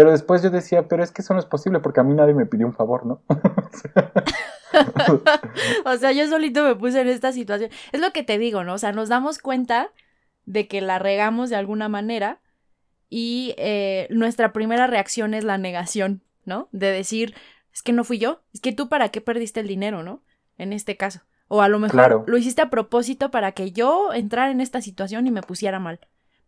Pero 0.00 0.12
después 0.12 0.42
yo 0.42 0.48
decía, 0.48 0.88
pero 0.88 1.04
es 1.04 1.10
que 1.10 1.20
eso 1.20 1.34
no 1.34 1.40
es 1.40 1.44
posible 1.44 1.80
porque 1.80 2.00
a 2.00 2.02
mí 2.02 2.14
nadie 2.14 2.32
me 2.32 2.46
pidió 2.46 2.66
un 2.66 2.72
favor, 2.72 3.04
¿no? 3.04 3.20
o 5.84 5.96
sea, 5.98 6.12
yo 6.12 6.26
solito 6.26 6.64
me 6.64 6.74
puse 6.74 7.02
en 7.02 7.08
esta 7.08 7.32
situación. 7.32 7.68
Es 7.92 8.00
lo 8.00 8.10
que 8.10 8.22
te 8.22 8.38
digo, 8.38 8.64
¿no? 8.64 8.72
O 8.72 8.78
sea, 8.78 8.92
nos 8.92 9.10
damos 9.10 9.40
cuenta 9.40 9.92
de 10.46 10.68
que 10.68 10.80
la 10.80 10.98
regamos 10.98 11.50
de 11.50 11.56
alguna 11.56 11.90
manera 11.90 12.40
y 13.10 13.54
eh, 13.58 14.06
nuestra 14.08 14.54
primera 14.54 14.86
reacción 14.86 15.34
es 15.34 15.44
la 15.44 15.58
negación, 15.58 16.22
¿no? 16.46 16.70
De 16.72 16.90
decir, 16.90 17.34
es 17.70 17.82
que 17.82 17.92
no 17.92 18.02
fui 18.02 18.16
yo, 18.16 18.40
es 18.54 18.62
que 18.62 18.72
tú 18.72 18.88
para 18.88 19.10
qué 19.10 19.20
perdiste 19.20 19.60
el 19.60 19.68
dinero, 19.68 20.02
¿no? 20.02 20.22
En 20.56 20.72
este 20.72 20.96
caso. 20.96 21.20
O 21.48 21.60
a 21.60 21.68
lo 21.68 21.78
mejor 21.78 22.24
lo 22.26 22.38
hiciste 22.38 22.62
a 22.62 22.70
propósito 22.70 23.30
para 23.30 23.52
que 23.52 23.72
yo 23.72 24.14
entrara 24.14 24.50
en 24.50 24.62
esta 24.62 24.80
situación 24.80 25.26
y 25.26 25.30
me 25.30 25.42
pusiera 25.42 25.78
mal. 25.78 26.00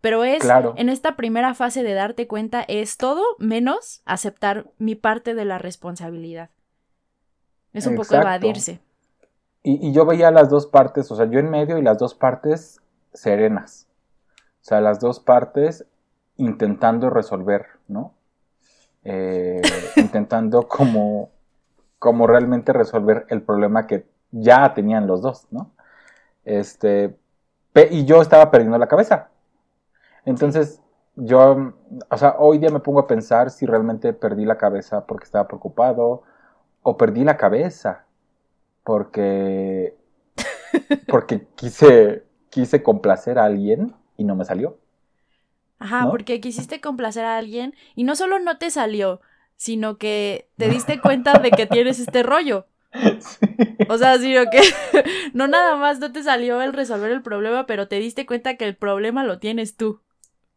Pero 0.03 0.25
es, 0.25 0.43
en 0.77 0.89
esta 0.89 1.15
primera 1.15 1.55
fase 1.55 1.85
de 1.85 1.95
darte 1.95 2.27
cuenta, 2.27 2.65
es 2.67 2.97
todo 2.97 3.23
menos 3.39 4.03
aceptar 4.05 4.67
mi 4.77 4.97
parte 4.97 5.33
de 5.35 5.45
la 5.45 5.59
responsabilidad. 5.59 6.51
Es 7.73 7.87
un 7.87 7.95
poco 7.95 8.17
evadirse. 8.17 8.81
Y, 9.63 9.93
yo 9.93 10.05
veía 10.05 10.33
las 10.33 10.51
dos 10.51 10.67
partes, 10.67 11.09
o 11.13 11.15
sea, 11.15 11.27
yo 11.27 11.39
en 11.39 11.49
medio 11.49 11.79
y 11.79 11.83
las 11.83 11.99
dos 11.99 12.15
partes 12.15 12.83
serenas. 13.15 13.87
O 14.61 14.65
sea, 14.65 14.81
las 14.81 14.99
dos 14.99 15.21
partes 15.21 15.87
intentando 16.37 17.09
resolver, 17.09 17.67
¿no? 17.87 18.13
Eh, 19.05 19.63
intentando 19.97 20.67
como, 20.67 21.31
como 22.01 22.27
realmente 22.27 22.73
resolver 22.73 23.25
el 23.29 23.43
problema 23.43 23.87
que 23.87 24.05
ya 24.33 24.75
tenían 24.75 25.07
los 25.07 25.23
dos, 25.23 25.47
¿no? 25.53 25.71
Este, 26.45 27.17
y 27.93 28.05
yo 28.05 28.21
estaba 28.21 28.51
perdiendo 28.51 28.79
la 28.79 28.89
cabeza. 28.89 29.29
Entonces, 30.25 30.81
yo, 31.17 31.75
o 32.11 32.17
sea, 32.17 32.37
hoy 32.39 32.59
día 32.59 32.71
me 32.71 32.81
pongo 32.81 33.01
a 33.01 33.07
pensar 33.07 33.51
si 33.51 33.67
realmente 33.67 34.13
perdí 34.13 34.45
la 34.45 34.59
cabeza 34.59 35.07
porque 35.07 35.25
estaba 35.25 35.47
preocupado 35.49 36.23
o 36.83 36.97
perdí 36.97 37.25
la 37.25 37.37
cabeza 37.37 38.07
porque 38.85 39.97
porque 41.09 41.47
quise 41.55 42.25
quise 42.51 42.83
complacer 42.83 43.39
a 43.39 43.45
alguien 43.45 43.95
y 44.17 44.25
no 44.25 44.37
me 44.37 44.45
salió. 44.45 44.79
Ajá, 45.79 46.09
porque 46.11 46.41
quisiste 46.41 46.81
complacer 46.81 47.25
a 47.25 47.39
alguien 47.39 47.75
y 47.97 48.05
no 48.05 48.15
solo 48.15 48.39
no 48.39 48.59
te 48.59 48.71
salió, 48.71 49.21
sino 49.57 49.99
que 49.99 50.49
te 50.57 50.69
diste 50.71 51.01
cuenta 51.01 51.39
de 51.39 51.51
que 51.51 51.67
tienes 51.67 51.99
este 51.99 52.23
rollo. 52.23 52.67
O 53.89 53.99
sea, 53.99 54.19
sino 54.19 54.51
que 54.51 54.61
no 55.35 55.49
nada 55.49 55.77
más 55.77 55.99
no 55.99 56.13
te 56.13 56.23
salió 56.23 56.63
el 56.63 56.73
resolver 56.73 57.11
el 57.11 57.23
problema, 57.23 57.67
pero 57.67 57.89
te 57.89 57.99
diste 57.99 58.27
cuenta 58.27 58.57
que 58.57 58.67
el 58.67 58.77
problema 58.77 59.25
lo 59.25 59.39
tienes 59.39 59.77
tú. 59.77 60.01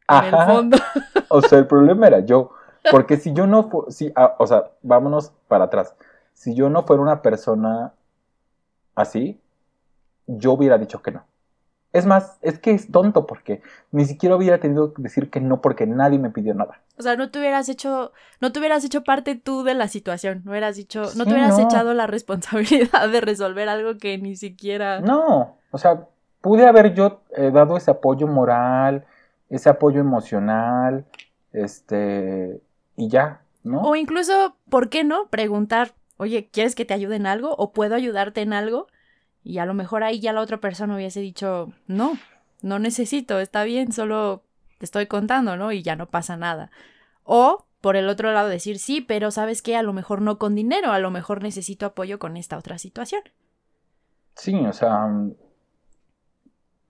En 0.08 0.26
el 0.26 0.46
fondo. 0.46 0.78
O 1.30 1.42
sea, 1.42 1.60
el 1.60 1.68
problema 1.68 2.08
era 2.08 2.20
yo. 2.20 2.52
Porque 2.92 3.18
si 3.18 3.34
yo 3.34 3.48
no, 3.48 3.70
si, 3.90 4.12
ah, 4.16 4.36
o 4.38 4.46
sea, 4.46 4.72
vámonos 4.84 5.34
para 5.48 5.66
atrás. 5.66 5.96
Si 6.34 6.54
yo 6.54 6.70
no 6.70 6.84
fuera 6.84 7.02
una 7.02 7.22
persona 7.22 7.94
así, 8.94 9.40
yo 10.28 10.54
hubiera 10.54 10.78
dicho 10.78 11.02
que 11.02 11.12
no. 11.12 11.26
Es 11.94 12.06
más, 12.06 12.38
es 12.42 12.60
que 12.60 12.72
es 12.72 12.92
tonto 12.92 13.26
porque 13.26 13.62
ni 13.92 14.04
siquiera 14.04 14.36
hubiera 14.36 14.60
tenido 14.60 14.94
que 14.94 15.02
decir 15.02 15.30
que 15.30 15.40
no 15.40 15.62
porque 15.62 15.88
nadie 15.88 16.20
me 16.20 16.30
pidió 16.30 16.54
nada. 16.54 16.82
O 16.98 17.02
sea, 17.02 17.16
no 17.16 17.32
te 17.32 17.40
hubieras 17.40 17.70
hecho, 17.70 18.12
no 18.42 18.52
te 18.52 18.60
hubieras 18.60 18.84
hecho 18.84 19.06
parte 19.06 19.36
tú 19.36 19.64
de 19.64 19.76
la 19.76 19.88
situación, 19.88 20.42
no 20.44 20.52
hubieras 20.52 20.76
dicho, 20.76 21.04
no 21.16 21.24
te 21.24 21.32
hubieras 21.32 21.58
echado 21.58 21.94
la 21.94 22.06
responsabilidad 22.06 23.10
de 23.10 23.22
resolver 23.22 23.70
algo 23.70 23.98
que 23.98 24.18
ni 24.18 24.36
siquiera. 24.36 25.00
No, 25.00 25.56
o 25.72 25.78
sea, 25.78 26.06
pude 26.42 26.68
haber 26.68 26.94
yo 26.94 27.22
eh, 27.38 27.52
dado 27.52 27.78
ese 27.78 27.92
apoyo 27.92 28.28
moral, 28.28 29.06
ese 29.50 29.70
apoyo 29.70 30.00
emocional, 30.00 31.06
este, 31.52 32.62
y 32.96 33.10
ya, 33.10 33.42
¿no? 33.64 33.82
O 33.82 33.96
incluso, 33.96 34.58
¿por 34.70 34.90
qué 34.90 35.04
no? 35.04 35.28
Preguntar, 35.30 35.94
oye, 36.18 36.50
¿quieres 36.52 36.76
que 36.76 36.86
te 36.86 36.94
ayude 36.94 37.16
en 37.16 37.28
algo? 37.28 37.56
¿O 37.56 37.74
puedo 37.74 37.96
ayudarte 37.96 38.42
en 38.42 38.54
algo? 38.54 38.88
Y 39.44 39.60
a 39.60 39.66
lo 39.66 39.74
mejor 39.74 40.04
ahí 40.04 40.20
ya 40.20 40.34
la 40.34 40.42
otra 40.42 40.58
persona 40.58 40.96
hubiese 40.96 41.20
dicho, 41.20 41.72
no, 41.88 42.14
no 42.62 42.80
necesito, 42.80 43.40
está 43.40 43.64
bien, 43.64 43.92
solo 43.92 44.44
te 44.80 44.86
estoy 44.86 45.08
contando, 45.08 45.56
¿no? 45.56 45.72
Y 45.72 45.84
ya 45.84 45.96
no 45.96 46.08
pasa 46.08 46.36
nada. 46.36 46.72
O, 47.24 47.66
por 47.80 47.96
el 47.96 48.10
otro 48.10 48.32
lado, 48.32 48.50
decir, 48.50 48.80
sí, 48.80 49.02
pero 49.02 49.30
sabes 49.30 49.62
que 49.62 49.76
a 49.76 49.84
lo 49.84 49.94
mejor 49.94 50.22
no 50.22 50.40
con 50.40 50.56
dinero, 50.56 50.92
a 50.92 51.00
lo 51.00 51.12
mejor 51.12 51.44
necesito 51.44 51.86
apoyo 51.86 52.18
con 52.18 52.38
esta 52.38 52.58
otra 52.58 52.80
situación. 52.80 53.22
Sí, 54.36 54.56
o 54.66 54.74
sea, 54.74 55.08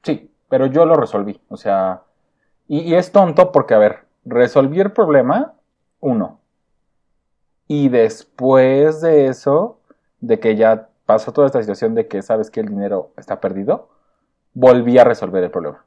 sí, 0.03 0.32
pero 0.49 0.66
yo 0.68 0.86
lo 0.86 0.95
resolví, 0.95 1.39
o 1.49 1.58
sea, 1.58 2.05
y, 2.68 2.80
y 2.80 2.95
es 2.95 3.11
tonto 3.11 3.51
porque, 3.51 3.74
a 3.74 3.80
ver, 3.80 4.05
resolví 4.26 4.80
el 4.80 4.91
problema, 4.91 5.53
uno. 5.99 6.39
Y 7.68 7.89
después 7.89 9.01
de 9.01 9.28
eso, 9.28 9.80
de 10.20 10.39
que 10.39 10.55
ya 10.55 10.89
pasó 11.05 11.32
toda 11.32 11.47
esta 11.47 11.61
situación 11.61 11.95
de 11.95 12.07
que 12.07 12.22
sabes 12.22 12.49
que 12.49 12.59
el 12.59 12.68
dinero 12.68 13.11
está 13.18 13.39
perdido, 13.39 13.89
volví 14.53 14.97
a 14.97 15.03
resolver 15.03 15.43
el 15.43 15.51
problema. 15.51 15.86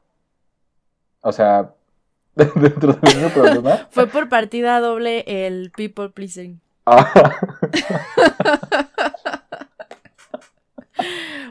O 1.20 1.33
sea, 1.33 1.74
dentro 2.35 2.93
de 2.93 3.14
mi 3.14 3.29
problema. 3.31 3.87
Fue 3.91 4.07
por 4.07 4.29
partida 4.29 4.81
doble 4.81 5.24
el 5.26 5.72
people 5.76 6.11
pleasing. 6.11 6.61
Ah. 6.87 7.12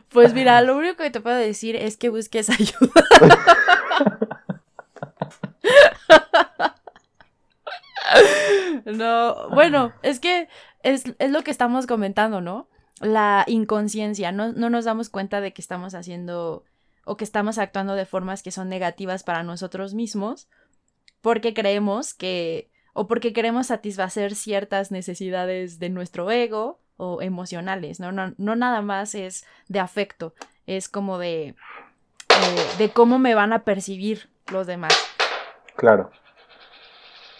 pues 0.09 0.33
mira, 0.33 0.61
lo 0.61 0.77
único 0.77 0.95
que 1.03 1.11
te 1.11 1.21
puedo 1.21 1.35
decir 1.35 1.75
es 1.75 1.97
que 1.97 2.09
busques 2.09 2.49
ayuda. 2.49 3.03
no, 8.85 9.49
bueno, 9.49 9.93
es 10.01 10.19
que 10.19 10.47
es, 10.83 11.03
es 11.19 11.31
lo 11.31 11.43
que 11.43 11.51
estamos 11.51 11.87
comentando, 11.87 12.41
¿no? 12.41 12.67
la 12.99 13.43
inconsciencia, 13.47 14.31
no, 14.31 14.53
no 14.53 14.69
nos 14.69 14.85
damos 14.85 15.09
cuenta 15.09 15.41
de 15.41 15.53
que 15.53 15.61
estamos 15.61 15.93
haciendo 15.93 16.63
o 17.05 17.15
que 17.15 17.23
estamos 17.23 17.57
actuando 17.57 17.95
de 17.95 18.05
formas 18.05 18.43
que 18.43 18.51
son 18.51 18.69
negativas 18.69 19.23
para 19.23 19.43
nosotros 19.43 19.93
mismos 19.93 20.49
porque 21.21 21.53
creemos 21.53 22.13
que 22.13 22.69
o 22.93 23.07
porque 23.07 23.33
queremos 23.33 23.67
satisfacer 23.67 24.33
ciertas 24.33 24.91
necesidades 24.91 25.77
de 25.79 25.89
nuestro 25.89 26.31
ego 26.31 26.79
o 26.97 27.21
emocionales, 27.21 27.99
¿no? 27.99 28.11
No, 28.11 28.33
no 28.37 28.55
nada 28.55 28.81
más 28.81 29.13
es 29.13 29.45
de 29.67 29.79
afecto, 29.79 30.33
es 30.65 30.89
como 30.89 31.19
de, 31.19 31.49
eh, 31.49 31.55
de 32.79 32.89
cómo 32.89 33.19
me 33.19 33.35
van 33.35 33.53
a 33.53 33.63
percibir 33.63 34.31
los 34.51 34.65
demás. 34.65 34.97
Claro. 35.77 36.09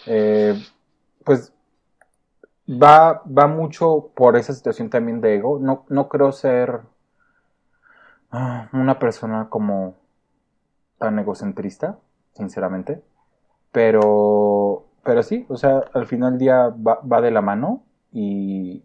Eh, 0.06 0.54
pues 1.24 1.52
va, 2.68 3.22
va 3.26 3.46
mucho 3.48 4.10
por 4.14 4.36
esa 4.36 4.54
situación 4.54 4.88
también 4.90 5.20
de 5.20 5.34
ego. 5.36 5.58
No, 5.58 5.84
no 5.88 6.08
creo 6.08 6.32
ser 6.32 6.80
ah, 8.30 8.68
una 8.72 8.98
persona 8.98 9.48
como 9.50 9.96
tan 10.98 11.18
egocentrista, 11.18 11.98
sinceramente. 12.32 13.02
Pero, 13.72 14.86
pero 15.04 15.22
sí, 15.22 15.44
o 15.48 15.56
sea, 15.56 15.84
al 15.92 16.06
final 16.06 16.32
del 16.32 16.38
día 16.38 16.68
va, 16.68 17.00
va 17.00 17.20
de 17.20 17.32
la 17.32 17.42
mano 17.42 17.82
y, 18.12 18.84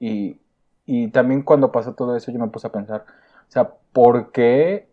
y, 0.00 0.40
y, 0.86 1.08
también 1.08 1.42
cuando 1.42 1.70
pasó 1.70 1.94
todo 1.94 2.16
eso 2.16 2.32
yo 2.32 2.38
me 2.40 2.48
puse 2.48 2.66
a 2.66 2.72
pensar, 2.72 3.04
o 3.48 3.50
sea, 3.50 3.70
¿por 3.92 4.32
qué 4.32 4.88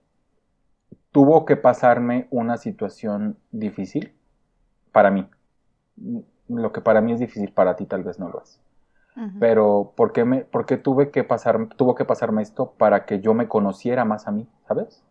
tuvo 1.14 1.45
que 1.45 1.55
pasarme 1.55 2.28
una 2.32 2.57
situación 2.57 3.38
difícil 3.51 4.14
para 4.91 5.09
mí? 5.09 5.30
lo 6.49 6.72
que 6.72 6.82
para 6.82 7.01
mí 7.01 7.14
es 7.14 7.20
difícil, 7.20 7.51
para 7.51 7.76
ti 7.76 7.86
tal 7.86 8.03
vez 8.03 8.20
no 8.20 8.30
lo 8.30 8.41
es. 8.41 8.59
Pero 9.39 9.93
¿por 9.95 10.11
qué, 10.11 10.26
me, 10.26 10.39
¿por 10.39 10.66
qué 10.66 10.76
tuve 10.76 11.11
que 11.11 11.24
pasar, 11.24 11.70
tuvo 11.78 11.93
que 11.93 12.03
pasarme 12.03 12.41
esto 12.41 12.74
para 12.78 13.05
que 13.05 13.20
yo 13.20 13.36
me 13.36 13.47
conociera 13.47 14.05
más 14.05 14.28
a 14.28 14.32
mí, 14.32 14.47
¿sabes? 14.68 15.03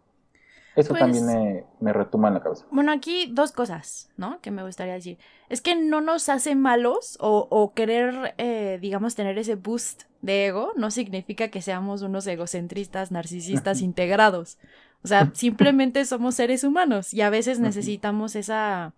Eso 0.74 0.88
pues 0.88 1.00
también 1.00 1.24
me, 1.24 1.64
me, 1.78 1.92
retuma 1.92 2.26
en 2.26 2.34
la 2.34 2.42
cabeza. 2.42 2.66
Bueno, 2.72 2.90
aquí 2.90 3.30
dos 3.32 3.52
cosas, 3.52 4.10
¿no? 4.16 4.40
Que 4.40 4.50
me 4.50 4.64
gustaría 4.64 4.94
decir. 4.94 5.18
Es 5.50 5.60
que 5.60 5.76
no 5.76 6.00
nos 6.00 6.28
hace 6.28 6.56
malos 6.56 7.16
o, 7.20 7.46
o 7.48 7.74
querer, 7.74 8.34
eh, 8.38 8.78
digamos, 8.80 9.14
tener 9.14 9.38
ese 9.38 9.54
boost 9.54 10.04
de 10.22 10.46
ego 10.46 10.72
no 10.76 10.90
significa 10.90 11.48
que 11.48 11.60
seamos 11.60 12.02
unos 12.02 12.26
egocentristas, 12.26 13.10
narcisistas 13.10 13.82
integrados. 13.82 14.58
O 15.04 15.08
sea, 15.08 15.30
simplemente 15.34 16.04
somos 16.04 16.34
seres 16.34 16.64
humanos 16.64 17.12
y 17.12 17.20
a 17.20 17.30
veces 17.30 17.60
necesitamos 17.60 18.36
esa 18.36 18.94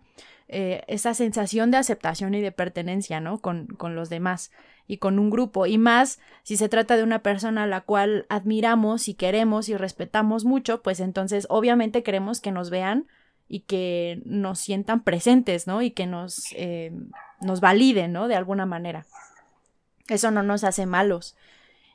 eh, 0.47 0.83
esa 0.87 1.15
sensación 1.15 1.71
de 1.71 1.77
aceptación 1.77 2.35
y 2.35 2.41
de 2.41 2.51
pertenencia, 2.51 3.19
¿no? 3.19 3.39
Con, 3.39 3.65
con 3.65 3.95
los 3.95 4.09
demás 4.09 4.51
y 4.87 4.97
con 4.97 5.17
un 5.17 5.31
grupo. 5.31 5.65
Y 5.65 5.79
más 5.79 6.19
si 6.43 6.55
se 6.55 6.69
trata 6.69 6.95
de 6.97 7.03
una 7.03 7.23
persona 7.23 7.63
a 7.63 7.67
la 7.67 7.81
cual 7.81 8.27
admiramos 8.29 9.07
y 9.07 9.15
queremos 9.15 9.69
y 9.69 9.75
respetamos 9.75 10.45
mucho, 10.45 10.83
pues 10.83 10.99
entonces 10.99 11.47
obviamente 11.49 12.03
queremos 12.03 12.41
que 12.41 12.51
nos 12.51 12.69
vean 12.69 13.07
y 13.47 13.61
que 13.61 14.21
nos 14.25 14.59
sientan 14.59 15.03
presentes, 15.03 15.65
¿no? 15.65 15.81
Y 15.81 15.91
que 15.91 16.05
nos, 16.05 16.47
eh, 16.55 16.91
nos 17.41 17.59
validen, 17.59 18.13
¿no? 18.13 18.27
De 18.27 18.35
alguna 18.35 18.67
manera. 18.67 19.07
Eso 20.07 20.29
no 20.29 20.43
nos 20.43 20.63
hace 20.63 20.85
malos. 20.85 21.35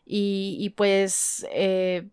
Y, 0.05 0.57
y 0.59 0.71
pues, 0.71 1.47
eh, 1.53 2.09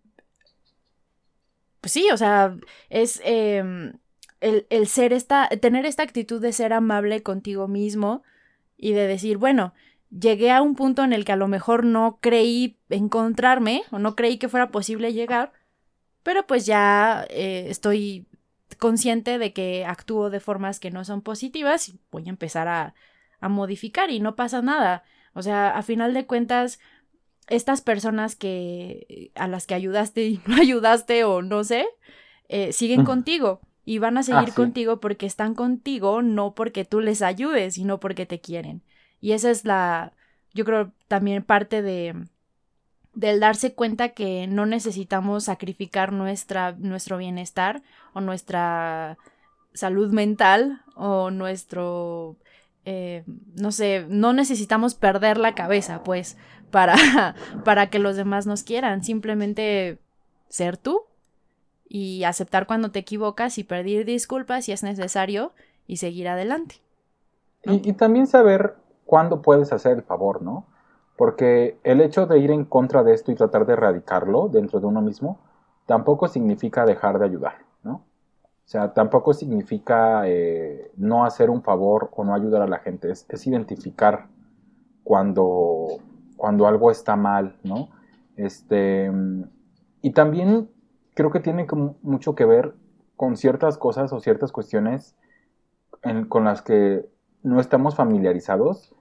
pues 1.88 1.93
sí, 1.93 2.09
o 2.11 2.17
sea, 2.17 2.53
es, 2.89 3.21
em, 3.23 3.93
el, 4.41 4.88
ser 4.88 5.13
esta, 5.13 5.47
tener 5.47 5.85
esta 5.85 6.03
actitud 6.03 6.41
de 6.41 6.51
ser 6.51 6.73
amable 6.73 7.23
contigo 7.23 7.69
mismo 7.69 8.23
y 8.75 8.91
de 8.91 9.07
decir, 9.07 9.38
bueno, 9.38 9.73
llegué 10.09 10.51
a 10.51 10.61
un 10.61 10.75
punto 10.75 11.05
en 11.05 11.13
el 11.13 11.23
que 11.23 11.31
a 11.31 11.38
lo 11.38 11.47
mejor 11.47 11.85
no 11.85 12.19
creí 12.19 12.77
encontrarme 12.89 13.83
o 13.91 13.99
no 13.99 14.17
creí 14.17 14.38
que 14.38 14.49
fuera 14.49 14.69
posible 14.69 15.13
llegar, 15.13 15.53
pero 16.23 16.45
pues 16.45 16.65
ya 16.65 17.25
eh, 17.29 17.67
estoy 17.69 18.27
consciente 18.77 19.38
de 19.38 19.53
que 19.53 19.85
actúo 19.85 20.29
de 20.29 20.41
formas 20.41 20.81
que 20.81 20.91
no 20.91 21.05
son 21.05 21.21
positivas 21.21 21.88
y 21.88 22.01
voy 22.11 22.25
a 22.25 22.31
empezar 22.31 22.67
a, 22.67 22.95
a 23.39 23.47
modificar 23.47 24.11
y 24.11 24.19
no 24.19 24.35
pasa 24.35 24.61
nada. 24.61 25.05
O 25.31 25.41
sea, 25.41 25.69
a 25.69 25.83
final 25.83 26.13
de 26.13 26.25
cuentas, 26.25 26.81
estas 27.47 27.81
personas 27.81 28.35
que 28.35 29.31
a 29.35 29.47
las 29.47 29.65
que 29.67 29.75
ayudaste 29.75 30.25
y 30.25 30.41
no 30.47 30.55
ayudaste 30.55 31.23
o 31.23 31.41
no 31.41 31.63
sé, 31.63 31.87
eh, 32.49 32.71
siguen 32.73 33.03
contigo 33.03 33.61
y 33.85 33.99
van 33.99 34.17
a 34.17 34.23
seguir 34.23 34.53
contigo 34.53 34.99
porque 34.99 35.25
están 35.25 35.55
contigo, 35.55 36.21
no 36.21 36.53
porque 36.53 36.85
tú 36.85 36.99
les 36.99 37.21
ayudes, 37.21 37.75
sino 37.75 37.99
porque 37.99 38.25
te 38.25 38.41
quieren. 38.41 38.83
Y 39.21 39.31
esa 39.31 39.49
es 39.49 39.65
la, 39.65 40.13
yo 40.53 40.65
creo, 40.65 40.91
también 41.07 41.43
parte 41.43 41.81
de 41.81 42.15
del 43.17 43.39
darse 43.39 43.73
cuenta 43.73 44.09
que 44.09 44.45
no 44.45 44.67
necesitamos 44.67 45.45
sacrificar 45.45 46.13
nuestra, 46.13 46.73
nuestro 46.73 47.17
bienestar 47.17 47.81
o 48.13 48.21
nuestra 48.21 49.17
salud 49.73 50.11
mental 50.11 50.83
o 50.95 51.31
nuestro, 51.31 52.37
eh, 52.85 53.23
no 53.55 53.71
sé, 53.71 54.05
no 54.07 54.33
necesitamos 54.33 54.93
perder 54.93 55.39
la 55.39 55.55
cabeza, 55.55 56.03
pues, 56.03 56.37
para, 56.72 56.95
para 57.63 57.89
que 57.89 57.99
los 57.99 58.15
demás 58.15 58.47
nos 58.47 58.63
quieran. 58.63 59.03
Simplemente 59.03 59.99
ser 60.49 60.78
tú 60.78 61.03
y 61.89 62.24
aceptar 62.24 62.68
cuando 62.68 62.91
te 62.91 62.99
equivocas 62.99 63.57
y 63.57 63.63
pedir 63.63 64.05
disculpas 64.05 64.65
si 64.65 64.72
es 64.72 64.84
necesario 64.84 65.53
y 65.88 65.97
seguir 65.97 66.28
adelante. 66.28 66.76
Y, 67.63 67.93
también 67.93 68.28
saber 68.28 68.76
cuándo 69.05 69.41
puedes 69.41 69.74
hacer 69.74 69.97
el 69.97 70.03
favor, 70.03 70.41
¿no? 70.41 70.65
Porque 71.18 71.80
el 71.84 72.01
hecho 72.01 72.26
de 72.26 72.39
ir 72.39 72.51
en 72.51 72.65
contra 72.65 73.03
de 73.03 73.13
esto 73.13 73.32
y 73.32 73.36
tratar 73.36 73.65
de 73.65 73.74
erradicarlo 73.74 74.47
dentro 74.47 74.80
de 74.80 74.86
uno 74.86 75.01
mismo 75.01 75.39
tampoco 75.86 76.28
significa 76.28 76.86
dejar 76.86 77.20
de 77.20 77.26
ayudar, 77.26 77.55
¿no? 77.84 77.93
O 77.93 78.70
sea, 78.70 78.93
tampoco 78.93 79.34
significa 79.34 80.24
eh, 80.28 80.91
no 80.97 81.26
hacer 81.26 81.49
un 81.49 81.61
favor 81.61 82.09
o 82.15 82.24
no 82.24 82.36
ayudar 82.36 82.61
a 82.61 82.68
la 82.68 82.80
gente, 82.80 83.11
es, 83.11 83.26
es 83.30 83.47
identificar 83.47 84.28
cuando, 85.03 85.88
cuando 86.38 86.67
algo 86.67 86.91
está 86.91 87.15
mal, 87.15 87.57
¿no? 87.63 87.89
Este, 88.38 89.11
y 90.01 90.11
también 90.11 90.69
creo 91.15 91.31
que 91.31 91.39
tiene 91.39 91.67
mucho 92.03 92.35
que 92.35 92.45
ver 92.45 92.75
con 93.15 93.35
ciertas 93.35 93.77
cosas 93.77 94.13
o 94.13 94.19
ciertas 94.19 94.51
cuestiones 94.51 95.17
con 96.29 96.45
las 96.45 96.61
que 96.61 97.09
no 97.43 97.59
estamos 97.59 97.95
familiarizados, 97.95 98.95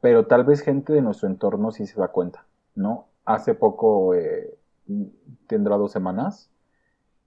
pero 0.00 0.26
tal 0.26 0.44
vez 0.44 0.60
gente 0.60 0.92
de 0.92 1.00
nuestro 1.00 1.28
entorno 1.28 1.70
sí 1.70 1.86
se 1.86 2.00
da 2.00 2.08
cuenta, 2.08 2.46
¿no? 2.74 3.06
Hace 3.24 3.54
poco, 3.54 4.14
eh, 4.14 4.58
tendrá 5.46 5.76
dos 5.76 5.92
semanas, 5.92 6.50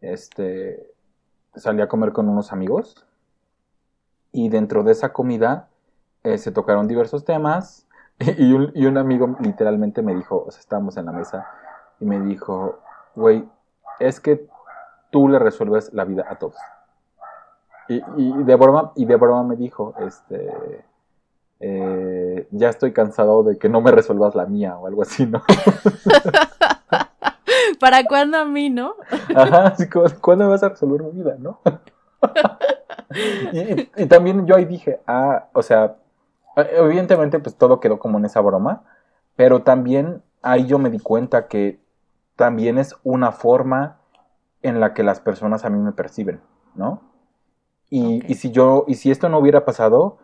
este, 0.01 0.91
salí 1.55 1.81
a 1.81 1.87
comer 1.87 2.11
con 2.11 2.27
unos 2.27 2.51
amigos 2.51 3.07
y 4.31 4.49
dentro 4.49 4.83
de 4.83 4.91
esa 4.91 5.13
comida 5.13 5.69
eh, 6.23 6.37
se 6.37 6.51
tocaron 6.51 6.87
diversos 6.87 7.23
temas 7.23 7.82
y 8.37 8.53
un, 8.53 8.71
y 8.73 8.85
un, 8.85 8.97
amigo 8.97 9.35
literalmente 9.39 10.01
me 10.01 10.15
dijo, 10.15 10.45
o 10.47 10.51
sea, 10.51 10.59
estábamos 10.59 10.97
en 10.97 11.05
la 11.05 11.11
mesa 11.11 11.47
y 11.99 12.05
me 12.05 12.19
dijo, 12.19 12.79
güey, 13.15 13.47
es 13.99 14.19
que 14.19 14.47
tú 15.09 15.27
le 15.27 15.39
resuelves 15.39 15.93
la 15.93 16.05
vida 16.05 16.25
a 16.29 16.35
todos. 16.35 16.55
Y, 17.87 18.01
y, 18.17 18.43
de 18.43 18.55
broma, 18.55 18.91
y 18.95 19.05
de 19.05 19.15
broma 19.15 19.43
me 19.43 19.55
dijo, 19.55 19.93
este, 19.99 20.83
eh, 21.59 22.47
ya 22.51 22.69
estoy 22.69 22.93
cansado 22.93 23.43
de 23.43 23.57
que 23.57 23.69
no 23.69 23.81
me 23.81 23.91
resuelvas 23.91 24.35
la 24.35 24.45
mía 24.45 24.77
o 24.77 24.87
algo 24.87 25.01
así, 25.01 25.25
¿no? 25.25 25.41
¿Para 27.79 28.05
cuándo 28.05 28.37
a 28.37 28.45
mí, 28.45 28.69
no? 28.69 28.95
Ajá, 29.35 29.67
así 29.67 29.89
como, 29.89 30.05
¿cuándo 30.21 30.49
vas 30.49 30.63
a 30.63 30.69
resolver 30.69 31.03
mi 31.03 31.11
vida, 31.11 31.35
no? 31.39 31.59
y, 33.51 33.89
y, 33.95 34.05
también 34.07 34.45
yo 34.45 34.55
ahí 34.55 34.65
dije, 34.65 35.01
ah, 35.07 35.45
o 35.53 35.61
sea, 35.61 35.95
evidentemente 36.55 37.39
pues 37.39 37.55
todo 37.55 37.79
quedó 37.79 37.99
como 37.99 38.17
en 38.17 38.25
esa 38.25 38.41
broma, 38.41 38.83
pero 39.35 39.63
también 39.63 40.21
ahí 40.41 40.65
yo 40.65 40.79
me 40.79 40.89
di 40.89 40.99
cuenta 40.99 41.47
que 41.47 41.79
también 42.35 42.77
es 42.77 42.95
una 43.03 43.31
forma 43.31 43.99
en 44.61 44.79
la 44.79 44.93
que 44.93 45.03
las 45.03 45.19
personas 45.19 45.65
a 45.65 45.69
mí 45.69 45.79
me 45.79 45.91
perciben, 45.91 46.41
¿no? 46.75 47.01
Y, 47.89 48.17
okay. 48.17 48.31
y, 48.31 48.33
si 48.35 48.51
yo, 48.51 48.85
y 48.87 48.95
si 48.95 49.11
esto 49.11 49.29
no 49.29 49.39
hubiera 49.39 49.65
pasado, 49.65 50.17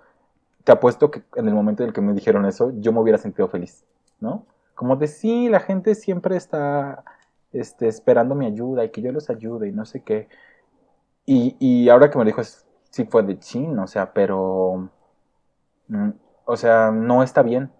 te 0.63 0.71
apuesto 0.71 1.11
que 1.11 1.23
en 1.35 1.47
el 1.47 1.53
momento 1.53 1.83
en 1.83 1.89
el 1.89 1.93
que 1.93 2.01
me 2.01 2.13
dijeron 2.13 2.45
eso, 2.45 2.71
yo 2.75 2.91
me 2.91 2.99
hubiera 2.99 3.17
sentido 3.17 3.47
feliz, 3.47 3.85
¿no? 4.19 4.45
Como 4.75 4.95
de 4.95 5.07
sí, 5.07 5.49
la 5.49 5.59
gente 5.59 5.93
siempre 5.95 6.37
está 6.37 7.03
este, 7.51 7.87
esperando 7.87 8.35
mi 8.35 8.45
ayuda 8.45 8.85
y 8.85 8.89
que 8.89 9.01
yo 9.01 9.11
los 9.11 9.29
ayude 9.29 9.67
y 9.67 9.71
no 9.71 9.85
sé 9.85 10.01
qué. 10.03 10.29
Y, 11.25 11.57
y 11.59 11.89
ahora 11.89 12.09
que 12.09 12.17
me 12.17 12.25
dijo, 12.25 12.41
sí 12.89 13.05
fue 13.05 13.23
de 13.23 13.39
chin, 13.39 13.77
o 13.77 13.87
sea, 13.87 14.13
pero, 14.13 14.89
o 16.45 16.57
sea, 16.57 16.91
no 16.91 17.23
está 17.23 17.41
bien. 17.41 17.71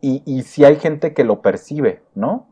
Y, 0.00 0.22
y 0.26 0.42
si 0.42 0.64
hay 0.64 0.76
gente 0.76 1.14
que 1.14 1.24
lo 1.24 1.42
percibe, 1.42 2.02
¿no? 2.14 2.46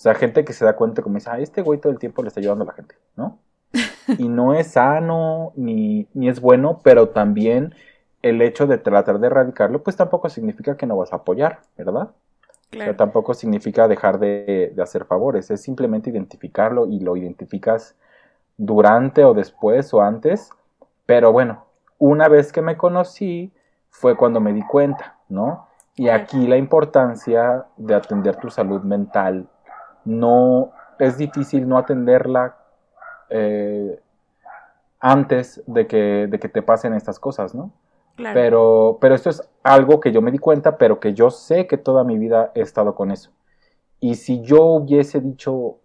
O 0.00 0.02
sea, 0.02 0.14
gente 0.14 0.46
que 0.46 0.54
se 0.54 0.64
da 0.64 0.76
cuenta 0.76 1.02
como 1.02 1.16
dice, 1.16 1.28
ah, 1.30 1.38
este 1.38 1.60
güey 1.60 1.78
todo 1.78 1.92
el 1.92 1.98
tiempo 1.98 2.22
le 2.22 2.28
está 2.28 2.40
ayudando 2.40 2.64
a 2.64 2.68
la 2.68 2.72
gente, 2.72 2.94
¿no? 3.16 3.38
Y 4.18 4.28
no 4.28 4.54
es 4.54 4.68
sano 4.68 5.52
ni, 5.56 6.08
ni 6.14 6.28
es 6.28 6.40
bueno, 6.40 6.80
pero 6.82 7.10
también 7.10 7.74
el 8.22 8.40
hecho 8.40 8.66
de 8.66 8.78
tratar 8.78 9.18
de 9.18 9.26
erradicarlo, 9.26 9.82
pues 9.82 9.96
tampoco 9.96 10.30
significa 10.30 10.76
que 10.78 10.86
no 10.86 10.96
vas 10.96 11.12
a 11.12 11.16
apoyar, 11.16 11.60
¿verdad? 11.76 12.10
Claro. 12.70 12.96
Tampoco 12.96 13.34
significa 13.34 13.88
dejar 13.88 14.18
de, 14.18 14.72
de, 14.74 14.82
hacer 14.82 15.04
favores, 15.04 15.50
es 15.50 15.60
simplemente 15.60 16.08
identificarlo 16.08 16.86
y 16.86 17.00
lo 17.00 17.16
identificas 17.16 17.94
durante 18.56 19.24
o 19.24 19.34
después 19.34 19.92
o 19.92 20.00
antes. 20.00 20.48
Pero 21.04 21.30
bueno, 21.30 21.66
una 21.98 22.28
vez 22.28 22.52
que 22.52 22.62
me 22.62 22.78
conocí 22.78 23.52
fue 23.90 24.16
cuando 24.16 24.40
me 24.40 24.52
di 24.52 24.62
cuenta, 24.62 25.18
¿no? 25.28 25.68
Y 25.96 26.08
aquí 26.08 26.46
la 26.46 26.56
importancia 26.56 27.66
de 27.76 27.94
atender 27.94 28.36
tu 28.36 28.48
salud 28.48 28.80
mental 28.82 29.48
no 30.04 30.72
es 30.98 31.18
difícil 31.18 31.68
no 31.68 31.78
atenderla 31.78 32.56
eh, 33.28 34.00
antes 34.98 35.62
de 35.66 35.86
que, 35.86 36.26
de 36.28 36.38
que, 36.38 36.48
te 36.48 36.62
pasen 36.62 36.94
estas 36.94 37.18
cosas, 37.18 37.54
¿no? 37.54 37.72
Claro. 38.16 38.34
Pero, 38.34 38.98
pero 39.00 39.14
esto 39.14 39.30
es 39.30 39.42
algo 39.62 40.00
que 40.00 40.12
yo 40.12 40.20
me 40.20 40.30
di 40.30 40.38
cuenta, 40.38 40.76
pero 40.76 41.00
que 41.00 41.14
yo 41.14 41.30
sé 41.30 41.66
que 41.66 41.78
toda 41.78 42.04
mi 42.04 42.18
vida 42.18 42.52
he 42.54 42.60
estado 42.60 42.94
con 42.94 43.10
eso. 43.10 43.30
Y 43.98 44.14
si 44.14 44.40
yo 44.42 44.62
hubiese 44.64 45.20
dicho, 45.20 45.78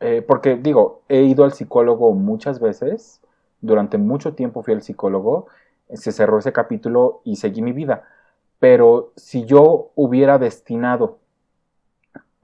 eh, 0.00 0.22
porque 0.26 0.56
digo, 0.56 1.02
he 1.08 1.22
ido 1.22 1.44
al 1.44 1.52
psicólogo 1.52 2.12
muchas 2.12 2.60
veces, 2.60 3.20
durante 3.60 3.98
mucho 3.98 4.34
tiempo 4.34 4.62
fui 4.62 4.74
al 4.74 4.82
psicólogo, 4.82 5.46
se 5.92 6.12
cerró 6.12 6.38
ese 6.38 6.52
capítulo 6.52 7.20
y 7.24 7.36
seguí 7.36 7.62
mi 7.62 7.72
vida. 7.72 8.04
Pero 8.58 9.12
si 9.16 9.44
yo 9.44 9.90
hubiera 9.94 10.38
destinado 10.38 11.18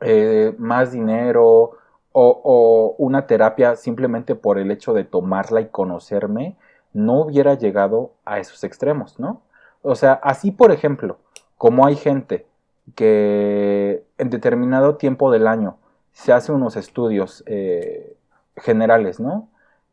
eh, 0.00 0.54
más 0.58 0.92
dinero 0.92 1.72
o, 2.12 2.94
una 2.98 3.26
terapia 3.26 3.76
simplemente 3.76 4.34
por 4.34 4.58
el 4.58 4.70
hecho 4.70 4.92
de 4.92 5.04
tomarla 5.04 5.60
y 5.60 5.68
conocerme, 5.68 6.56
no 6.92 7.20
hubiera 7.22 7.54
llegado 7.54 8.12
a 8.24 8.38
esos 8.38 8.64
extremos, 8.64 9.18
¿no? 9.18 9.42
O 9.82 9.94
sea, 9.94 10.12
así 10.12 10.50
por 10.50 10.72
ejemplo, 10.72 11.18
como 11.56 11.86
hay 11.86 11.96
gente 11.96 12.46
que 12.94 14.04
en 14.18 14.30
determinado 14.30 14.96
tiempo 14.96 15.30
del 15.30 15.46
año 15.46 15.78
se 16.12 16.32
hace 16.32 16.52
unos 16.52 16.76
estudios 16.76 17.42
eh, 17.46 18.16
generales, 18.56 19.20
¿no? 19.20 19.48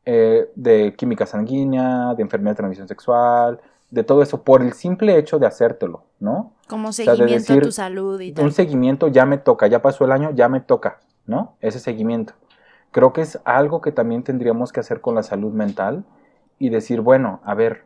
Eh, 0.06 0.50
de 0.56 0.96
química 0.96 1.26
sanguínea, 1.26 2.16
de 2.16 2.24
enfermedad 2.24 2.54
de 2.54 2.58
transmisión 2.58 2.88
sexual, 2.88 3.60
de 3.92 4.04
todo 4.04 4.24
eso, 4.24 4.44
por 4.44 4.62
el 4.62 4.74
simple 4.74 5.18
hecho 5.18 5.40
de 5.40 5.46
hacértelo, 5.46 6.04
¿no? 6.20 6.54
Como 6.68 6.94
seguimiento 6.94 7.26
o 7.26 7.28
sea, 7.28 7.38
decir, 7.38 7.58
a 7.58 7.62
tu 7.62 7.72
salud 7.72 8.20
y 8.20 8.32
tal. 8.32 8.46
Un 8.46 8.52
seguimiento 8.52 9.08
ya 9.08 9.26
me 9.26 9.38
toca, 9.38 9.68
ya 9.68 9.82
pasó 9.82 10.06
el 10.06 10.12
año, 10.12 10.32
ya 10.32 10.48
me 10.48 10.62
toca, 10.62 11.00
¿no? 11.26 11.58
Ese 11.60 11.80
seguimiento. 11.80 12.34
Creo 12.92 13.14
que 13.14 13.22
es 13.22 13.40
algo 13.44 13.82
que 13.82 13.92
también 13.92 14.24
tendríamos 14.24 14.72
que 14.72 14.80
hacer 14.80 15.02
con 15.02 15.16
la 15.16 15.22
salud 15.22 15.52
mental 15.52 16.06
y 16.58 16.70
decir, 16.70 17.02
bueno, 17.02 17.42
a 17.44 17.54
ver, 17.54 17.84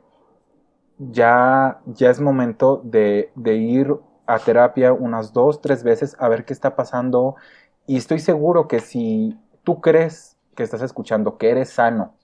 ya, 0.98 1.82
ya 1.88 2.10
es 2.10 2.22
momento 2.22 2.82
de, 2.86 3.32
de 3.36 3.56
ir 3.56 3.94
a 4.28 4.40
terapia 4.40 4.94
unas 4.94 5.34
dos, 5.34 5.62
tres 5.62 5.84
veces 5.84 6.16
a 6.20 6.30
ver 6.30 6.46
qué 6.46 6.54
está 6.54 6.76
pasando. 6.76 7.36
Y 7.86 7.98
estoy 7.98 8.20
seguro 8.20 8.68
que 8.68 8.80
si 8.80 9.38
tú 9.64 9.82
crees 9.82 10.33
que 10.54 10.64
estás 10.64 10.82
escuchando, 10.82 11.38
que 11.38 11.50
eres 11.50 11.70
sano 11.70 12.16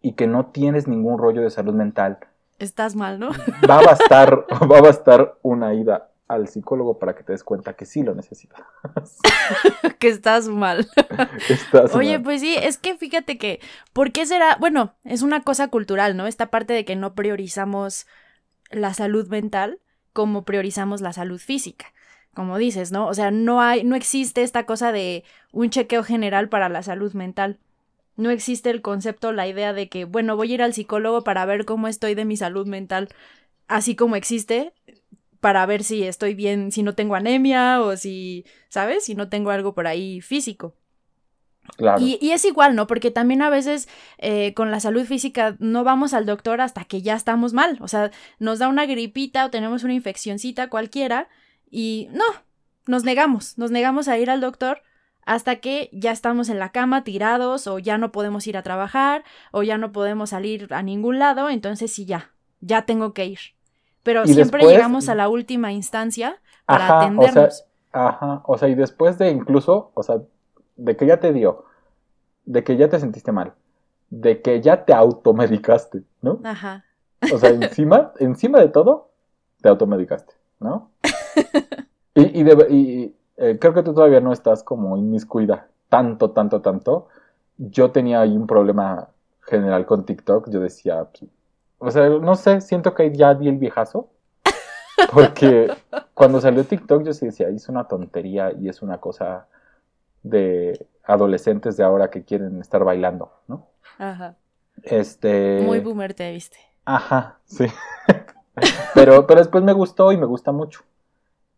y 0.00 0.12
que 0.12 0.26
no 0.26 0.46
tienes 0.46 0.88
ningún 0.88 1.18
rollo 1.18 1.42
de 1.42 1.50
salud 1.50 1.74
mental, 1.74 2.18
estás 2.58 2.96
mal, 2.96 3.18
¿no? 3.18 3.30
Va 3.68 3.78
a 3.78 3.82
bastar, 3.82 4.46
va 4.70 4.78
a 4.78 4.82
bastar 4.82 5.38
una 5.42 5.74
ida 5.74 6.10
al 6.28 6.48
psicólogo 6.48 6.98
para 6.98 7.14
que 7.14 7.22
te 7.22 7.32
des 7.32 7.44
cuenta 7.44 7.74
que 7.74 7.86
sí 7.86 8.02
lo 8.02 8.14
necesitas. 8.14 8.60
que 9.98 10.08
estás 10.08 10.48
mal. 10.48 10.88
Estás 11.48 11.94
Oye, 11.94 12.14
mal. 12.14 12.22
pues 12.22 12.40
sí, 12.40 12.56
es 12.56 12.78
que 12.78 12.96
fíjate 12.96 13.38
que, 13.38 13.60
¿por 13.92 14.10
qué 14.10 14.26
será? 14.26 14.56
Bueno, 14.58 14.94
es 15.04 15.22
una 15.22 15.42
cosa 15.42 15.68
cultural, 15.68 16.16
¿no? 16.16 16.26
Esta 16.26 16.50
parte 16.50 16.74
de 16.74 16.84
que 16.84 16.96
no 16.96 17.14
priorizamos 17.14 18.06
la 18.70 18.92
salud 18.92 19.28
mental 19.28 19.78
como 20.12 20.44
priorizamos 20.44 21.00
la 21.00 21.12
salud 21.12 21.38
física. 21.38 21.86
Como 22.34 22.58
dices, 22.58 22.90
¿no? 22.90 23.06
O 23.06 23.14
sea, 23.14 23.30
no 23.30 23.60
hay, 23.60 23.84
no 23.84 23.94
existe 23.96 24.42
esta 24.42 24.66
cosa 24.66 24.92
de 24.92 25.24
un 25.52 25.70
chequeo 25.70 26.02
general 26.02 26.48
para 26.48 26.68
la 26.68 26.82
salud 26.82 27.12
mental. 27.14 27.60
No 28.16 28.30
existe 28.30 28.70
el 28.70 28.82
concepto, 28.82 29.32
la 29.32 29.46
idea 29.46 29.72
de 29.72 29.88
que, 29.88 30.04
bueno, 30.04 30.36
voy 30.36 30.50
a 30.50 30.54
ir 30.54 30.62
al 30.62 30.72
psicólogo 30.72 31.22
para 31.22 31.44
ver 31.44 31.64
cómo 31.64 31.88
estoy 31.88 32.14
de 32.14 32.24
mi 32.24 32.36
salud 32.36 32.66
mental, 32.66 33.08
así 33.68 33.94
como 33.94 34.16
existe 34.16 34.72
para 35.40 35.64
ver 35.66 35.84
si 35.84 36.02
estoy 36.02 36.34
bien, 36.34 36.72
si 36.72 36.82
no 36.82 36.94
tengo 36.94 37.14
anemia 37.14 37.80
o 37.80 37.96
si, 37.96 38.44
¿sabes? 38.68 39.04
Si 39.04 39.14
no 39.14 39.28
tengo 39.28 39.50
algo 39.50 39.74
por 39.74 39.86
ahí 39.86 40.20
físico. 40.20 40.74
Claro. 41.76 42.00
Y, 42.00 42.18
y, 42.20 42.30
es 42.30 42.44
igual, 42.44 42.74
¿no? 42.74 42.86
Porque 42.86 43.10
también 43.10 43.42
a 43.42 43.50
veces 43.50 43.88
eh, 44.18 44.54
con 44.54 44.70
la 44.70 44.80
salud 44.80 45.04
física 45.04 45.56
no 45.58 45.84
vamos 45.84 46.14
al 46.14 46.24
doctor 46.24 46.60
hasta 46.60 46.84
que 46.84 47.02
ya 47.02 47.14
estamos 47.14 47.52
mal. 47.52 47.78
O 47.80 47.88
sea, 47.88 48.10
nos 48.38 48.60
da 48.60 48.68
una 48.68 48.86
gripita 48.86 49.44
o 49.44 49.50
tenemos 49.50 49.84
una 49.84 49.94
infeccioncita 49.94 50.68
cualquiera 50.68 51.28
y 51.70 52.08
no, 52.12 52.24
nos 52.86 53.04
negamos, 53.04 53.58
nos 53.58 53.70
negamos 53.70 54.08
a 54.08 54.18
ir 54.18 54.30
al 54.30 54.40
doctor 54.40 54.82
hasta 55.26 55.56
que 55.56 55.90
ya 55.92 56.12
estamos 56.12 56.48
en 56.48 56.58
la 56.58 56.70
cama 56.70 57.04
tirados 57.04 57.66
o 57.66 57.78
ya 57.78 57.98
no 57.98 58.12
podemos 58.12 58.46
ir 58.46 58.56
a 58.56 58.62
trabajar 58.62 59.24
o 59.50 59.64
ya 59.64 59.76
no 59.76 59.92
podemos 59.92 60.30
salir 60.30 60.72
a 60.72 60.82
ningún 60.82 61.18
lado, 61.18 61.50
entonces 61.50 61.92
sí 61.92 62.06
ya, 62.06 62.30
ya 62.60 62.86
tengo 62.86 63.12
que 63.12 63.26
ir. 63.26 63.38
Pero 64.04 64.24
siempre 64.24 64.64
llegamos 64.64 65.08
a 65.08 65.16
la 65.16 65.28
última 65.28 65.72
instancia 65.72 66.40
para 66.64 67.00
atendernos. 67.00 67.64
ajá, 67.90 68.42
o 68.46 68.56
sea, 68.56 68.68
y 68.68 68.76
después 68.76 69.18
de 69.18 69.30
incluso, 69.30 69.90
o 69.94 70.02
sea, 70.04 70.22
de 70.76 70.96
que 70.96 71.06
ya 71.06 71.18
te 71.18 71.32
dio, 71.32 71.64
de 72.44 72.62
que 72.62 72.76
ya 72.76 72.88
te 72.88 73.00
sentiste 73.00 73.32
mal, 73.32 73.54
de 74.10 74.40
que 74.40 74.60
ya 74.60 74.84
te 74.84 74.94
automedicaste, 74.94 76.04
¿no? 76.22 76.40
Ajá. 76.44 76.84
O 77.32 77.38
sea, 77.38 77.50
encima, 77.50 78.12
encima 78.20 78.60
de 78.60 78.68
todo, 78.68 79.10
te 79.60 79.68
automedicaste, 79.68 80.34
¿no? 80.60 80.92
y, 82.14 82.42
y, 82.42 83.15
eh, 83.36 83.58
creo 83.60 83.74
que 83.74 83.82
tú 83.82 83.94
todavía 83.94 84.20
no 84.20 84.32
estás 84.32 84.62
como 84.62 84.96
inmiscuida 84.96 85.68
tanto, 85.88 86.30
tanto, 86.30 86.60
tanto. 86.60 87.08
Yo 87.58 87.90
tenía 87.90 88.20
ahí 88.20 88.36
un 88.36 88.46
problema 88.46 89.08
general 89.42 89.86
con 89.86 90.04
TikTok. 90.04 90.50
Yo 90.50 90.60
decía, 90.60 91.06
pues, 91.12 91.30
o 91.78 91.90
sea, 91.90 92.08
no 92.08 92.34
sé, 92.34 92.60
siento 92.60 92.94
que 92.94 93.14
ya 93.14 93.34
di 93.34 93.48
el 93.48 93.58
viejazo. 93.58 94.08
Porque 95.12 95.72
cuando 96.14 96.40
salió 96.40 96.64
TikTok 96.64 97.02
yo 97.02 97.12
sí 97.12 97.26
decía, 97.26 97.48
es 97.48 97.68
una 97.68 97.84
tontería 97.84 98.52
y 98.52 98.68
es 98.68 98.80
una 98.82 98.98
cosa 98.98 99.46
de 100.22 100.86
adolescentes 101.04 101.76
de 101.76 101.84
ahora 101.84 102.10
que 102.10 102.24
quieren 102.24 102.60
estar 102.60 102.82
bailando, 102.82 103.30
¿no? 103.46 103.66
Ajá. 103.98 104.36
Este. 104.82 105.60
Muy 105.62 105.80
boomer 105.80 106.14
te 106.14 106.32
viste. 106.32 106.58
Ajá, 106.84 107.38
sí. 107.44 107.66
pero, 108.94 109.26
pero 109.26 109.40
después 109.40 109.62
me 109.62 109.72
gustó 109.72 110.12
y 110.12 110.16
me 110.16 110.26
gusta 110.26 110.52
mucho. 110.52 110.80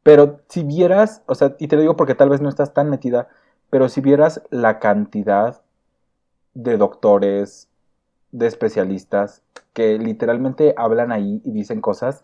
Pero 0.08 0.40
si 0.48 0.62
vieras, 0.62 1.20
o 1.26 1.34
sea, 1.34 1.54
y 1.58 1.68
te 1.68 1.76
lo 1.76 1.82
digo 1.82 1.94
porque 1.94 2.14
tal 2.14 2.30
vez 2.30 2.40
no 2.40 2.48
estás 2.48 2.72
tan 2.72 2.88
metida, 2.88 3.28
pero 3.68 3.90
si 3.90 4.00
vieras 4.00 4.40
la 4.48 4.78
cantidad 4.78 5.60
de 6.54 6.78
doctores, 6.78 7.68
de 8.32 8.46
especialistas, 8.46 9.42
que 9.74 9.98
literalmente 9.98 10.72
hablan 10.78 11.12
ahí 11.12 11.42
y 11.44 11.50
dicen 11.50 11.82
cosas, 11.82 12.22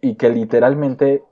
y 0.00 0.16
que 0.16 0.28
literalmente 0.28 1.22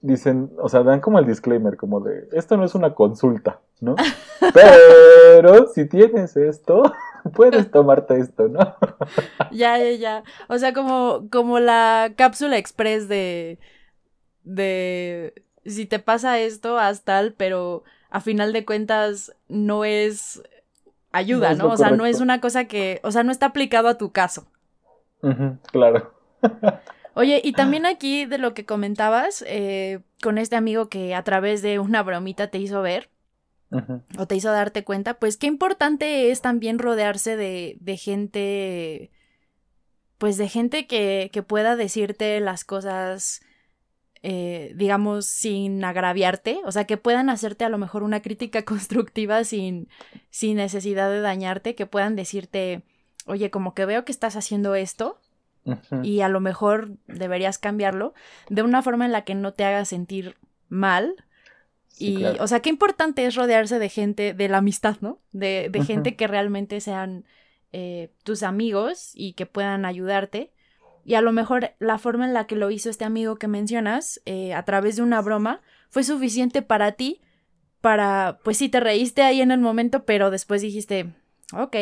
dicen, 0.00 0.50
o 0.58 0.68
sea, 0.68 0.82
dan 0.82 0.98
como 0.98 1.20
el 1.20 1.26
disclaimer, 1.26 1.76
como 1.76 2.00
de, 2.00 2.28
esto 2.32 2.56
no 2.56 2.64
es 2.64 2.74
una 2.74 2.96
consulta, 2.96 3.60
¿no? 3.80 3.94
Pero 4.54 5.68
si 5.68 5.88
tienes 5.88 6.36
esto, 6.36 6.82
puedes 7.32 7.70
tomarte 7.70 8.18
esto, 8.18 8.48
¿no? 8.48 8.58
ya, 9.52 9.78
ya, 9.78 9.92
ya. 9.92 10.24
O 10.48 10.58
sea, 10.58 10.72
como, 10.72 11.28
como 11.30 11.60
la 11.60 12.12
cápsula 12.16 12.58
express 12.58 13.06
de, 13.06 13.60
de, 14.48 15.44
si 15.64 15.86
te 15.86 15.98
pasa 15.98 16.38
esto, 16.38 16.78
haz 16.78 17.04
tal, 17.04 17.34
pero 17.34 17.84
a 18.10 18.20
final 18.20 18.52
de 18.52 18.64
cuentas 18.64 19.34
no 19.48 19.84
es 19.84 20.42
ayuda, 21.12 21.54
¿no? 21.54 21.68
O 21.68 21.76
sea, 21.76 21.90
no 21.90 22.06
es 22.06 22.20
una 22.20 22.40
cosa 22.40 22.64
que, 22.66 23.00
o 23.02 23.10
sea, 23.10 23.22
no 23.22 23.32
está 23.32 23.46
aplicado 23.46 23.88
a 23.88 23.98
tu 23.98 24.12
caso. 24.12 24.46
claro. 25.70 26.14
Oye, 27.14 27.40
y 27.42 27.52
también 27.52 27.84
aquí 27.84 28.26
de 28.26 28.38
lo 28.38 28.54
que 28.54 28.64
comentabas, 28.64 29.44
eh, 29.48 30.00
con 30.22 30.38
este 30.38 30.54
amigo 30.54 30.88
que 30.88 31.16
a 31.16 31.24
través 31.24 31.62
de 31.62 31.80
una 31.80 32.02
bromita 32.02 32.46
te 32.48 32.58
hizo 32.58 32.80
ver, 32.80 33.10
o 34.16 34.26
te 34.26 34.36
hizo 34.36 34.50
darte 34.50 34.84
cuenta, 34.84 35.14
pues 35.14 35.36
qué 35.36 35.46
importante 35.46 36.30
es 36.30 36.40
también 36.40 36.78
rodearse 36.78 37.36
de, 37.36 37.76
de 37.80 37.96
gente, 37.96 39.10
pues 40.16 40.38
de 40.38 40.48
gente 40.48 40.86
que, 40.86 41.28
que 41.32 41.42
pueda 41.42 41.76
decirte 41.76 42.38
las 42.40 42.64
cosas, 42.64 43.42
eh, 44.22 44.72
digamos, 44.76 45.26
sin 45.26 45.84
agraviarte, 45.84 46.60
o 46.64 46.72
sea, 46.72 46.84
que 46.84 46.96
puedan 46.96 47.30
hacerte 47.30 47.64
a 47.64 47.68
lo 47.68 47.78
mejor 47.78 48.02
una 48.02 48.20
crítica 48.20 48.62
constructiva 48.64 49.44
sin, 49.44 49.88
sin 50.30 50.56
necesidad 50.56 51.10
de 51.10 51.20
dañarte, 51.20 51.74
que 51.74 51.86
puedan 51.86 52.16
decirte, 52.16 52.82
oye, 53.26 53.50
como 53.50 53.74
que 53.74 53.86
veo 53.86 54.04
que 54.04 54.12
estás 54.12 54.36
haciendo 54.36 54.74
esto, 54.74 55.20
y 56.02 56.22
a 56.22 56.30
lo 56.30 56.40
mejor 56.40 56.96
deberías 57.06 57.58
cambiarlo 57.58 58.14
de 58.48 58.62
una 58.62 58.80
forma 58.80 59.04
en 59.04 59.12
la 59.12 59.24
que 59.24 59.34
no 59.34 59.52
te 59.52 59.64
haga 59.64 59.84
sentir 59.84 60.36
mal. 60.70 61.14
y, 61.98 62.24
o 62.24 62.46
sea, 62.46 62.60
qué 62.60 62.70
importante 62.70 63.26
es 63.26 63.34
rodearse 63.34 63.78
de 63.78 63.90
gente, 63.90 64.32
de 64.32 64.48
la 64.48 64.58
amistad, 64.58 64.96
¿no? 65.02 65.20
De, 65.32 65.68
de 65.70 65.84
gente 65.84 66.16
que 66.16 66.26
realmente 66.26 66.80
sean 66.80 67.26
eh, 67.72 68.10
tus 68.24 68.44
amigos 68.44 69.10
y 69.12 69.34
que 69.34 69.44
puedan 69.44 69.84
ayudarte. 69.84 70.52
Y 71.04 71.14
a 71.14 71.20
lo 71.20 71.32
mejor 71.32 71.72
la 71.78 71.98
forma 71.98 72.24
en 72.24 72.34
la 72.34 72.46
que 72.46 72.56
lo 72.56 72.70
hizo 72.70 72.90
este 72.90 73.04
amigo 73.04 73.36
que 73.36 73.48
mencionas, 73.48 74.20
eh, 74.26 74.54
a 74.54 74.64
través 74.64 74.96
de 74.96 75.02
una 75.02 75.22
broma, 75.22 75.60
fue 75.88 76.04
suficiente 76.04 76.62
para 76.62 76.92
ti, 76.92 77.20
para, 77.80 78.38
pues 78.44 78.58
sí, 78.58 78.68
te 78.68 78.80
reíste 78.80 79.22
ahí 79.22 79.40
en 79.40 79.50
el 79.50 79.60
momento, 79.60 80.04
pero 80.04 80.30
después 80.30 80.62
dijiste, 80.62 81.14
ok, 81.52 81.76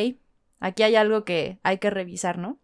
aquí 0.61 0.83
hay 0.83 0.97
algo 0.97 1.25
que 1.25 1.59
hay 1.63 1.79
que 1.79 1.91
revisar, 1.91 2.39
¿no? 2.39 2.59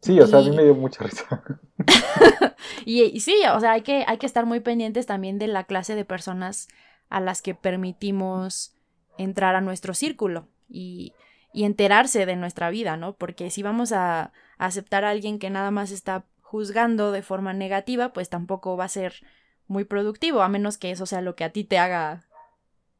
Sí, 0.00 0.20
o 0.20 0.26
sea, 0.26 0.38
a 0.38 0.42
mí 0.42 0.50
me 0.50 0.62
dio 0.62 0.74
mucha 0.74 1.02
risa. 1.02 1.42
y, 2.84 3.18
sí, 3.20 3.34
o 3.52 3.58
sea, 3.58 3.72
hay 3.72 3.82
que, 3.82 4.04
hay 4.06 4.18
que 4.18 4.26
estar 4.26 4.46
muy 4.46 4.60
pendientes 4.60 5.06
también 5.06 5.38
de 5.38 5.48
la 5.48 5.64
clase 5.64 5.96
de 5.96 6.04
personas 6.04 6.68
a 7.08 7.20
las 7.20 7.42
que 7.42 7.54
permitimos 7.54 8.76
entrar 9.16 9.56
a 9.56 9.60
nuestro 9.60 9.94
círculo 9.94 10.46
y, 10.68 11.14
y 11.52 11.64
enterarse 11.64 12.26
de 12.26 12.36
nuestra 12.36 12.70
vida, 12.70 12.96
¿no? 12.96 13.14
Porque 13.14 13.50
si 13.50 13.62
vamos 13.64 13.90
a, 13.90 14.32
aceptar 14.58 15.04
a 15.04 15.10
alguien 15.10 15.38
que 15.38 15.50
nada 15.50 15.70
más 15.70 15.90
está 15.90 16.24
juzgando 16.42 17.12
de 17.12 17.22
forma 17.22 17.52
negativa, 17.52 18.12
pues 18.12 18.28
tampoco 18.28 18.76
va 18.76 18.84
a 18.84 18.88
ser 18.88 19.14
muy 19.66 19.84
productivo, 19.84 20.42
a 20.42 20.48
menos 20.48 20.78
que 20.78 20.90
eso 20.90 21.06
sea 21.06 21.20
lo 21.20 21.36
que 21.36 21.44
a 21.44 21.52
ti 21.52 21.64
te 21.64 21.78
haga 21.78 22.24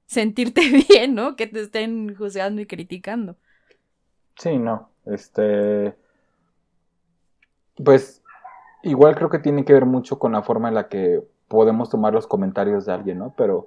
sentirte 0.06 0.60
bien, 0.88 1.14
¿no? 1.14 1.36
Que 1.36 1.46
te 1.46 1.60
estén 1.60 2.14
juzgando 2.14 2.60
y 2.60 2.66
criticando. 2.66 3.36
Sí, 4.36 4.58
no. 4.58 4.90
Este 5.06 5.96
pues 7.82 8.22
igual 8.82 9.14
creo 9.14 9.30
que 9.30 9.38
tiene 9.38 9.64
que 9.64 9.72
ver 9.72 9.86
mucho 9.86 10.18
con 10.18 10.32
la 10.32 10.42
forma 10.42 10.68
en 10.68 10.74
la 10.74 10.88
que 10.88 11.22
podemos 11.48 11.90
tomar 11.90 12.12
los 12.12 12.26
comentarios 12.26 12.84
de 12.86 12.92
alguien, 12.92 13.18
¿no? 13.18 13.34
Pero 13.36 13.66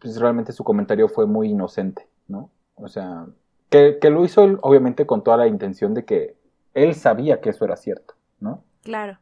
pues 0.00 0.18
realmente 0.20 0.52
su 0.52 0.64
comentario 0.64 1.08
fue 1.08 1.26
muy 1.26 1.50
inocente, 1.50 2.06
¿no? 2.28 2.50
O 2.74 2.88
sea, 2.88 3.26
que, 3.70 3.98
lo 4.10 4.24
hizo 4.24 4.44
él 4.44 4.58
obviamente 4.62 5.06
con 5.06 5.22
toda 5.22 5.36
la 5.36 5.46
intención 5.46 5.94
de 5.94 6.04
que 6.04 6.36
él 6.74 6.94
sabía 6.94 7.40
que 7.40 7.50
eso 7.50 7.64
era 7.64 7.76
cierto, 7.76 8.14
¿no? 8.40 8.64
Claro. 8.82 9.18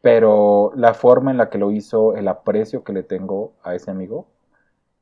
Pero 0.00 0.72
la 0.74 0.94
forma 0.94 1.30
en 1.30 1.38
la 1.38 1.48
que 1.48 1.58
lo 1.58 1.70
hizo, 1.70 2.16
el 2.16 2.28
aprecio 2.28 2.84
que 2.84 2.92
le 2.92 3.02
tengo 3.02 3.54
a 3.62 3.74
ese 3.74 3.90
amigo, 3.90 4.26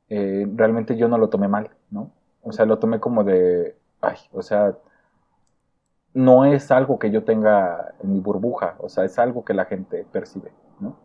eh, 0.09 0.47
realmente 0.55 0.95
yo 0.95 1.07
no 1.07 1.17
lo 1.17 1.29
tomé 1.29 1.47
mal, 1.47 1.71
¿no? 1.89 2.11
O 2.41 2.51
sea, 2.51 2.65
lo 2.65 2.79
tomé 2.79 2.99
como 2.99 3.23
de, 3.23 3.75
ay, 4.01 4.17
o 4.31 4.41
sea, 4.41 4.77
no 6.13 6.45
es 6.45 6.71
algo 6.71 6.99
que 6.99 7.09
yo 7.09 7.23
tenga 7.23 7.95
en 8.01 8.13
mi 8.13 8.19
burbuja, 8.19 8.75
o 8.79 8.89
sea, 8.89 9.05
es 9.05 9.17
algo 9.17 9.43
que 9.43 9.53
la 9.53 9.65
gente 9.65 10.05
percibe, 10.11 10.51
¿no? 10.79 10.99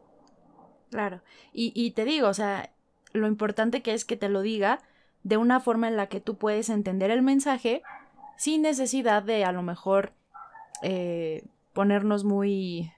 Claro, 0.91 1.21
y, 1.53 1.91
te 1.93 2.05
digo, 2.05 2.29
o 2.29 2.35
sea, 2.35 2.71
lo 3.13 3.27
importante 3.27 3.83
que 3.83 3.95
es 3.95 4.05
que 4.05 4.17
te 4.17 4.29
lo 4.29 4.43
diga 4.43 4.81
de 5.23 5.37
una 5.37 5.61
forma 5.61 5.89
en 5.89 5.97
la 5.97 6.07
que 6.07 6.21
tú 6.21 6.37
puedes 6.37 6.71
entender 6.71 7.11
el 7.11 7.23
mensaje 7.23 7.83
sin 8.37 8.63
necesidad 8.63 9.23
de 9.23 9.45
a 9.45 9.53
lo 9.53 9.63
mejor 9.63 10.13
eh, 10.83 11.45
ponernos 11.73 12.25
muy, 12.25 12.93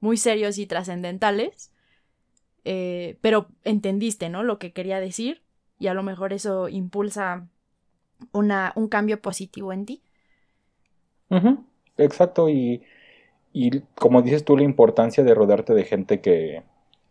muy 0.00 0.16
serios 0.16 0.58
y 0.58 0.66
trascendentales, 0.66 1.72
eh, 2.64 3.18
pero 3.20 3.48
entendiste, 3.64 4.28
¿no? 4.28 4.42
Lo 4.42 4.58
que 4.58 4.72
quería 4.72 5.00
decir 5.00 5.42
y 5.78 5.86
a 5.86 5.94
lo 5.94 6.02
mejor 6.02 6.32
eso 6.32 6.68
impulsa 6.68 7.48
una, 8.32 8.72
un 8.74 8.88
cambio 8.88 9.20
positivo 9.20 9.72
en 9.72 9.86
ti. 9.86 10.02
Exacto, 11.98 12.48
y, 12.48 12.82
y, 13.52 13.80
como 13.94 14.22
dices 14.22 14.44
tú, 14.44 14.56
la 14.56 14.62
importancia 14.62 15.24
de 15.24 15.34
rodearte 15.34 15.74
de 15.74 15.84
gente 15.84 16.20
que, 16.20 16.62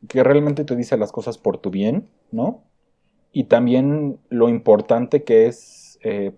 que 0.08 0.24
realmente 0.24 0.64
te 0.64 0.76
dice 0.76 0.98
las 0.98 1.12
cosas 1.12 1.38
por 1.38 1.58
tu 1.58 1.70
bien, 1.70 2.10
¿no? 2.32 2.64
Y 3.32 3.46
también 3.46 4.20
lo 4.30 4.50
importante 4.50 5.24
que 5.24 5.48
es 5.48 6.00
eh, 6.04 6.32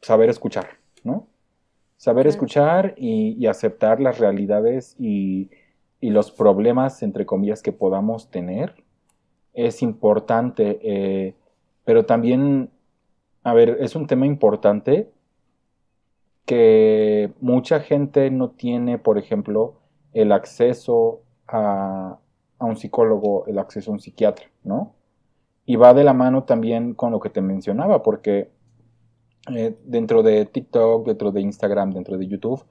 saber 0.00 0.30
escuchar, 0.30 0.78
¿no? 1.02 1.28
Saber 1.96 2.26
escuchar 2.26 2.94
y, 2.96 3.46
aceptar 3.46 4.00
las 4.00 4.18
realidades 4.18 4.96
y, 4.98 5.50
y, 6.00 6.10
los 6.10 6.30
problemas, 6.32 7.02
entre 7.02 7.24
comillas, 7.24 7.62
que 7.62 7.72
podamos 7.72 8.30
tener 8.30 8.84
es 9.54 9.82
importante, 9.82 10.80
eh, 10.82 11.34
pero 11.84 12.04
también, 12.04 12.70
a 13.44 13.54
ver, 13.54 13.78
es 13.80 13.94
un 13.94 14.06
tema 14.06 14.26
importante 14.26 15.10
que 16.44 17.32
mucha 17.40 17.80
gente 17.80 18.30
no 18.30 18.50
tiene, 18.50 18.98
por 18.98 19.16
ejemplo, 19.16 19.80
el 20.12 20.32
acceso 20.32 21.22
a, 21.48 22.18
un 22.58 22.76
psicólogo, 22.76 23.46
el 23.46 23.58
acceso 23.58 23.90
a 23.90 23.94
un 23.94 24.00
psiquiatra, 24.00 24.46
¿no? 24.62 24.94
Y 25.66 25.76
va 25.76 25.94
de 25.94 26.04
la 26.04 26.14
mano 26.14 26.44
también 26.44 26.94
con 26.94 27.10
lo 27.10 27.20
que 27.20 27.30
te 27.30 27.40
mencionaba, 27.40 28.02
porque 28.02 28.50
eh, 29.52 29.76
dentro 29.84 30.22
de 30.22 30.46
TikTok, 30.46 31.06
dentro 31.06 31.32
de 31.32 31.40
Instagram, 31.40 31.92
dentro 31.92 32.16
de 32.16 32.26
YouTube, 32.26 32.64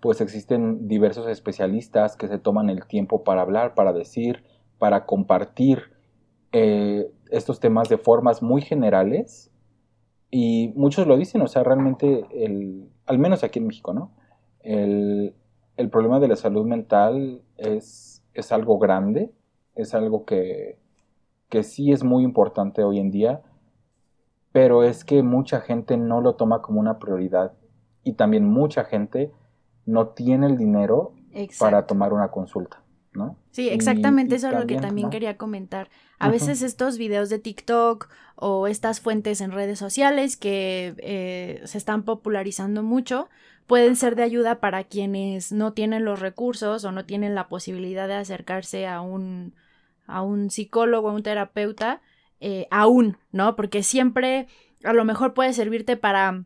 pues 0.00 0.20
existen 0.20 0.88
diversos 0.88 1.28
especialistas 1.28 2.16
que 2.16 2.28
se 2.28 2.38
toman 2.38 2.70
el 2.70 2.86
tiempo 2.86 3.24
para 3.24 3.42
hablar, 3.42 3.74
para 3.74 3.92
decir, 3.92 4.44
para 4.78 5.06
compartir 5.06 5.92
eh, 6.52 7.10
estos 7.30 7.60
temas 7.60 7.88
de 7.88 7.98
formas 7.98 8.42
muy 8.42 8.62
generales 8.62 9.50
y 10.30 10.72
muchos 10.76 11.06
lo 11.06 11.16
dicen, 11.16 11.42
o 11.42 11.46
sea, 11.46 11.62
realmente, 11.62 12.24
el, 12.32 12.88
al 13.06 13.18
menos 13.18 13.44
aquí 13.44 13.58
en 13.58 13.66
México, 13.66 13.92
¿no? 13.92 14.12
El, 14.60 15.34
el 15.76 15.90
problema 15.90 16.20
de 16.20 16.28
la 16.28 16.36
salud 16.36 16.66
mental 16.66 17.42
es, 17.58 18.24
es 18.32 18.50
algo 18.50 18.78
grande, 18.78 19.30
es 19.74 19.94
algo 19.94 20.24
que, 20.24 20.78
que 21.48 21.62
sí 21.62 21.92
es 21.92 22.02
muy 22.02 22.24
importante 22.24 22.82
hoy 22.82 22.98
en 22.98 23.10
día, 23.10 23.42
pero 24.52 24.84
es 24.84 25.04
que 25.04 25.22
mucha 25.22 25.60
gente 25.60 25.96
no 25.96 26.20
lo 26.20 26.34
toma 26.34 26.62
como 26.62 26.78
una 26.78 26.98
prioridad 26.98 27.52
y 28.04 28.12
también 28.12 28.44
mucha 28.44 28.84
gente 28.84 29.32
no 29.86 30.08
tiene 30.08 30.46
el 30.46 30.56
dinero 30.56 31.14
para 31.58 31.86
tomar 31.86 32.12
una 32.12 32.28
consulta. 32.28 32.78
¿No? 33.14 33.36
Sí, 33.50 33.68
exactamente, 33.68 34.36
eso 34.36 34.48
es 34.48 34.54
lo 34.54 34.66
que 34.66 34.78
también 34.78 35.10
quería 35.10 35.36
comentar. 35.36 35.90
A 36.18 36.30
veces 36.30 36.62
estos 36.62 36.96
videos 36.96 37.28
de 37.28 37.38
TikTok 37.38 38.08
o 38.36 38.66
estas 38.66 39.00
fuentes 39.00 39.42
en 39.42 39.52
redes 39.52 39.78
sociales 39.78 40.38
que 40.38 40.94
eh, 40.96 41.60
se 41.64 41.76
están 41.76 42.04
popularizando 42.04 42.82
mucho 42.82 43.28
pueden 43.66 43.96
ser 43.96 44.16
de 44.16 44.22
ayuda 44.22 44.60
para 44.60 44.84
quienes 44.84 45.52
no 45.52 45.74
tienen 45.74 46.06
los 46.06 46.20
recursos 46.20 46.84
o 46.84 46.92
no 46.92 47.04
tienen 47.04 47.34
la 47.34 47.48
posibilidad 47.48 48.08
de 48.08 48.14
acercarse 48.14 48.86
a 48.86 49.02
un, 49.02 49.54
a 50.06 50.22
un 50.22 50.50
psicólogo, 50.50 51.10
a 51.10 51.12
un 51.12 51.22
terapeuta, 51.22 52.00
eh, 52.44 52.66
aún, 52.72 53.16
¿no? 53.30 53.54
Porque 53.54 53.84
siempre 53.84 54.48
a 54.82 54.92
lo 54.92 55.04
mejor 55.04 55.32
puede 55.32 55.52
servirte 55.52 55.96
para 55.96 56.44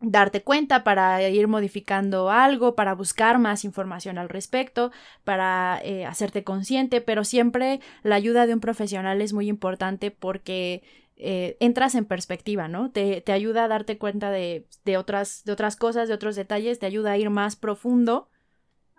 darte 0.00 0.42
cuenta, 0.42 0.84
para 0.84 1.28
ir 1.28 1.48
modificando 1.48 2.30
algo, 2.30 2.76
para 2.76 2.94
buscar 2.94 3.40
más 3.40 3.64
información 3.64 4.18
al 4.18 4.28
respecto, 4.28 4.92
para 5.24 5.80
eh, 5.82 6.06
hacerte 6.06 6.44
consciente, 6.44 7.00
pero 7.00 7.24
siempre 7.24 7.80
la 8.04 8.14
ayuda 8.14 8.46
de 8.46 8.54
un 8.54 8.60
profesional 8.60 9.20
es 9.20 9.32
muy 9.32 9.48
importante 9.48 10.12
porque 10.12 10.84
eh, 11.16 11.56
entras 11.58 11.96
en 11.96 12.04
perspectiva, 12.04 12.68
¿no? 12.68 12.92
Te, 12.92 13.20
te 13.20 13.32
ayuda 13.32 13.64
a 13.64 13.68
darte 13.68 13.98
cuenta 13.98 14.30
de, 14.30 14.66
de, 14.84 14.96
otras, 14.96 15.42
de 15.44 15.52
otras 15.52 15.74
cosas, 15.74 16.06
de 16.06 16.14
otros 16.14 16.36
detalles, 16.36 16.78
te 16.78 16.86
ayuda 16.86 17.12
a 17.12 17.18
ir 17.18 17.30
más 17.30 17.56
profundo 17.56 18.28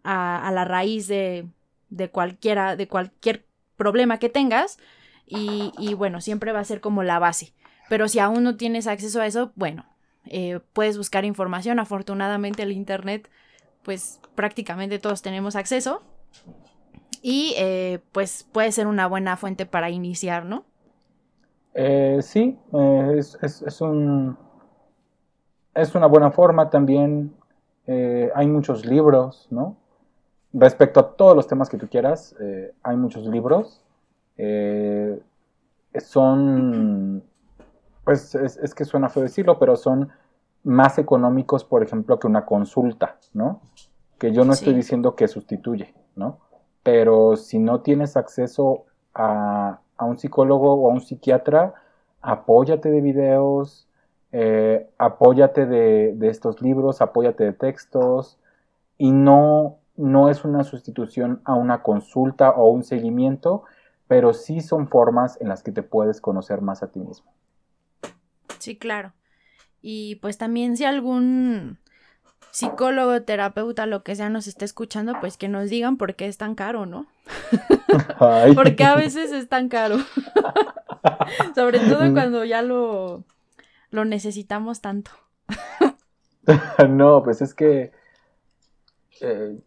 a, 0.03 0.45
a 0.45 0.51
la 0.51 0.65
raíz 0.65 1.07
de, 1.07 1.47
de 1.89 2.09
cualquiera, 2.09 2.75
de 2.75 2.89
cualquier 2.89 3.45
problema 3.77 4.19
que 4.19 4.27
tengas 4.27 4.77
y, 5.25 5.93
bueno, 5.95 6.21
siempre 6.21 6.51
va 6.51 6.59
a 6.59 6.65
ser 6.65 6.81
como 6.81 7.03
la 7.03 7.19
base. 7.19 7.53
Pero 7.89 8.07
si 8.07 8.19
aún 8.19 8.43
no 8.43 8.55
tienes 8.55 8.87
acceso 8.87 9.21
a 9.21 9.25
eso, 9.25 9.51
bueno, 9.55 9.85
eh, 10.25 10.59
puedes 10.73 10.97
buscar 10.97 11.25
información. 11.25 11.79
Afortunadamente 11.79 12.63
el 12.63 12.71
Internet, 12.71 13.29
pues 13.83 14.19
prácticamente 14.35 14.99
todos 14.99 15.21
tenemos 15.21 15.55
acceso. 15.55 16.01
Y 17.21 17.53
eh, 17.57 17.99
pues 18.11 18.45
puede 18.51 18.71
ser 18.71 18.87
una 18.87 19.07
buena 19.07 19.37
fuente 19.37 19.65
para 19.65 19.89
iniciar, 19.89 20.45
¿no? 20.45 20.65
Eh, 21.73 22.19
sí, 22.21 22.59
es, 23.17 23.37
es, 23.41 23.81
un, 23.81 24.37
es 25.73 25.95
una 25.95 26.07
buena 26.07 26.31
forma 26.31 26.69
también. 26.69 27.33
hay 27.87 28.47
muchos 28.47 28.85
libros, 28.85 29.47
¿no? 29.49 29.77
Respecto 30.53 30.99
a 30.99 31.15
todos 31.15 31.35
los 31.35 31.47
temas 31.47 31.69
que 31.69 31.77
tú 31.77 31.87
quieras, 31.87 32.35
hay 32.83 32.95
muchos 32.95 33.25
libros. 33.25 33.83
Son 35.99 37.23
pues 38.03 38.35
es, 38.35 38.75
que 38.75 38.85
suena 38.85 39.09
feo 39.09 39.23
decirlo, 39.23 39.59
pero 39.59 39.75
son 39.75 40.09
más 40.63 40.97
económicos, 40.97 41.63
por 41.63 41.83
ejemplo, 41.83 42.19
que 42.19 42.27
una 42.27 42.45
consulta, 42.45 43.17
¿no? 43.33 43.61
Que 44.17 44.31
yo 44.31 44.45
no 44.45 44.53
estoy 44.53 44.73
diciendo 44.73 45.15
que 45.15 45.27
sustituye, 45.27 45.93
¿no? 46.15 46.39
Pero 46.83 47.37
si 47.37 47.59
no 47.59 47.81
tienes 47.81 48.17
acceso 48.17 48.85
a, 49.13 49.79
un 49.99 50.17
psicólogo 50.17 50.73
o 50.73 50.89
a 50.89 50.93
un 50.93 51.01
psiquiatra, 51.01 51.73
apóyate 52.21 52.91
de 52.91 52.99
videos, 52.99 53.87
eh, 54.33 54.89
apóyate 54.97 55.65
de, 55.65 56.13
de, 56.15 56.29
estos 56.29 56.61
libros, 56.61 57.01
apóyate 57.01 57.45
de 57.45 57.53
textos, 57.53 58.37
y 58.97 59.11
no, 59.11 59.77
no 59.95 60.29
es 60.29 60.43
una 60.43 60.65
sustitución 60.65 61.41
a 61.45 61.55
una 61.55 61.83
consulta 61.83 62.51
o 62.51 62.69
un 62.69 62.83
seguimiento, 62.83 63.63
pero 64.07 64.33
sí 64.33 64.61
son 64.61 64.87
formas 64.87 65.39
en 65.41 65.49
las 65.49 65.63
que 65.63 65.71
te 65.71 65.83
puedes 65.83 66.21
conocer 66.21 66.61
más 66.61 66.83
a 66.83 66.91
ti 66.91 66.99
mismo. 66.99 67.31
Sí, 68.59 68.77
claro. 68.77 69.13
Y 69.81 70.15
pues 70.15 70.37
también 70.37 70.77
si 70.77 70.85
algún 70.85 71.77
psicólogo, 72.51 73.23
terapeuta, 73.23 73.85
lo 73.85 74.03
que 74.03 74.15
sea 74.15 74.29
nos 74.29 74.47
está 74.47 74.63
escuchando, 74.63 75.13
pues 75.19 75.37
que 75.37 75.49
nos 75.49 75.69
digan 75.69 75.97
por 75.97 76.15
qué 76.15 76.27
es 76.27 76.37
tan 76.37 76.55
caro, 76.55 76.85
¿no? 76.85 77.07
Porque 78.55 78.83
a 78.83 78.95
veces 78.95 79.31
es 79.31 79.49
tan 79.49 79.69
caro. 79.69 79.97
Sobre 81.55 81.79
todo 81.79 82.05
mm. 82.05 82.13
cuando 82.13 82.45
ya 82.45 82.61
lo, 82.61 83.23
lo 83.89 84.05
necesitamos 84.05 84.81
tanto. 84.81 85.11
no, 86.89 87.23
pues 87.23 87.41
es 87.41 87.53
que 87.53 87.91
eh, 89.21 89.57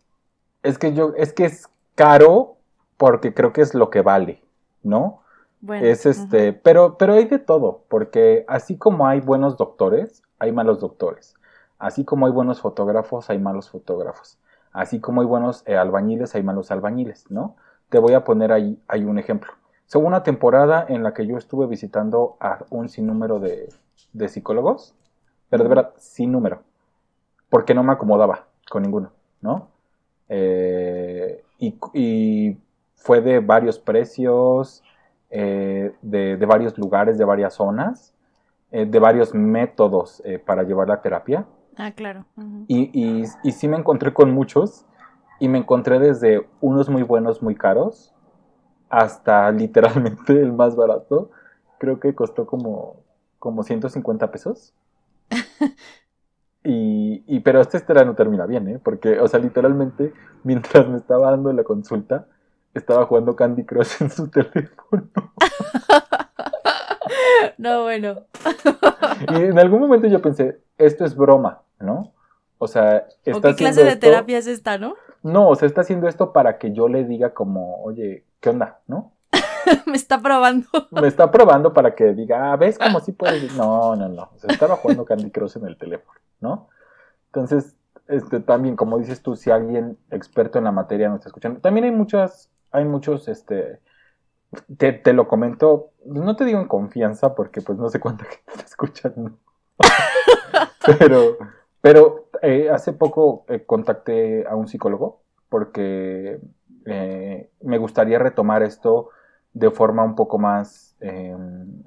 es 0.62 0.78
que 0.78 0.95
yo 0.95 1.12
es 1.16 1.32
que 1.32 1.47
es 1.47 1.68
caro 1.95 2.56
porque 2.97 3.34
creo 3.34 3.53
que 3.53 3.62
es 3.62 3.74
lo 3.74 3.90
que 3.90 4.03
vale, 4.03 4.42
¿no? 4.82 5.22
es 5.72 6.07
este, 6.07 6.53
pero, 6.53 6.97
pero 6.97 7.14
hay 7.14 7.24
de 7.24 7.38
todo, 7.38 7.82
porque 7.88 8.44
así 8.47 8.76
como 8.76 9.07
hay 9.07 9.20
buenos 9.20 9.57
doctores, 9.57 10.22
hay 10.38 10.53
malos 10.53 10.80
doctores. 10.80 11.34
Así 11.78 12.05
como 12.05 12.26
hay 12.26 12.32
buenos 12.32 12.61
fotógrafos, 12.61 13.28
hay 13.30 13.38
malos 13.38 13.70
fotógrafos. 13.70 14.38
Así 14.72 15.01
como 15.01 15.20
hay 15.20 15.26
buenos 15.26 15.62
eh, 15.66 15.76
albañiles, 15.76 16.34
hay 16.34 16.42
malos 16.42 16.70
albañiles, 16.70 17.30
¿no? 17.30 17.57
Te 17.88 17.99
voy 17.99 18.14
a 18.14 18.24
poner 18.24 18.53
ahí, 18.53 18.80
hay 18.88 19.05
un 19.05 19.18
ejemplo. 19.18 19.53
Según 19.86 20.09
una 20.09 20.22
temporada 20.22 20.84
en 20.88 21.03
la 21.03 21.14
que 21.14 21.26
yo 21.26 21.36
estuve 21.36 21.66
visitando 21.66 22.36
a 22.40 22.64
un 22.70 22.88
sinnúmero 22.88 23.38
de, 23.38 23.68
de 24.12 24.28
psicólogos, 24.28 24.94
pero 25.49 25.62
de 25.62 25.68
verdad, 25.68 25.92
sin 25.97 26.32
número, 26.32 26.62
porque 27.49 27.74
no 27.74 27.82
me 27.82 27.92
acomodaba 27.92 28.47
con 28.68 28.82
ninguno, 28.82 29.12
¿no? 29.40 29.68
Eh, 30.28 31.44
y, 31.59 31.78
y, 31.94 32.59
fue 32.97 33.20
de 33.20 33.38
varios 33.38 33.78
precios, 33.78 34.82
eh, 35.30 35.94
de, 36.03 36.36
varios 36.47 36.76
lugares, 36.78 37.18
de 37.18 37.24
varias 37.24 37.55
zonas, 37.55 38.14
eh, 38.72 38.86
de 38.86 38.99
varios 38.99 39.34
métodos 39.34 40.22
eh, 40.24 40.38
para 40.38 40.62
llevar 40.64 40.88
la 40.88 41.01
terapia. 41.01 41.47
Ah, 41.78 41.92
claro. 41.92 42.24
y, 42.68 42.90
y, 42.92 43.24
y, 43.42 43.53
sí 43.53 43.68
me 43.68 43.76
encontré 43.76 44.14
con 44.14 44.32
muchos 44.32 44.86
y 45.38 45.49
me 45.49 45.59
encontré 45.59 45.99
desde 45.99 46.49
unos 46.62 46.88
muy 46.88 47.03
buenos, 47.03 47.42
muy 47.42 47.55
caros, 47.55 48.14
hasta 48.88 49.51
literalmente 49.53 50.32
el 50.32 50.53
más 50.53 50.74
barato. 50.74 51.30
Creo 51.78 52.01
que 52.01 52.14
costó 52.14 52.47
como, 52.47 52.97
como 53.38 53.62
150 53.62 54.30
pesos. 54.30 54.74
Y, 56.68 57.22
y, 57.28 57.38
pero 57.40 57.61
esta 57.61 57.76
historia 57.76 58.05
no 58.05 58.16
termina 58.16 58.44
bien, 58.44 58.66
¿eh? 58.66 58.80
Porque, 58.82 59.20
o 59.20 59.28
sea, 59.28 59.38
literalmente, 59.38 60.12
mientras 60.42 60.88
me 60.88 60.97
estaba 60.97 61.30
dando 61.30 61.53
la 61.53 61.62
consulta, 61.62 62.26
estaba 62.79 63.07
jugando 63.07 63.37
Candy 63.37 63.64
Crush 63.64 64.03
en 64.03 64.11
su 64.11 64.29
teléfono. 64.31 65.09
no, 67.59 67.85
bueno. 67.85 68.27
y 69.33 69.45
en 69.45 69.59
algún 69.59 69.81
momento 69.81 70.09
yo 70.09 70.20
pensé, 70.20 70.61
esto 70.79 71.05
es 71.05 71.14
broma, 71.14 71.62
¿no? 71.81 72.12
O 72.59 72.68
sea, 72.68 73.07
está 73.24 73.39
¿O 73.39 73.41
qué 73.41 73.55
clase 73.55 73.85
de 73.85 73.97
terapia 73.97 74.39
es 74.39 74.47
esta, 74.47 74.79
no? 74.79 74.95
No, 75.22 75.49
o 75.49 75.57
sea, 75.57 75.66
está 75.66 75.83
haciendo 75.83 76.09
esto 76.09 76.33
para 76.33 76.59
que 76.59 76.72
yo 76.72 76.89
le 76.89 77.05
diga 77.05 77.35
como, 77.35 77.83
oye, 77.83 78.24
¿qué 78.41 78.51
onda, 78.51 78.81
no? 78.87 79.12
Me 79.87 79.97
está 79.97 80.20
probando. 80.20 80.68
Me 80.91 81.09
está 81.09 81.31
probando 81.31 81.72
para 81.72 81.95
que 81.95 82.14
diga, 82.14 82.53
ah, 82.53 82.57
¿ves 82.57 82.79
cómo 82.79 83.01
sí 83.01 83.12
puedes? 83.12 83.55
No, 83.57 83.97
no, 83.97 84.09
no. 84.09 84.31
O 84.35 84.39
sea, 84.39 84.53
estaba 84.53 84.77
jugando 84.77 85.05
Candy 85.05 85.31
Crush 85.31 85.57
en 85.57 85.66
el 85.66 85.77
teléfono, 85.77 86.18
¿no? 86.41 86.68
Entonces, 87.27 87.77
este, 88.09 88.41
también, 88.41 88.77
como 88.77 88.99
dices 88.99 89.20
tú, 89.20 89.37
si 89.37 89.51
alguien 89.51 89.99
experto 90.11 90.59
en 90.59 90.64
la 90.64 90.72
materia 90.72 91.09
no 91.09 91.16
está 91.16 91.29
escuchando, 91.29 91.61
también 91.61 91.85
hay 91.85 91.91
muchas 91.91 92.49
hay 92.71 92.85
muchos, 92.85 93.29
este, 93.29 93.81
te, 94.77 95.12
lo 95.12 95.29
comento, 95.29 95.91
no 96.05 96.37
te 96.37 96.45
digo 96.45 96.61
en 96.61 96.69
confianza 96.69 97.35
porque 97.35 97.61
pues 97.61 97.79
no 97.79 97.89
sé 97.89 98.01
cuánta 98.01 98.25
gente 98.27 98.43
está 98.47 98.64
escuchando, 98.64 99.39
pero, 100.99 101.39
pero 101.81 102.29
eh, 102.43 102.71
hace 102.71 102.93
poco 102.93 103.45
eh, 103.49 103.64
contacté 103.64 104.47
a 104.47 104.57
un 104.57 104.69
psicólogo 104.69 105.23
porque 105.49 106.41
eh, 106.87 107.51
me 107.62 107.79
gustaría 107.79 108.19
retomar 108.19 108.62
esto 108.62 109.11
de 109.53 109.71
forma 109.71 110.05
un 110.05 110.14
poco 110.14 110.39
más, 110.39 110.97
em, 111.01 111.83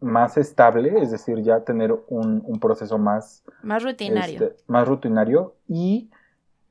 más 0.00 0.36
estable, 0.36 1.00
es 1.00 1.10
decir, 1.10 1.40
ya 1.42 1.60
tener 1.60 1.92
un, 2.08 2.42
un 2.44 2.58
proceso 2.58 2.98
más... 2.98 3.44
Más 3.62 3.82
rutinario. 3.82 4.42
Este, 4.42 4.56
más 4.66 4.88
rutinario 4.88 5.54
y 5.68 6.10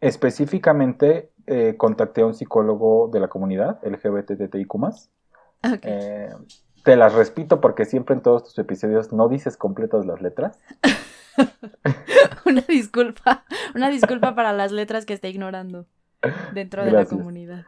específicamente 0.01 1.32
eh, 1.47 1.75
contacté 1.77 2.21
a 2.21 2.25
un 2.25 2.33
psicólogo 2.33 3.09
de 3.11 3.19
la 3.19 3.27
comunidad 3.27 3.79
LGBTTIQ. 3.83 4.73
Eh, 5.81 6.29
te 6.83 6.95
las 6.95 7.13
repito 7.13 7.61
porque 7.61 7.85
siempre 7.85 8.15
en 8.15 8.21
todos 8.21 8.43
tus 8.43 8.59
episodios 8.59 9.13
no 9.13 9.27
dices 9.29 9.57
completas 9.57 10.05
las 10.05 10.21
letras. 10.21 10.59
una 12.45 12.61
disculpa, 12.61 13.45
una 13.75 13.89
disculpa 13.89 14.35
para 14.35 14.53
las 14.53 14.71
letras 14.71 15.05
que 15.05 15.13
esté 15.13 15.29
ignorando 15.29 15.85
dentro 16.53 16.83
de 16.83 16.91
la 16.91 17.05
comunidad. 17.05 17.65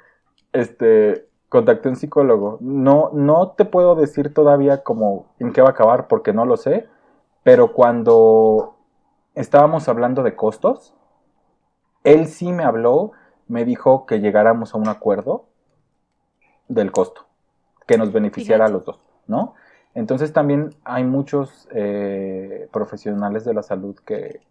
Este, 0.53 1.27
contacté 1.49 1.87
a 1.87 1.91
un 1.91 1.97
psicólogo. 1.97 2.57
No, 2.61 3.11
no 3.13 3.51
te 3.51 3.65
puedo 3.65 3.95
decir 3.95 4.33
todavía 4.33 4.83
como 4.83 5.33
en 5.39 5.53
qué 5.53 5.61
va 5.61 5.69
a 5.69 5.71
acabar 5.71 6.07
porque 6.07 6.33
no 6.33 6.45
lo 6.45 6.57
sé, 6.57 6.87
Pero 7.43 7.73
cuando 7.73 8.75
estábamos 9.35 9.87
hablando 9.87 10.23
de 10.23 10.35
costos, 10.35 10.95
él 12.03 12.27
sí 12.27 12.51
me 12.51 12.63
habló, 12.63 13.11
me 13.47 13.65
dijo 13.65 14.05
que 14.05 14.19
llegáramos 14.19 14.73
a 14.73 14.77
un 14.77 14.87
acuerdo 14.87 15.45
del 16.67 16.91
costo, 16.91 17.27
que 17.87 17.97
nos 17.97 18.11
beneficiara 18.11 18.65
a 18.65 18.69
los 18.69 18.85
dos, 18.85 18.99
¿no? 19.27 19.53
Entonces 19.93 20.33
también 20.33 20.75
hay 20.83 21.03
muchos 21.03 21.67
eh, 21.71 22.67
profesionales 22.71 23.45
de 23.45 23.53
la 23.53 23.63
salud 23.63 23.95
que, 24.05 24.41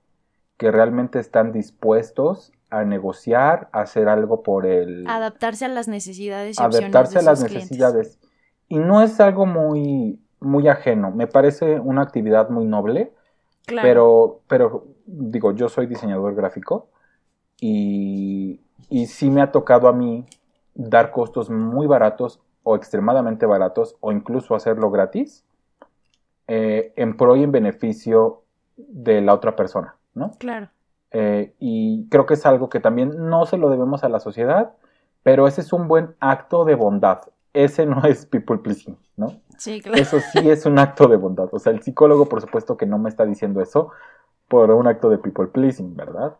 que 0.57 0.71
realmente 0.71 1.19
están 1.19 1.53
dispuestos 1.53 2.53
a 2.71 2.85
negociar, 2.85 3.69
a 3.73 3.83
hacer 3.83 4.09
algo 4.09 4.43
por 4.43 4.67
el... 4.67 5.07
Adaptarse 5.07 5.67
a 5.67 5.69
las 5.69 5.87
necesidades 5.87 6.59
y 6.59 6.63
Adaptarse 6.63 7.19
a 7.19 7.23
las 7.23 7.43
necesidades. 7.43 8.19
Y 8.69 8.79
no 8.79 9.03
es 9.03 9.21
algo 9.21 9.45
muy, 9.45 10.19
muy 10.41 10.69
ajeno, 10.69 11.11
me 11.11 11.27
parece 11.27 11.79
una 11.79 12.03
actividad 12.03 12.49
muy 12.49 12.65
noble, 12.65 13.13
pero, 13.67 14.41
pero 14.49 14.87
digo, 15.07 15.53
yo 15.53 15.69
soy 15.69 15.87
diseñador 15.87 16.35
gráfico 16.35 16.89
y, 17.61 18.64
y 18.91 19.07
sí 19.07 19.31
me 19.31 19.43
ha 19.43 19.53
tocado 19.53 19.89
a 19.89 19.93
mí 19.93 20.27
dar 20.75 21.11
costos 21.11 21.51
muy 21.51 21.87
baratos 21.87 22.41
o 22.63 22.77
extremadamente 22.77 23.47
baratos 23.47 23.97
o 24.01 24.13
incluso 24.13 24.55
hacerlo 24.55 24.91
gratis 24.91 25.45
eh, 26.49 26.93
en 26.97 27.17
pro 27.17 27.37
y 27.37 27.43
en 27.43 27.53
beneficio 27.53 28.43
de 28.77 29.21
la 29.21 29.35
otra 29.35 29.55
persona, 29.57 29.97
¿no? 30.15 30.33
Claro. 30.39 30.69
Eh, 31.11 31.55
y 31.61 32.09
creo 32.09 32.27
que 32.27 32.35
es 32.35 32.45
algo 32.45 32.69
que 32.69 32.81
también 32.81 33.29
no 33.31 33.47
se 33.47 33.57
lo 33.57 33.71
debemos 33.71 34.03
a 34.03 34.09
la 34.09 34.19
sociedad, 34.19 34.73
pero 35.23 35.47
ese 35.47 35.61
es 35.61 35.73
un 35.73 35.87
buen 35.87 36.17
acto 36.19 36.65
de 36.65 36.75
bondad. 36.75 37.21
Ese 37.53 37.87
no 37.87 38.05
es 38.05 38.27
people 38.27 38.59
pleasing, 38.59 38.99
¿no? 39.17 39.41
Sí, 39.59 39.81
claro. 39.81 40.01
Eso 40.01 40.19
sí 40.33 40.51
es 40.51 40.67
un 40.67 40.79
acto 40.79 41.07
de 41.07 41.17
bondad. 41.17 41.49
O 41.53 41.59
sea, 41.59 41.73
el 41.73 41.83
psicólogo, 41.83 42.27
por 42.27 42.41
supuesto, 42.41 42.77
que 42.77 42.87
no 42.87 42.99
me 42.99 43.09
está 43.09 43.25
diciendo 43.25 43.61
eso 43.61 43.91
por 44.49 44.71
un 44.73 44.89
acto 44.89 45.09
de 45.09 45.19
people 45.19 45.47
pleasing, 45.47 45.95
¿verdad? 45.95 46.37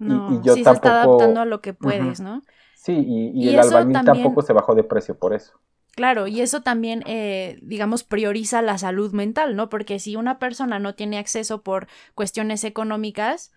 No, 0.00 0.32
y, 0.32 0.44
yo 0.44 0.54
sí 0.54 0.64
se 0.64 0.70
está 0.70 1.02
adaptando 1.02 1.40
a 1.40 1.44
lo 1.44 1.60
que 1.60 1.74
puedes, 1.74 2.20
¿no? 2.20 2.42
Sí, 2.74 3.04
y, 3.06 3.48
el 3.48 3.60
albañil 3.60 4.04
tampoco 4.04 4.42
se 4.42 4.52
bajó 4.52 4.74
de 4.74 4.82
precio 4.82 5.16
por 5.18 5.34
eso. 5.34 5.60
Claro, 5.94 6.26
y 6.26 6.40
eso 6.40 6.62
también, 6.62 7.02
eh, 7.06 7.58
digamos, 7.62 8.04
prioriza 8.04 8.62
la 8.62 8.78
salud 8.78 9.12
mental, 9.12 9.54
¿no? 9.54 9.68
Porque 9.68 9.98
si 9.98 10.16
una 10.16 10.38
persona 10.38 10.78
no 10.78 10.94
tiene 10.94 11.18
acceso 11.18 11.62
por 11.62 11.88
cuestiones 12.14 12.64
económicas, 12.64 13.52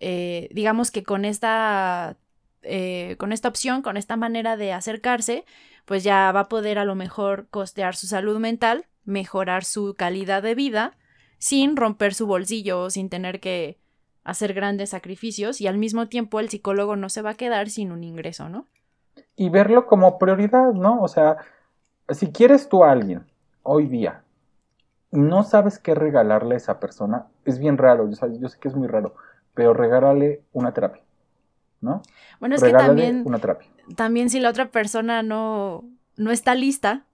eh, 0.00 0.48
digamos 0.52 0.90
que 0.90 1.02
con 1.02 1.24
esta, 1.24 2.16
eh, 2.62 3.16
con 3.18 3.32
esta 3.32 3.48
opción, 3.48 3.82
con 3.82 3.96
esta 3.96 4.16
manera 4.16 4.56
de 4.56 4.72
acercarse, 4.72 5.44
pues 5.84 6.02
ya 6.04 6.32
va 6.32 6.40
a 6.40 6.48
poder 6.48 6.78
a 6.78 6.84
lo 6.84 6.94
mejor 6.94 7.48
costear 7.50 7.96
su 7.96 8.06
salud 8.06 8.38
mental, 8.38 8.86
mejorar 9.04 9.64
su 9.64 9.94
calidad 9.94 10.42
de 10.42 10.54
vida, 10.54 10.96
sin 11.38 11.76
romper 11.76 12.14
su 12.14 12.26
bolsillo 12.26 12.88
sin 12.88 13.10
tener 13.10 13.38
que 13.38 13.78
hacer 14.24 14.54
grandes 14.54 14.90
sacrificios 14.90 15.60
y 15.60 15.66
al 15.66 15.78
mismo 15.78 16.08
tiempo 16.08 16.40
el 16.40 16.48
psicólogo 16.48 16.96
no 16.96 17.08
se 17.10 17.22
va 17.22 17.30
a 17.30 17.34
quedar 17.34 17.68
sin 17.68 17.92
un 17.92 18.02
ingreso, 18.02 18.48
¿no? 18.48 18.66
Y 19.36 19.50
verlo 19.50 19.86
como 19.86 20.18
prioridad, 20.18 20.72
¿no? 20.72 21.02
O 21.02 21.08
sea, 21.08 21.36
si 22.08 22.32
quieres 22.32 22.68
tú 22.68 22.84
a 22.84 22.90
alguien 22.90 23.26
hoy 23.62 23.86
día 23.86 24.22
y 25.12 25.18
no 25.18 25.44
sabes 25.44 25.78
qué 25.78 25.94
regalarle 25.94 26.54
a 26.54 26.58
esa 26.58 26.80
persona, 26.80 27.26
es 27.44 27.58
bien 27.58 27.78
raro, 27.78 28.10
yo, 28.10 28.26
yo 28.40 28.48
sé 28.48 28.58
que 28.58 28.68
es 28.68 28.74
muy 28.74 28.88
raro, 28.88 29.14
pero 29.52 29.74
regálale 29.74 30.42
una 30.52 30.72
terapia, 30.72 31.02
¿no? 31.80 32.02
Bueno, 32.40 32.56
es 32.56 32.62
que 32.62 32.72
también, 32.72 33.22
una 33.26 33.38
terapia. 33.38 33.68
también 33.94 34.30
si 34.30 34.40
la 34.40 34.48
otra 34.48 34.70
persona 34.70 35.22
no, 35.22 35.84
no 36.16 36.30
está 36.30 36.54
lista 36.54 37.04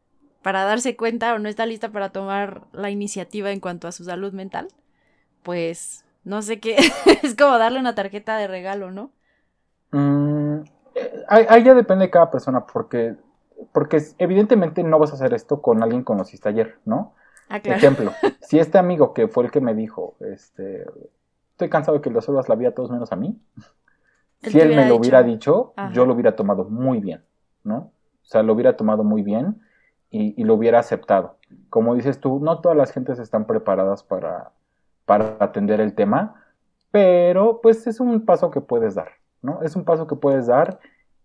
para 0.42 0.64
darse 0.64 0.96
cuenta 0.96 1.34
o 1.34 1.38
no 1.38 1.48
está 1.48 1.66
lista 1.66 1.90
para 1.90 2.10
tomar 2.10 2.62
la 2.72 2.90
iniciativa 2.90 3.50
en 3.50 3.60
cuanto 3.60 3.88
a 3.88 3.92
su 3.92 4.04
salud 4.04 4.32
mental, 4.32 4.68
pues 5.42 6.04
no 6.24 6.42
sé 6.42 6.60
qué. 6.60 6.76
es 7.22 7.34
como 7.34 7.58
darle 7.58 7.80
una 7.80 7.94
tarjeta 7.94 8.36
de 8.36 8.46
regalo, 8.46 8.90
¿no? 8.90 9.10
Mm, 9.92 10.62
ahí, 11.28 11.64
ya 11.64 11.74
depende 11.74 12.06
de 12.06 12.10
cada 12.10 12.30
persona, 12.30 12.66
porque, 12.66 13.16
porque 13.72 14.02
evidentemente 14.18 14.82
no 14.82 14.98
vas 14.98 15.10
a 15.12 15.14
hacer 15.14 15.34
esto 15.34 15.60
con 15.62 15.82
alguien 15.82 16.02
que 16.02 16.06
conociste 16.06 16.48
ayer, 16.48 16.78
¿no? 16.84 17.14
Ah, 17.48 17.60
claro. 17.60 17.78
Ejemplo, 17.78 18.12
si 18.40 18.58
este 18.58 18.78
amigo 18.78 19.12
que 19.12 19.28
fue 19.28 19.44
el 19.44 19.50
que 19.50 19.60
me 19.60 19.74
dijo, 19.74 20.16
este, 20.20 20.86
estoy 21.52 21.68
cansado 21.68 21.98
de 21.98 22.02
que 22.02 22.10
le 22.10 22.20
subas 22.20 22.48
la 22.48 22.54
vida 22.54 22.70
a 22.70 22.74
todos 22.74 22.90
menos 22.90 23.12
a 23.12 23.16
mí, 23.16 23.40
si 24.42 24.58
él 24.58 24.74
me 24.74 24.88
lo 24.88 24.96
hubiera 24.96 25.22
dicho, 25.22 25.74
yo 25.92 26.06
lo 26.06 26.14
hubiera 26.14 26.34
tomado 26.34 26.64
muy 26.64 27.00
bien, 27.00 27.22
¿no? 27.62 27.76
O 28.22 28.26
sea, 28.30 28.42
lo 28.42 28.54
hubiera 28.54 28.76
tomado 28.76 29.04
muy 29.04 29.22
bien 29.22 29.60
y, 30.10 30.40
y, 30.40 30.44
lo 30.44 30.54
hubiera 30.54 30.78
aceptado. 30.78 31.36
Como 31.68 31.94
dices 31.94 32.20
tú, 32.20 32.40
no 32.40 32.60
todas 32.60 32.78
las 32.78 32.90
gentes 32.92 33.18
están 33.18 33.46
preparadas 33.46 34.02
para, 34.02 34.52
para 35.10 35.38
atender 35.40 35.80
el 35.80 35.96
tema, 35.96 36.40
pero 36.92 37.60
pues 37.60 37.84
es 37.88 37.98
un 37.98 38.24
paso 38.24 38.52
que 38.52 38.60
puedes 38.60 38.94
dar, 38.94 39.08
¿no? 39.42 39.60
Es 39.62 39.74
un 39.74 39.84
paso 39.84 40.06
que 40.06 40.14
puedes 40.14 40.46
dar 40.46 40.78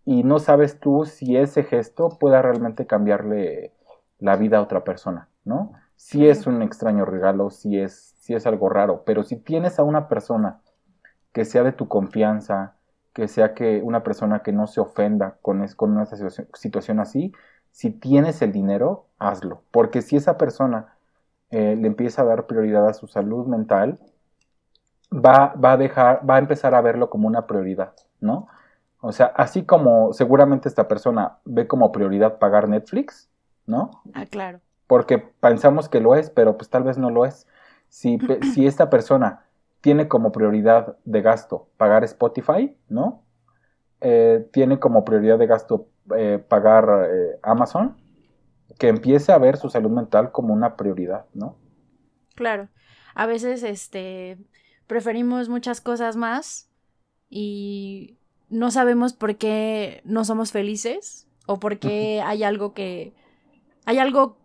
y 0.04 0.24
no 0.24 0.40
sabes 0.40 0.80
tú 0.80 1.06
si 1.06 1.38
ese 1.38 1.62
gesto 1.62 2.10
pueda 2.20 2.42
realmente 2.42 2.88
cambiarle 2.88 3.74
la 4.18 4.38
vida 4.38 4.58
a 4.58 4.64
otra 4.64 4.84
persona, 4.84 5.30
¿no? 5.44 5.74
Si 5.98 6.28
es 6.28 6.48
un 6.48 6.64
extraño 6.64 7.06
regalo, 7.06 7.52
si 7.52 7.80
es, 7.80 8.16
si 8.18 8.34
es 8.34 8.48
algo 8.48 8.70
raro, 8.70 9.04
pero 9.06 9.22
si 9.22 9.36
tienes 9.36 9.78
a 9.78 9.84
una 9.84 10.08
persona 10.08 10.62
que 11.32 11.46
sea 11.46 11.62
de 11.62 11.72
tu 11.72 11.88
confianza, 11.88 12.78
que 13.14 13.28
sea 13.28 13.54
que 13.54 13.84
una 13.84 14.02
persona 14.02 14.42
que 14.42 14.52
no 14.52 14.66
se 14.66 14.82
ofenda 14.82 15.38
con, 15.44 15.64
con 15.76 15.92
una 15.92 16.08
situación 16.56 17.00
así, 17.00 17.34
si 17.70 17.92
tienes 17.92 18.42
el 18.42 18.52
dinero, 18.52 19.10
hazlo, 19.20 19.62
porque 19.70 20.02
si 20.02 20.16
esa 20.16 20.40
persona 20.40 20.95
eh, 21.56 21.74
le 21.78 21.88
empieza 21.88 22.22
a 22.22 22.26
dar 22.26 22.48
prioridad 22.48 22.86
a 22.86 22.94
su 22.94 23.08
salud 23.08 23.48
mental, 23.48 23.98
va, 25.10 25.54
va, 25.54 25.72
a 25.72 25.78
dejar, 25.78 26.30
va 26.30 26.36
a 26.36 26.40
empezar 26.40 26.76
a 26.76 26.82
verlo 26.82 27.10
como 27.10 27.30
una 27.30 27.48
prioridad, 27.48 27.94
¿no? 28.20 28.50
O 29.00 29.14
sea, 29.14 29.28
así 29.28 29.64
como 29.64 30.12
seguramente 30.12 30.68
esta 30.68 30.90
persona 30.90 31.38
ve 31.46 31.66
como 31.66 31.94
prioridad 31.94 32.40
pagar 32.40 32.68
Netflix, 32.68 33.30
¿no? 33.68 33.92
Ah, 34.14 34.26
claro. 34.26 34.60
Porque 34.86 35.18
pensamos 35.18 35.88
que 35.88 36.02
lo 36.02 36.16
es, 36.16 36.30
pero 36.30 36.58
pues 36.58 36.70
tal 36.70 36.84
vez 36.84 36.98
no 36.98 37.10
lo 37.10 37.26
es. 37.26 37.48
Si, 37.88 38.20
si 38.54 38.68
esta 38.68 38.90
persona 38.90 39.46
tiene 39.80 40.10
como 40.10 40.34
prioridad 40.34 40.98
de 41.06 41.22
gasto 41.22 41.70
pagar 41.78 42.04
Spotify, 42.04 42.76
¿no? 42.90 43.22
Eh, 44.02 44.46
tiene 44.52 44.78
como 44.78 45.06
prioridad 45.06 45.40
de 45.40 45.48
gasto 45.48 45.88
eh, 46.18 46.44
pagar 46.50 47.10
Amazon, 47.44 47.96
que 48.78 48.88
empiece 48.88 49.32
a 49.32 49.38
ver 49.38 49.58
su 49.58 49.70
salud 49.70 49.92
mental 49.92 50.32
como 50.32 50.54
una 50.54 50.76
prioridad, 50.76 51.26
¿no? 51.34 51.58
Claro. 52.36 52.70
A 53.14 53.26
veces, 53.26 53.64
este, 53.64 54.38
preferimos 54.88 55.50
muchas 55.50 55.82
cosas 55.82 56.16
más 56.16 56.70
y 57.30 58.18
no 58.50 58.72
sabemos 58.72 59.14
por 59.14 59.38
qué 59.38 60.02
no 60.06 60.26
somos 60.26 60.52
felices 60.52 61.28
o 61.46 61.60
por 61.60 61.80
qué 61.80 62.22
hay 62.22 62.44
algo 62.44 62.74
que, 62.74 63.14
hay 63.86 64.00
algo, 64.00 64.38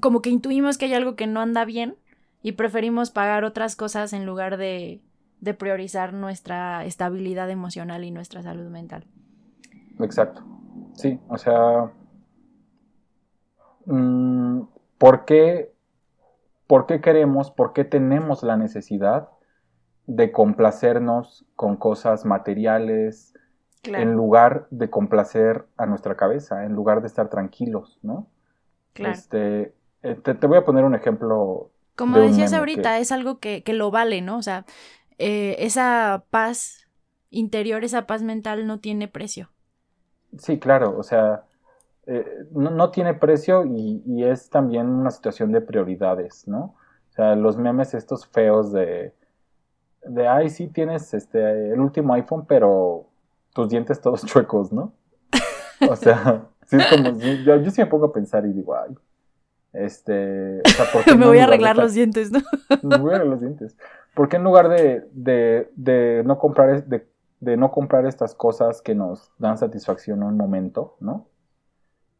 como 0.00 0.22
que 0.22 0.30
intuimos 0.30 0.78
que 0.78 0.86
hay 0.86 0.94
algo 0.94 1.16
que 1.16 1.26
no 1.26 1.40
anda 1.40 1.64
bien 1.64 1.96
y 2.42 2.52
preferimos 2.52 3.10
pagar 3.10 3.44
otras 3.44 3.76
cosas 3.76 4.12
en 4.12 4.26
lugar 4.26 4.56
de, 4.56 5.00
de 5.40 5.54
priorizar 5.54 6.12
nuestra 6.12 6.84
estabilidad 6.84 7.50
emocional 7.50 8.04
y 8.04 8.10
nuestra 8.10 8.42
salud 8.42 8.68
mental. 8.70 9.06
Exacto. 10.00 10.44
Sí, 10.94 11.18
o 11.28 11.38
sea, 11.38 11.92
Mm, 13.88 14.64
¿por 14.98 15.24
qué, 15.24 15.72
¿por 16.66 16.86
qué 16.86 17.00
queremos, 17.00 17.50
por 17.50 17.72
qué 17.72 17.84
tenemos 17.84 18.42
la 18.42 18.56
necesidad 18.56 19.30
de 20.06 20.30
complacernos 20.30 21.46
con 21.56 21.76
cosas 21.76 22.24
materiales 22.26 23.34
en 23.84 24.12
lugar 24.12 24.66
de 24.70 24.90
complacer 24.90 25.64
a 25.78 25.86
nuestra 25.86 26.16
cabeza, 26.16 26.64
en 26.64 26.74
lugar 26.74 27.00
de 27.00 27.06
estar 27.06 27.30
tranquilos, 27.30 27.98
¿no? 28.02 28.28
Claro. 28.92 29.14
Este, 29.14 29.74
eh, 30.02 30.14
te, 30.16 30.46
voy 30.46 30.58
a 30.58 30.64
poner 30.64 30.84
un 30.84 30.94
ejemplo. 30.94 31.70
Como 31.96 32.18
decías 32.18 32.52
ahorita, 32.52 32.98
es 32.98 33.10
algo 33.10 33.38
que, 33.38 33.62
lo 33.66 33.90
vale, 33.90 34.20
¿no? 34.20 34.36
O 34.36 34.42
sea, 34.42 34.66
eh, 35.18 35.56
esa 35.60 36.24
paz 36.30 36.86
interior, 37.30 37.84
esa 37.84 38.06
paz 38.06 38.22
mental 38.22 38.66
no 38.66 38.80
tiene 38.80 39.08
precio. 39.08 39.50
Sí, 40.36 40.58
claro, 40.58 40.96
o 40.98 41.02
sea, 41.02 41.44
eh, 42.10 42.46
no, 42.52 42.90
tiene 42.90 43.12
precio 43.12 43.66
y, 43.66 44.24
es 44.24 44.48
también 44.48 44.88
una 44.88 45.10
situación 45.10 45.52
de 45.52 45.60
prioridades, 45.60 46.48
¿no? 46.48 46.74
O 47.10 47.12
sea, 47.12 47.36
los 47.36 47.58
memes 47.58 47.92
estos 47.92 48.26
feos 48.26 48.72
de, 48.72 49.12
de 50.06 50.26
ay, 50.26 50.48
sí 50.48 50.68
tienes 50.68 51.12
este, 51.12 51.70
el 51.70 51.78
último 51.78 52.14
iPhone, 52.14 52.46
pero 52.46 53.04
tus 53.52 53.68
dientes 53.68 54.00
todos 54.00 54.24
chuecos, 54.26 54.72
¿no? 54.72 54.94
O 55.86 55.96
sea, 55.96 56.46
sí 56.66 56.76
es 56.76 56.86
como, 56.86 57.18
yo, 57.18 57.56
yo 57.56 57.70
sí 57.70 57.82
me 57.82 57.86
pongo 57.86 58.06
a 58.06 58.12
pensar 58.12 58.46
y 58.46 58.54
digo, 58.54 58.74
ay, 58.74 58.96
este, 59.74 60.62
o 60.62 60.68
sea, 60.68 60.86
me 61.14 61.26
voy 61.26 61.40
a 61.40 61.44
arreglar 61.44 61.76
los 61.76 61.92
dientes, 61.92 62.32
¿no? 62.32 62.40
me 62.84 62.96
voy 62.96 63.12
a 63.12 63.16
arreglar 63.16 63.34
los 63.34 63.40
dientes. 63.40 63.76
¿Por 64.14 64.30
qué 64.30 64.36
en 64.36 64.44
lugar 64.44 64.70
de, 64.70 65.06
de, 65.12 65.70
de 65.76 66.22
no 66.24 66.38
comprar, 66.38 66.86
de 66.86 67.56
no 67.58 67.70
comprar 67.70 68.06
estas 68.06 68.34
cosas 68.34 68.80
que 68.80 68.94
nos 68.94 69.30
dan 69.36 69.58
satisfacción 69.58 70.20
en 70.20 70.28
un 70.28 70.36
momento, 70.38 70.96
¿no? 71.00 71.26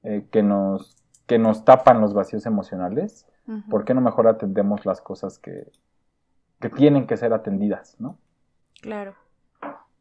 Eh, 0.04 0.26
que, 0.30 0.42
nos, 0.42 0.96
que 1.26 1.38
nos 1.38 1.64
tapan 1.64 2.00
los 2.00 2.14
vacíos 2.14 2.46
emocionales, 2.46 3.26
¿por 3.70 3.84
qué 3.84 3.94
no 3.94 4.00
mejor 4.00 4.28
atendemos 4.28 4.84
las 4.86 5.00
cosas 5.00 5.38
que, 5.38 5.72
que 6.60 6.68
tienen 6.68 7.06
que 7.06 7.16
ser 7.16 7.32
atendidas, 7.32 7.96
¿no? 7.98 8.18
Claro. 8.80 9.14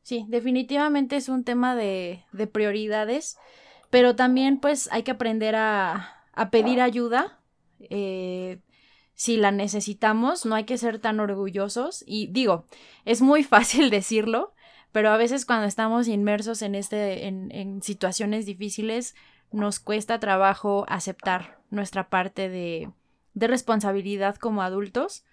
Sí, 0.03 0.25
definitivamente 0.29 1.15
es 1.15 1.29
un 1.29 1.43
tema 1.43 1.75
de, 1.75 2.23
de 2.31 2.47
prioridades, 2.47 3.37
pero 3.89 4.15
también 4.15 4.59
pues 4.59 4.89
hay 4.91 5.03
que 5.03 5.11
aprender 5.11 5.55
a, 5.55 6.23
a 6.33 6.49
pedir 6.49 6.79
ayuda. 6.81 7.39
Eh, 7.79 8.61
si 9.13 9.35
la 9.35 9.51
necesitamos, 9.51 10.45
no 10.45 10.55
hay 10.55 10.65
que 10.65 10.77
ser 10.77 10.99
tan 10.99 11.19
orgullosos. 11.19 12.03
Y 12.07 12.27
digo, 12.27 12.65
es 13.03 13.21
muy 13.21 13.43
fácil 13.55 13.89
decirlo, 13.89 14.53
pero 14.91 15.09
a 15.09 15.17
veces 15.17 15.45
cuando 15.45 15.67
estamos 15.67 16.07
inmersos 16.07 16.61
en, 16.61 16.75
este, 16.75 17.27
en, 17.27 17.51
en 17.51 17.81
situaciones 17.81 18.45
difíciles, 18.45 19.15
nos 19.51 19.79
cuesta 19.79 20.19
trabajo 20.19 20.85
aceptar 20.87 21.59
nuestra 21.69 22.09
parte 22.09 22.49
de, 22.49 22.91
de 23.33 23.47
responsabilidad 23.47 24.35
como 24.35 24.61
adultos. 24.61 25.23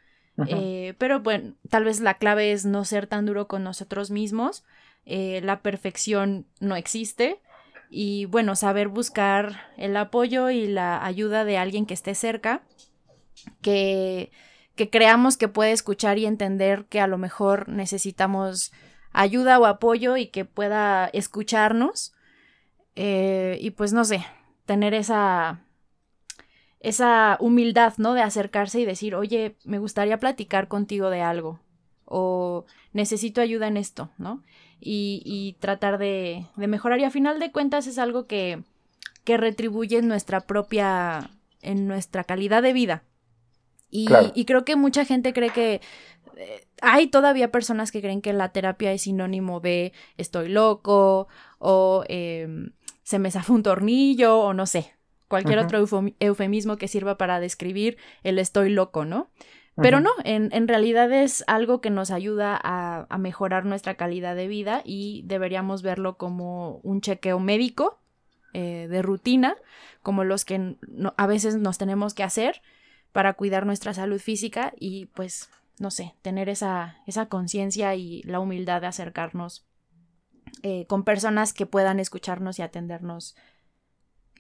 Eh, 0.49 0.95
pero 0.99 1.20
bueno, 1.20 1.55
tal 1.70 1.85
vez 1.85 2.01
la 2.01 2.15
clave 2.15 2.53
es 2.53 2.65
no 2.65 2.85
ser 2.85 3.07
tan 3.07 3.24
duro 3.24 3.47
con 3.47 3.62
nosotros 3.62 4.11
mismos. 4.11 4.65
Eh, 5.07 5.41
la 5.45 5.62
perfección 5.62 6.47
no 6.61 6.77
existe. 6.77 7.41
Y 7.91 8.24
bueno, 8.27 8.57
saber 8.57 8.89
buscar 8.89 9.73
el 9.77 9.97
apoyo 9.97 10.51
y 10.51 10.66
la 10.66 11.05
ayuda 11.05 11.45
de 11.45 11.59
alguien 11.59 11.86
que 11.86 11.95
esté 11.95 12.15
cerca, 12.15 12.62
que, 13.61 14.32
que 14.74 14.91
creamos 14.91 15.36
que 15.36 15.49
puede 15.49 15.70
escuchar 15.70 16.19
y 16.19 16.27
entender 16.27 16.86
que 16.86 17.01
a 17.01 17.07
lo 17.07 17.19
mejor 17.19 17.69
necesitamos 17.69 18.73
ayuda 19.12 19.61
o 19.61 19.66
apoyo 19.66 20.16
y 20.16 20.27
que 20.27 20.45
pueda 20.45 21.07
escucharnos. 21.07 22.14
Eh, 22.96 23.58
y 23.60 23.70
pues 23.70 23.92
no 23.92 24.04
sé, 24.04 24.24
tener 24.66 24.94
esa, 24.94 25.60
esa 26.80 27.36
humildad, 27.40 27.94
¿no? 27.98 28.14
De 28.14 28.22
acercarse 28.22 28.80
y 28.80 28.84
decir, 28.84 29.14
oye, 29.14 29.56
me 29.64 29.78
gustaría 29.78 30.18
platicar 30.18 30.68
contigo 30.68 31.10
de 31.10 31.22
algo 31.22 31.60
o 32.04 32.66
necesito 32.92 33.40
ayuda 33.40 33.66
en 33.66 33.76
esto, 33.76 34.10
¿no? 34.18 34.42
Y, 34.80 35.22
y 35.24 35.54
tratar 35.60 35.98
de, 35.98 36.46
de, 36.56 36.66
mejorar. 36.66 37.00
Y 37.00 37.04
a 37.04 37.10
final 37.10 37.40
de 37.40 37.50
cuentas 37.52 37.86
es 37.86 37.98
algo 37.98 38.26
que, 38.26 38.62
que 39.24 39.36
retribuye 39.36 39.98
en 39.98 40.08
nuestra 40.08 40.42
propia, 40.42 41.30
en 41.62 41.88
nuestra 41.88 42.24
calidad 42.24 42.62
de 42.62 42.72
vida. 42.72 43.04
Y, 43.90 44.08
y 44.34 44.44
creo 44.44 44.64
que 44.64 44.76
mucha 44.76 45.04
gente 45.04 45.32
cree 45.32 45.50
que 45.50 45.80
eh, 46.36 46.66
hay 46.82 47.06
todavía 47.06 47.52
personas 47.52 47.92
que 47.92 48.00
creen 48.00 48.22
que 48.22 48.32
la 48.32 48.50
terapia 48.50 48.92
es 48.92 49.02
sinónimo 49.02 49.60
de 49.60 49.92
estoy 50.16 50.48
loco 50.48 51.28
o 51.58 52.04
eh, 52.08 52.70
se 53.05 53.20
me 53.20 53.31
zafó 53.31 53.52
un 53.52 53.62
tornillo 53.62 54.40
o 54.40 54.52
no 54.52 54.66
sé, 54.66 54.93
cualquier 55.28 55.60
otro 55.60 55.85
eufemismo 56.18 56.76
que 56.76 56.89
sirva 56.89 57.16
para 57.16 57.39
describir 57.39 57.97
el 58.24 58.39
estoy 58.39 58.70
loco, 58.70 59.05
¿no? 59.05 59.31
Pero 59.76 59.98
no, 59.98 60.10
en, 60.22 60.51
en, 60.52 60.68
realidad 60.68 61.10
es 61.10 61.43
algo 61.48 61.81
que 61.81 61.90
nos 61.90 62.12
ayuda 62.12 62.56
a, 62.62 63.09
a, 63.10 63.18
mejorar 63.18 63.64
nuestra 63.64 63.97
calidad 63.97 64.36
de 64.36 64.47
vida 64.47 64.82
y 64.85 65.22
deberíamos 65.26 65.82
verlo 65.82 66.16
como 66.16 66.76
un 66.85 67.01
chequeo 67.01 67.40
médico 67.40 67.98
eh, 68.52 68.86
de 68.89 69.02
rutina, 69.02 69.56
como 70.01 70.22
los 70.22 70.44
que 70.44 70.76
no, 70.86 71.12
a 71.16 71.26
veces 71.26 71.56
nos 71.56 71.76
tenemos 71.76 72.14
que 72.14 72.22
hacer 72.22 72.62
para 73.10 73.32
cuidar 73.32 73.66
nuestra 73.66 73.94
salud 73.94 74.20
física 74.20 74.72
y 74.78 75.06
pues, 75.06 75.51
no 75.81 75.90
sé, 75.90 76.14
tener 76.22 76.48
esa, 76.48 76.98
esa 77.09 77.26
conciencia 77.26 77.97
y 77.97 78.22
la 78.22 78.39
humildad 78.39 78.82
de 78.82 78.86
acercarnos 78.86 79.66
eh, 80.62 80.86
con 80.86 81.05
personas 81.05 81.52
que 81.52 81.66
puedan 81.66 82.01
escucharnos 82.01 82.59
y 82.59 82.62
atendernos 82.62 83.36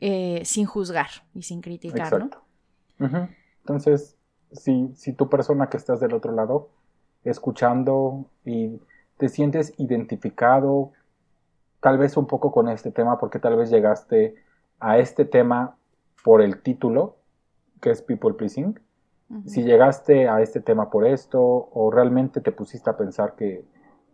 eh, 0.00 0.42
sin 0.44 0.66
juzgar 0.66 1.08
y 1.34 1.42
sin 1.42 1.60
criticar, 1.60 2.12
Exacto. 2.12 2.42
¿no? 2.98 3.28
Entonces, 3.60 4.16
si, 4.52 4.92
si 4.94 5.12
tu 5.12 5.28
persona 5.28 5.68
que 5.68 5.76
estás 5.76 6.00
del 6.00 6.14
otro 6.14 6.32
lado, 6.32 6.70
escuchando 7.24 8.26
y 8.44 8.80
te 9.16 9.28
sientes 9.28 9.72
identificado, 9.78 10.92
tal 11.80 11.98
vez 11.98 12.16
un 12.16 12.26
poco 12.26 12.52
con 12.52 12.68
este 12.68 12.90
tema, 12.90 13.18
porque 13.18 13.38
tal 13.38 13.56
vez 13.56 13.70
llegaste 13.70 14.36
a 14.80 14.98
este 14.98 15.24
tema 15.24 15.76
por 16.22 16.42
el 16.42 16.62
título, 16.62 17.16
que 17.80 17.90
es 17.90 18.02
People 18.02 18.34
Pleasing. 18.34 18.78
Si 19.46 19.64
llegaste 19.64 20.28
a 20.28 20.42
este 20.42 20.60
tema 20.60 20.90
por 20.90 21.06
esto, 21.06 21.40
o 21.40 21.90
realmente 21.90 22.40
te 22.40 22.52
pusiste 22.52 22.88
a 22.88 22.96
pensar 22.96 23.34
que, 23.34 23.64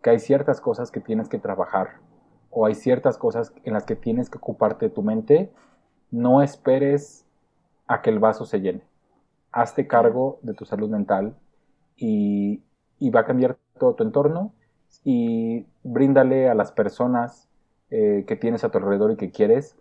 que 0.02 0.10
hay 0.10 0.18
ciertas 0.18 0.60
cosas 0.60 0.90
que 0.90 1.00
tienes 1.00 1.28
que 1.28 1.38
trabajar, 1.38 1.98
o 2.50 2.66
hay 2.66 2.74
ciertas 2.74 3.16
cosas 3.18 3.52
en 3.64 3.74
las 3.74 3.84
que 3.84 3.96
tienes 3.96 4.28
que 4.28 4.38
ocuparte 4.38 4.88
tu 4.88 5.02
mente, 5.02 5.52
no 6.10 6.42
esperes 6.42 7.26
a 7.86 8.02
que 8.02 8.10
el 8.10 8.18
vaso 8.18 8.44
se 8.44 8.60
llene. 8.60 8.82
Hazte 9.52 9.86
cargo 9.86 10.38
de 10.42 10.54
tu 10.54 10.64
salud 10.64 10.88
mental 10.88 11.36
y, 11.96 12.62
y 12.98 13.10
va 13.10 13.20
a 13.20 13.26
cambiar 13.26 13.58
todo 13.78 13.94
tu 13.94 14.04
entorno 14.04 14.52
y 15.04 15.66
bríndale 15.82 16.48
a 16.48 16.54
las 16.54 16.72
personas 16.72 17.48
eh, 17.90 18.24
que 18.26 18.36
tienes 18.36 18.64
a 18.64 18.70
tu 18.70 18.78
alrededor 18.78 19.12
y 19.12 19.16
que 19.16 19.30
quieres 19.30 19.76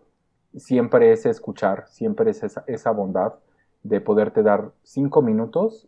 siempre 0.56 1.12
ese 1.12 1.30
escuchar, 1.30 1.88
siempre 1.88 2.32
es 2.32 2.44
esa, 2.44 2.64
esa 2.68 2.92
bondad 2.92 3.34
de 3.84 4.02
poderte 4.02 4.44
dar 4.44 4.72
cinco 4.84 5.22
minutos 5.22 5.88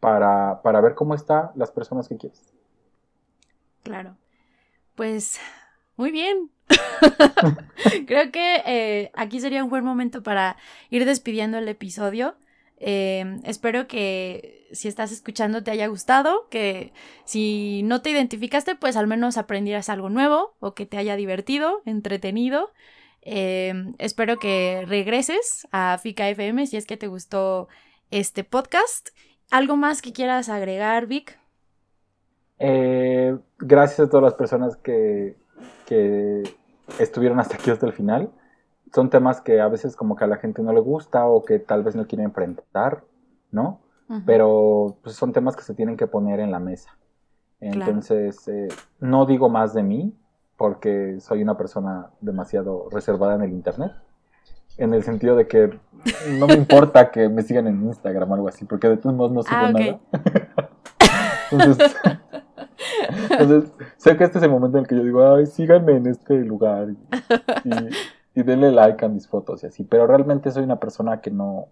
para, 0.00 0.62
para 0.62 0.80
ver 0.80 0.94
cómo 0.94 1.14
están 1.14 1.50
las 1.54 1.70
personas 1.70 2.08
que 2.08 2.16
quieres. 2.16 2.55
Claro. 3.86 4.16
Pues 4.96 5.38
muy 5.96 6.10
bien. 6.10 6.50
Creo 8.06 8.32
que 8.32 8.62
eh, 8.66 9.12
aquí 9.14 9.40
sería 9.40 9.62
un 9.62 9.70
buen 9.70 9.84
momento 9.84 10.24
para 10.24 10.56
ir 10.90 11.04
despidiendo 11.04 11.58
el 11.58 11.68
episodio. 11.68 12.36
Eh, 12.78 13.38
espero 13.44 13.86
que 13.86 14.66
si 14.72 14.88
estás 14.88 15.12
escuchando 15.12 15.62
te 15.62 15.70
haya 15.70 15.86
gustado, 15.86 16.48
que 16.50 16.92
si 17.24 17.82
no 17.84 18.02
te 18.02 18.10
identificaste, 18.10 18.74
pues 18.74 18.96
al 18.96 19.06
menos 19.06 19.36
aprendieras 19.38 19.88
algo 19.88 20.10
nuevo 20.10 20.56
o 20.58 20.74
que 20.74 20.84
te 20.84 20.98
haya 20.98 21.14
divertido, 21.14 21.82
entretenido. 21.86 22.72
Eh, 23.22 23.72
espero 23.98 24.38
que 24.38 24.84
regreses 24.86 25.68
a 25.70 25.96
FICA 25.98 26.28
FM 26.30 26.66
si 26.66 26.76
es 26.76 26.86
que 26.86 26.96
te 26.96 27.06
gustó 27.06 27.68
este 28.10 28.42
podcast. 28.42 29.10
¿Algo 29.50 29.76
más 29.76 30.02
que 30.02 30.12
quieras 30.12 30.48
agregar, 30.48 31.06
Vic? 31.06 31.38
Eh, 32.58 33.36
gracias 33.58 34.00
a 34.00 34.10
todas 34.10 34.24
las 34.24 34.34
personas 34.34 34.76
que, 34.76 35.36
que 35.86 36.42
estuvieron 36.98 37.40
hasta 37.40 37.56
aquí 37.56 37.70
hasta 37.70 37.86
el 37.86 37.92
final. 37.92 38.30
Son 38.94 39.10
temas 39.10 39.40
que 39.40 39.60
a 39.60 39.68
veces 39.68 39.96
como 39.96 40.16
que 40.16 40.24
a 40.24 40.28
la 40.28 40.36
gente 40.36 40.62
no 40.62 40.72
le 40.72 40.80
gusta 40.80 41.26
o 41.26 41.44
que 41.44 41.58
tal 41.58 41.82
vez 41.82 41.96
no 41.96 42.06
quieren 42.06 42.26
enfrentar, 42.26 43.04
¿no? 43.50 43.80
Pero 44.24 44.98
pues, 45.02 45.16
son 45.16 45.32
temas 45.32 45.56
que 45.56 45.62
se 45.62 45.74
tienen 45.74 45.96
que 45.96 46.06
poner 46.06 46.38
en 46.38 46.52
la 46.52 46.60
mesa. 46.60 46.96
Entonces, 47.60 48.38
claro. 48.44 48.60
eh, 48.60 48.68
no 49.00 49.26
digo 49.26 49.48
más 49.48 49.74
de 49.74 49.82
mí 49.82 50.16
porque 50.56 51.18
soy 51.20 51.42
una 51.42 51.56
persona 51.56 52.10
demasiado 52.20 52.88
reservada 52.90 53.34
en 53.34 53.42
el 53.42 53.52
Internet. 53.52 53.92
En 54.78 54.94
el 54.94 55.02
sentido 55.02 55.34
de 55.34 55.48
que 55.48 55.76
no 56.38 56.46
me 56.46 56.54
importa 56.54 57.10
que 57.10 57.28
me 57.28 57.42
sigan 57.42 57.66
en 57.66 57.82
Instagram 57.82 58.30
o 58.30 58.34
algo 58.34 58.48
así, 58.48 58.64
porque 58.64 58.88
de 58.88 58.96
todos 58.96 59.16
modos 59.16 59.32
no 59.32 59.42
subo 59.42 59.56
ah, 59.56 59.70
okay. 59.70 60.00
nada. 60.12 60.70
Entonces, 61.50 61.96
entonces, 63.30 63.72
sé 63.96 64.16
que 64.16 64.24
este 64.24 64.38
es 64.38 64.44
el 64.44 64.50
momento 64.50 64.78
en 64.78 64.84
el 64.84 64.88
que 64.88 64.96
yo 64.96 65.04
digo, 65.04 65.34
ay, 65.34 65.46
síganme 65.46 65.96
en 65.96 66.06
este 66.06 66.34
lugar 66.36 66.88
y, 66.90 67.68
y, 67.68 68.40
y, 68.40 68.42
denle 68.42 68.72
like 68.72 69.04
a 69.04 69.08
mis 69.08 69.28
fotos 69.28 69.62
y 69.62 69.66
así. 69.66 69.84
Pero 69.84 70.06
realmente 70.06 70.50
soy 70.50 70.64
una 70.64 70.80
persona 70.80 71.20
que 71.20 71.30
no, 71.30 71.68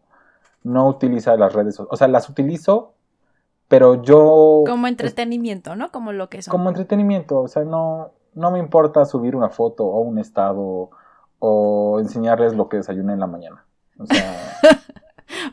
no 0.63 0.89
utiliza 0.89 1.37
las 1.37 1.53
redes 1.53 1.77
sociales. 1.77 1.93
O 1.93 1.97
sea, 1.97 2.09
las 2.09 2.29
utilizo, 2.29 2.95
pero 3.69 4.03
yo... 4.03 4.65
Como 4.67 4.87
entretenimiento, 4.87 5.77
¿no? 5.77 5.91
Como 5.91 6.13
lo 6.13 6.29
que 6.29 6.43
son. 6.43 6.51
Como 6.53 6.69
entretenimiento, 6.71 7.41
o 7.41 7.49
sea, 7.49 7.65
no, 7.65 8.13
no 8.35 8.51
me 8.51 8.59
importa 8.59 9.05
subir 9.05 9.37
una 9.37 9.51
foto 9.51 9.85
o 9.85 10.01
un 10.01 10.19
estado 10.19 10.91
o 11.39 12.01
enseñarles 12.01 12.55
lo 12.55 12.69
que 12.69 12.79
desayuné 12.79 13.13
en 13.13 13.21
la 13.21 13.27
mañana. 13.27 13.65
O 13.99 14.07
sea... 14.07 14.59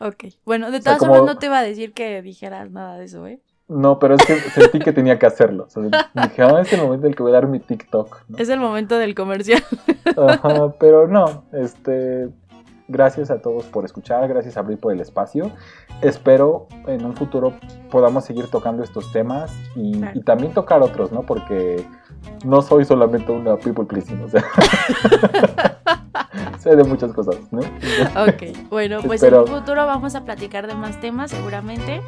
ok, 0.00 0.24
bueno, 0.44 0.70
de 0.70 0.80
todas 0.80 0.96
o 0.96 0.98
sea, 0.98 1.08
como... 1.08 1.14
formas 1.14 1.34
no 1.34 1.38
te 1.38 1.46
iba 1.46 1.58
a 1.58 1.62
decir 1.62 1.92
que 1.92 2.22
dijeras 2.22 2.70
nada 2.70 2.96
de 2.98 3.04
eso, 3.04 3.26
¿eh? 3.26 3.40
No, 3.68 3.98
pero 3.98 4.16
es 4.16 4.26
que 4.26 4.36
sentí 4.36 4.78
que 4.78 4.92
tenía 4.92 5.18
que 5.18 5.26
hacerlo. 5.26 5.64
O 5.64 5.70
sea, 5.70 5.82
dije, 5.82 6.42
ah, 6.42 6.60
es 6.60 6.72
el 6.72 6.82
momento 6.82 7.06
en 7.06 7.12
el 7.12 7.16
que 7.16 7.22
voy 7.22 7.32
a 7.32 7.34
dar 7.34 7.46
mi 7.46 7.60
TikTok. 7.60 8.22
¿no? 8.28 8.38
Es 8.38 8.48
el 8.48 8.60
momento 8.60 8.98
del 8.98 9.14
comercial. 9.14 9.62
Ajá, 10.16 10.72
pero 10.78 11.08
no, 11.08 11.44
este, 11.52 12.28
gracias 12.88 13.30
a 13.30 13.40
todos 13.40 13.64
por 13.64 13.84
escuchar, 13.84 14.28
gracias 14.28 14.56
a 14.56 14.60
Abril 14.60 14.78
por 14.78 14.92
el 14.92 15.00
espacio. 15.00 15.50
Espero 16.02 16.66
en 16.86 17.04
un 17.04 17.14
futuro 17.14 17.54
podamos 17.90 18.24
seguir 18.24 18.48
tocando 18.48 18.82
estos 18.82 19.12
temas 19.12 19.52
y, 19.74 19.98
claro. 19.98 20.18
y 20.18 20.22
también 20.22 20.52
tocar 20.52 20.82
otros, 20.82 21.12
¿no? 21.12 21.22
Porque 21.22 21.84
no 22.44 22.62
soy 22.62 22.84
solamente 22.84 23.32
una 23.32 23.56
people 23.56 23.84
pleasing, 23.84 24.22
o 24.22 24.28
sea, 24.28 24.44
sé 26.58 26.76
de 26.76 26.84
muchas 26.84 27.12
cosas, 27.12 27.36
¿no? 27.50 27.60
ok, 27.60 28.68
bueno, 28.68 29.00
pues 29.02 29.22
Espero... 29.22 29.44
en 29.44 29.52
un 29.52 29.60
futuro 29.60 29.86
vamos 29.86 30.14
a 30.14 30.24
platicar 30.24 30.66
de 30.66 30.74
más 30.74 31.00
temas 31.00 31.30
seguramente. 31.30 32.00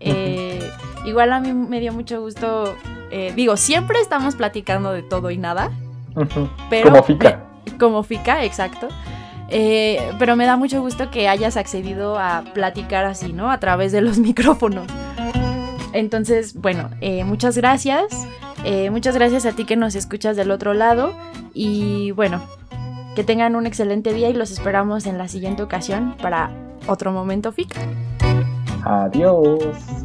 Eh, 0.00 0.70
igual 1.04 1.32
a 1.32 1.40
mí 1.40 1.52
me 1.52 1.80
dio 1.80 1.92
mucho 1.92 2.20
gusto, 2.20 2.76
eh, 3.10 3.32
digo, 3.34 3.56
siempre 3.56 4.00
estamos 4.00 4.36
platicando 4.36 4.92
de 4.92 5.02
todo 5.02 5.30
y 5.30 5.38
nada. 5.38 5.70
Pero, 6.70 6.90
como 6.90 7.02
FICA. 7.02 7.44
Me, 7.66 7.78
como 7.78 8.02
FICA, 8.02 8.44
exacto. 8.44 8.88
Eh, 9.50 10.12
pero 10.18 10.36
me 10.36 10.44
da 10.44 10.56
mucho 10.56 10.80
gusto 10.82 11.10
que 11.10 11.28
hayas 11.28 11.56
accedido 11.56 12.18
a 12.18 12.44
platicar 12.52 13.04
así, 13.06 13.32
¿no? 13.32 13.50
A 13.50 13.58
través 13.60 13.92
de 13.92 14.00
los 14.00 14.18
micrófonos. 14.18 14.86
Entonces, 15.92 16.54
bueno, 16.54 16.90
muchas 17.24 17.56
gracias. 17.56 18.26
Muchas 18.90 19.14
gracias 19.14 19.46
a 19.46 19.52
ti 19.52 19.64
que 19.64 19.76
nos 19.76 19.94
escuchas 19.94 20.36
del 20.36 20.50
otro 20.50 20.74
lado. 20.74 21.14
Y 21.54 22.10
bueno, 22.10 22.42
que 23.18 23.24
tengan 23.24 23.56
un 23.56 23.66
excelente 23.66 24.12
día 24.12 24.28
y 24.28 24.32
los 24.32 24.50
esperamos 24.50 25.06
en 25.06 25.16
la 25.18 25.26
siguiente 25.26 25.62
ocasión 25.62 26.14
para 26.20 26.50
otro 26.86 27.10
momento 27.10 27.50
FIC. 27.50 27.74
Adiós. 28.84 30.04